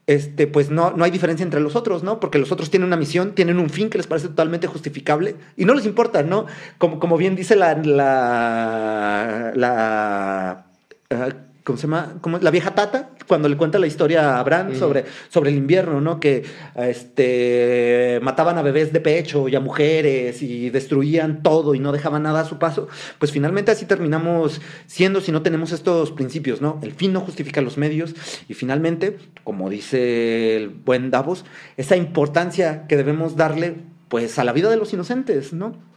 [0.06, 2.20] este, pues no, no hay diferencia entre los otros, ¿no?
[2.20, 5.66] Porque los otros tienen una misión, tienen un fin que les parece totalmente justificable y
[5.66, 6.46] no les importa, ¿no?
[6.78, 10.66] Como, como bien dice la, la, la
[11.10, 11.30] ah,
[11.64, 12.16] ¿cómo se llama?
[12.22, 12.40] ¿Cómo?
[12.40, 16.20] La vieja Tata, cuando le cuenta la historia a Bran sobre, sobre el invierno, ¿no?
[16.20, 16.44] Que
[16.76, 22.24] este, mataban a bebés de pecho y a mujeres y destruían todo y no dejaban
[22.24, 22.88] nada a su paso.
[23.20, 26.80] Pues finalmente así terminamos siendo si no tenemos estos principios, ¿no?
[26.82, 28.14] El fin no justifica los medios
[28.50, 31.46] y finalmente, como dice el buen Davos,
[31.78, 33.76] esa importancia que debemos darle
[34.10, 35.93] pues a la vida de los inocentes, ¿no?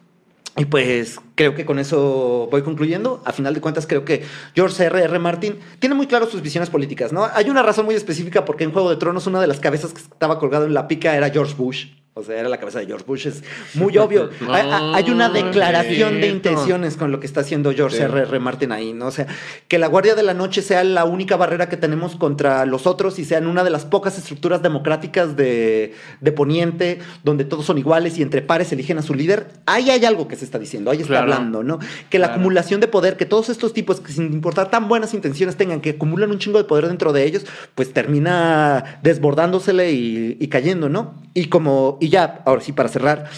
[0.57, 3.23] Y pues creo que con eso voy concluyendo.
[3.25, 4.25] A final de cuentas, creo que
[4.55, 5.05] George R.
[5.05, 5.19] R.
[5.19, 7.29] Martin tiene muy claro sus visiones políticas, ¿no?
[7.35, 10.01] Hay una razón muy específica porque en Juego de Tronos una de las cabezas que
[10.01, 11.89] estaba colgado en la pica era George Bush.
[12.19, 13.27] O sea, era la cabeza de George Bush.
[13.27, 13.43] Es
[13.75, 14.31] muy obvio.
[14.49, 18.03] hay, hay una No, declaración de intenciones con lo que está haciendo George Sí.
[18.03, 18.23] R.
[18.23, 18.39] R.
[18.41, 19.09] Martin ahí, ¿no?
[19.09, 19.27] O sea,
[19.69, 23.19] que la Guardia de la Noche sea la única barrera que tenemos contra los otros
[23.19, 28.17] y sean una de las pocas estructuras democráticas de, de Poniente, donde todos son iguales
[28.19, 29.49] y entre pares eligen a su líder.
[29.67, 31.33] Ahí hay algo que se está diciendo, ahí está Claro.
[31.35, 31.79] hablando, ¿no?
[32.09, 32.41] Que la Claro.
[32.41, 35.91] acumulación de poder, que todos estos tipos, que sin importar tan buenas intenciones tengan, que
[35.91, 37.45] acumulan un chingo de poder dentro de ellos,
[37.75, 41.15] pues termina desbordándosele y, y cayendo, ¿no?
[41.35, 43.29] Y como, y ya, ahora sí, para cerrar,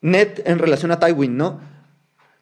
[0.00, 1.60] Ned en relación a Tywin, ¿no?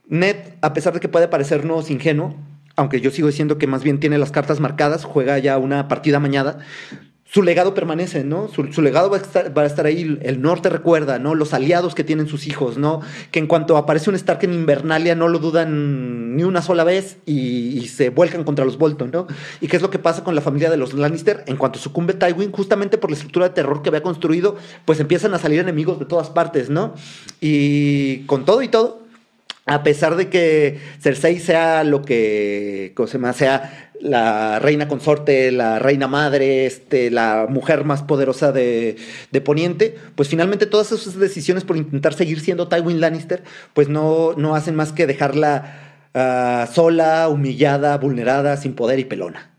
[0.09, 2.37] Ned, a pesar de que puede parecernos ingenuo,
[2.75, 6.21] aunque yo sigo diciendo que más bien tiene las cartas marcadas, juega ya una partida
[6.21, 6.61] mañada,
[7.33, 8.49] su legado permanece, ¿no?
[8.49, 10.19] Su, su legado va a, estar, ahí.
[10.23, 11.37] El norte recuerda, ¿no?
[11.37, 13.03] Los aliados que tienen sus hijos, ¿no?
[13.31, 17.19] Que en cuanto aparece un Stark en Invernalia no lo dudan ni una sola vez
[17.27, 19.29] y, y se vuelcan contra los Bolton, ¿no?
[19.61, 21.45] ¿Y qué es lo que pasa con la familia de los Lannister?
[21.47, 25.33] En cuanto sucumbe Tywin, justamente por la estructura de terror que había construido, pues empiezan
[25.33, 26.95] a salir enemigos de todas partes, ¿no?
[27.41, 29.03] Y con todo y todo,
[29.67, 33.33] a pesar de que Cersei sea lo que, ¿cómo se llama?
[33.33, 38.97] Sea la reina consorte, la reina madre, este, la mujer más poderosa de,
[39.31, 43.43] de Poniente, pues finalmente todas esas decisiones por intentar seguir siendo Tywin Lannister,
[43.75, 49.50] pues no, no hacen más que dejarla ah, sola, humillada, vulnerada, sin poder y pelona.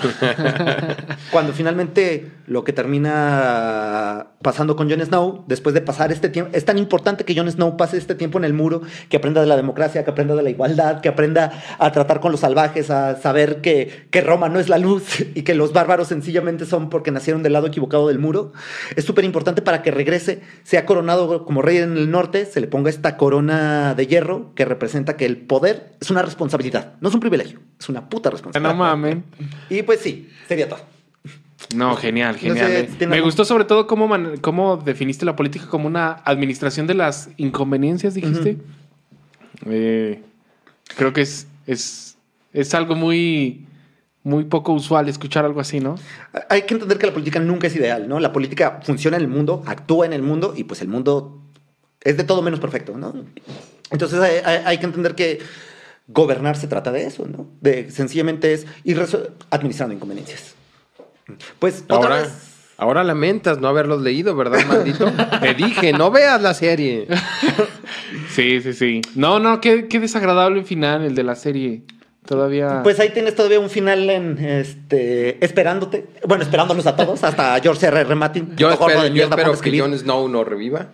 [1.30, 6.64] Cuando finalmente lo que termina pasando con Jon Snow, después de pasar este tiempo, es
[6.64, 9.56] tan importante que Jon Snow pase este tiempo en el muro, que aprenda de la
[9.56, 13.60] democracia, que aprenda de la igualdad, que aprenda a tratar con los salvajes, a saber
[13.60, 17.42] que, que Roma no es la luz y que los bárbaros sencillamente son porque nacieron
[17.42, 18.52] del lado equivocado del muro.
[18.96, 22.66] Es súper importante para que regrese, sea coronado como rey en el norte, se le
[22.66, 27.14] ponga esta corona de hierro que representa que el poder es una responsabilidad, no es
[27.14, 28.72] un privilegio, es una puta responsabilidad.
[28.72, 29.24] No mamen.
[29.68, 30.80] Y pues sí, sería todo.
[31.74, 32.66] No, genial, No genial.
[32.66, 32.88] sé, eh.
[32.98, 36.94] ¿tiene Me gustó sobre todo cómo, man- cómo definiste la política como una administración de
[36.94, 38.58] las inconveniencias, dijiste.
[39.66, 40.20] Eh,
[40.96, 42.16] creo que es, es,
[42.52, 43.66] es algo muy,
[44.24, 45.94] muy poco usual escuchar algo así, ¿no?
[46.48, 48.18] Hay que entender que la política nunca es ideal, ¿no?
[48.20, 51.40] La política funciona en el mundo, actúa en el mundo y pues el mundo
[52.00, 53.14] es de todo menos perfecto, ¿no?
[53.90, 55.38] Entonces hay, hay- hay que entender que
[56.08, 57.48] gobernar se trata de eso, ¿no?
[57.60, 59.00] De sencillamente es ir
[59.50, 60.54] administrando inconveniencias.
[61.58, 62.32] Pues otra Ahora, vez.
[62.76, 65.10] ahora lamentas no haberlos leído, ¿verdad, maldito?
[65.40, 67.06] Te dije, no veas la serie.
[68.28, 69.00] Sí, sí, sí.
[69.14, 71.82] No, no, qué, qué desagradable final, el de la serie.
[72.26, 72.80] Todavía.
[72.82, 76.06] Pues ahí tienes todavía un final en este esperándote.
[76.26, 78.00] Bueno, esperándolos a todos, hasta George R.
[78.00, 78.14] R.
[78.14, 78.54] Martin.
[78.56, 79.78] Yo espero, de yo espero que.
[79.78, 80.88] Jon Snow no reviva.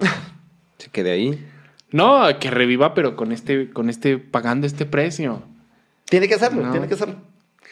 [0.79, 1.47] Se quede ahí.
[1.91, 5.43] No, que reviva, pero con este, con este, pagando este precio.
[6.05, 6.71] Tiene que hacerlo, No.
[6.71, 7.15] tiene que hacerlo.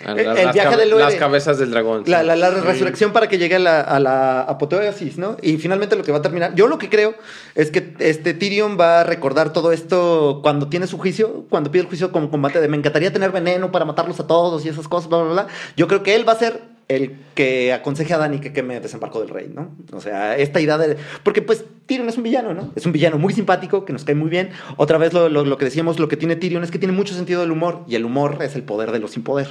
[0.05, 2.03] A El- viaje del las cabezas del dragón.
[2.07, 2.27] La, sí.
[2.27, 5.39] la- la resurrección para que llegue a la, a la apoteosis, ¿no?
[5.41, 6.55] Y finalmente lo que va a terminar.
[6.55, 7.15] Yo lo que creo
[7.55, 11.81] es que este Tyrion va a recordar todo esto cuando tiene su juicio, cuando pide
[11.83, 14.87] el juicio como combate de me encantaría tener veneno para matarlos a todos y esas
[14.87, 15.47] cosas, bla, bla, bla.
[15.79, 19.19] Yo creo que él va a ser el que aconseje a Dani que queme desembarco
[19.21, 19.75] del rey, ¿no?
[19.93, 20.97] O sea, esta idea de.
[21.25, 22.73] Porque pues Tyrion es un villano, ¿no?
[22.77, 24.51] Es un villano muy simpático, que nos cae muy bien.
[24.77, 27.15] Otra vez lo, lo- lo que decíamos, lo que tiene Tyrion es que tiene mucho
[27.15, 29.49] sentido del humor y el humor es el poder de los sin poder.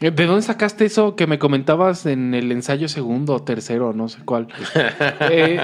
[0.00, 4.08] Eh, ¿De dónde sacaste eso que me comentabas en el ensayo segundo o tercero, no
[4.08, 4.48] sé cuál?
[5.30, 5.60] Eh,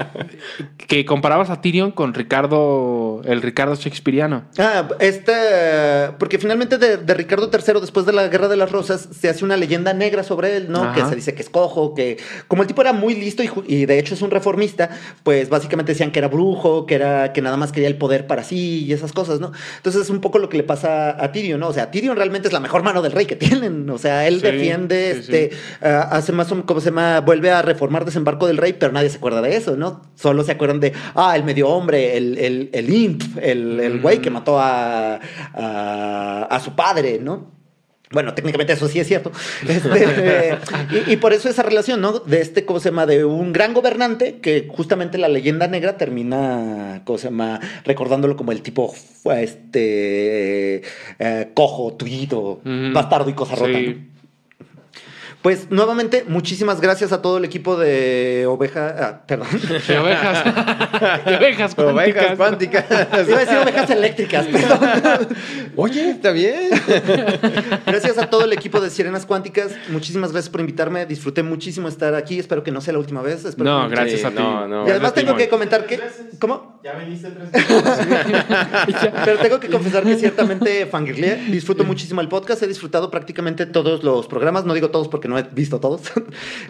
[0.87, 4.43] que comparabas a Tyrion con Ricardo, el Ricardo Shakespeareano.
[4.57, 5.33] Ah, este,
[6.19, 9.45] porque finalmente de, de Ricardo III, después de la Guerra de las Rosas, se hace
[9.45, 10.83] una leyenda negra sobre él, ¿no?
[10.83, 10.93] Ajá.
[10.93, 12.17] Que se dice que es cojo, que
[12.47, 14.89] como el tipo era muy listo y, y de hecho es un reformista,
[15.23, 18.43] pues básicamente decían que era brujo, que era que nada más quería el poder para
[18.43, 19.51] sí y esas cosas, ¿no?
[19.77, 21.69] Entonces es un poco lo que le pasa a Tyrion, ¿no?
[21.69, 24.35] O sea, Tyrion realmente es la mejor mano del rey que tienen, o sea, él
[24.41, 25.49] Sí, defiende, sí, este,
[25.81, 29.09] ah, hace más o como se llama, vuelve a reformar desembarco del rey, pero nadie
[29.09, 30.01] se acuerda de eso, ¿no?
[30.15, 34.19] Solo se acuerdan de, ah, el medio hombre, el, el, el imp, el, el güey
[34.19, 35.19] que mató a,
[35.53, 37.53] a, a su padre, ¿no?
[38.11, 39.31] Bueno, técnicamente eso sí es cierto.
[39.67, 40.57] Este,
[41.07, 42.19] y, y por eso esa relación, ¿no?
[42.19, 43.05] De este, ¿cómo se llama?
[43.07, 47.59] De un gran gobernante que justamente la leyenda negra termina, ¿cómo se llama?
[47.83, 48.93] Recordándolo como el tipo,
[49.35, 50.83] este,
[51.19, 52.93] eh, cojo, tullido, Ujú.
[52.93, 53.77] bastardo y cosa rota.
[53.77, 53.87] Sí.
[53.87, 54.14] ¿no?
[55.45, 58.95] Pues nuevamente, muchísimas gracias a todo el equipo de Oveja.
[58.97, 59.47] ah, perdón.
[59.87, 60.43] De ovejas.
[61.23, 62.35] De ovejas Ovejas cuánticas.
[62.35, 62.85] cuánticas.
[63.27, 65.27] Iba a decir ovejas eléctricas, perdón.
[65.75, 66.71] Oye, está bien.
[67.85, 69.73] Gracias a todo el equipo de Sirenas Cuánticas.
[69.89, 71.05] Muchísimas gracias por invitarme.
[71.05, 72.39] Disfruté muchísimo estar aquí.
[72.39, 73.45] Espero que no sea la última vez.
[73.45, 74.35] Espero No, que- gracias Sí, a ti.
[74.37, 74.87] no, no.
[74.87, 75.37] Y además tengo Timón.
[75.37, 75.99] que comentar que.
[76.39, 76.79] ¿Cómo?
[76.83, 77.65] Ya veniste tres
[79.25, 81.35] Pero tengo que confesar que ciertamente fangirleé.
[81.51, 82.63] Disfruto muchísimo el podcast.
[82.63, 84.65] He disfrutado prácticamente todos los programas.
[84.65, 86.01] No digo todos porque no he visto todos.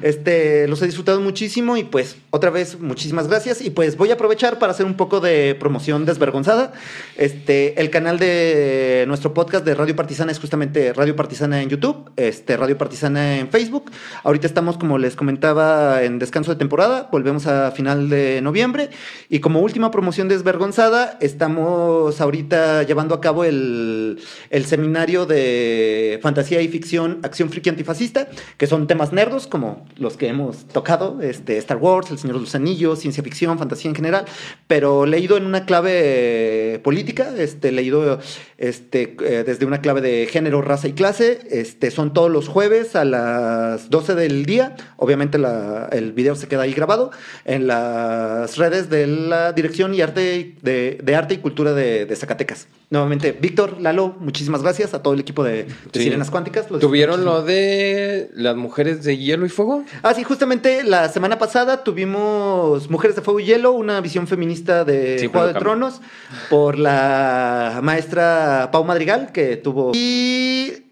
[0.01, 3.61] Este, los he disfrutado muchísimo y pues otra vez muchísimas gracias.
[3.61, 6.73] Y pues voy a aprovechar para hacer un poco de promoción desvergonzada.
[7.17, 12.11] Este, el canal de nuestro podcast de Radio Partisana es justamente Radio Partisana en YouTube,
[12.17, 13.91] este, Radio Partisana en Facebook.
[14.23, 17.09] Ahorita estamos, como les comentaba, en descanso de temporada.
[17.11, 18.89] Volvemos a final de noviembre.
[19.29, 24.19] Y como última promoción desvergonzada, estamos ahorita llevando a cabo el,
[24.49, 28.27] el seminario de fantasía y ficción, acción friki antifascista,
[28.57, 32.41] que son temas nerdos, como los que hemos tocado, este, Star Wars, El Señor de
[32.43, 34.25] los Anillos, ciencia ficción, fantasía en general,
[34.67, 38.19] pero leído en una clave política, este, leído
[38.57, 41.39] este, eh, desde una clave de género, raza y clase.
[41.51, 44.75] Este, son todos los jueves a las 12 del día.
[44.97, 47.11] Obviamente la- el video se queda ahí grabado
[47.45, 52.15] en las redes de la Dirección y Arte de, de Arte y Cultura de, de
[52.15, 52.67] Zacatecas.
[52.89, 56.03] Nuevamente, Víctor, Lalo, muchísimas gracias a todo el equipo de, de Sí.
[56.03, 56.67] Sirenas Cuánticas.
[56.67, 59.83] ¿Tuvieron lo de las mujeres de hielo y fuego?
[60.01, 64.85] Ah, sí, justamente la semana pasada tuvimos Mujeres de Fuego y Hielo, una visión feminista
[64.85, 65.53] de Sí, Juego de.
[65.55, 66.01] Tronos
[66.49, 69.91] por la maestra Pau Madrigal, que tuvo...
[69.93, 70.84] Y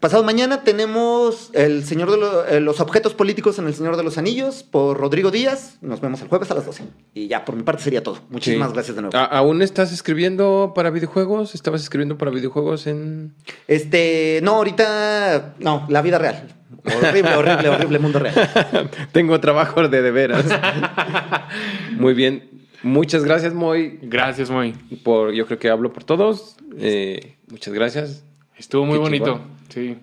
[0.00, 4.02] pasado mañana tenemos el Señor de lo- eh, los objetos políticos en El Señor de
[4.04, 5.78] los Anillos por Rodrigo Díaz.
[5.80, 6.84] Nos vemos el jueves a las 12.
[7.14, 8.18] Y ya, por mi parte sería todo.
[8.30, 8.74] Muchísimas Sí.
[8.74, 9.16] gracias de nuevo.
[9.16, 11.54] ¿A- ¿Aún estás escribiendo para videojuegos?
[11.54, 13.34] ¿Estabas escribiendo para videojuegos en...?
[13.66, 16.54] Este, no, ahorita, no, la vida real.
[16.84, 18.34] Horrible, horrible, horrible mundo real.
[19.12, 20.44] Tengo trabajo de de veras.
[21.98, 22.48] Muy bien.
[22.82, 23.98] Muchas gracias, Moy.
[24.02, 24.72] Gracias, muy.
[25.02, 26.56] Por, yo creo que hablo por todos.
[26.78, 28.24] Eh, muchas gracias.
[28.56, 29.40] Estuvo muy Qué bonito.
[29.68, 29.98] Sí.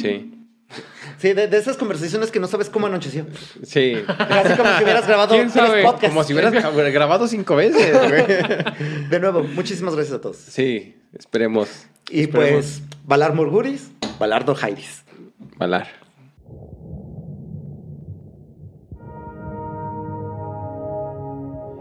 [0.00, 0.32] Sí.
[1.18, 3.24] Sí, de, de esas conversaciones que no sabes cómo anocheció.
[3.62, 3.94] Sí.
[4.06, 5.82] Casi como si hubieras grabado ¿Quién tres sabe?
[5.82, 6.08] podcasts.
[6.08, 7.92] Como si hubieras gra- grabado cinco veces.
[8.08, 9.08] güey.
[9.08, 10.36] De nuevo, muchísimas gracias a todos.
[10.36, 11.86] Sí, esperemos.
[12.10, 12.64] Y Esperemos.
[12.64, 15.04] pues, Valar Murguris, Valar Dorjairis.
[15.56, 15.86] Valar.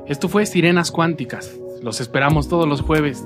[0.08, 1.56] Esto fue Sirenas Cuánticas.
[1.82, 3.24] Los esperamos todos los jueves.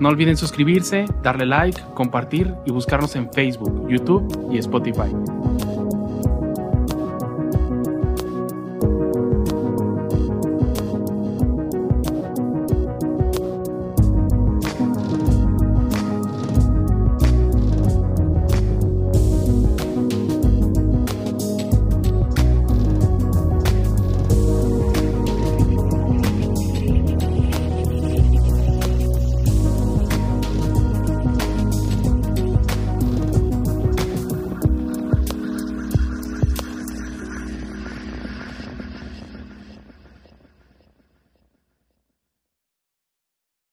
[0.00, 5.10] No olviden suscribirse, darle like, compartir y buscarnos en Facebook, YouTube y Spotify.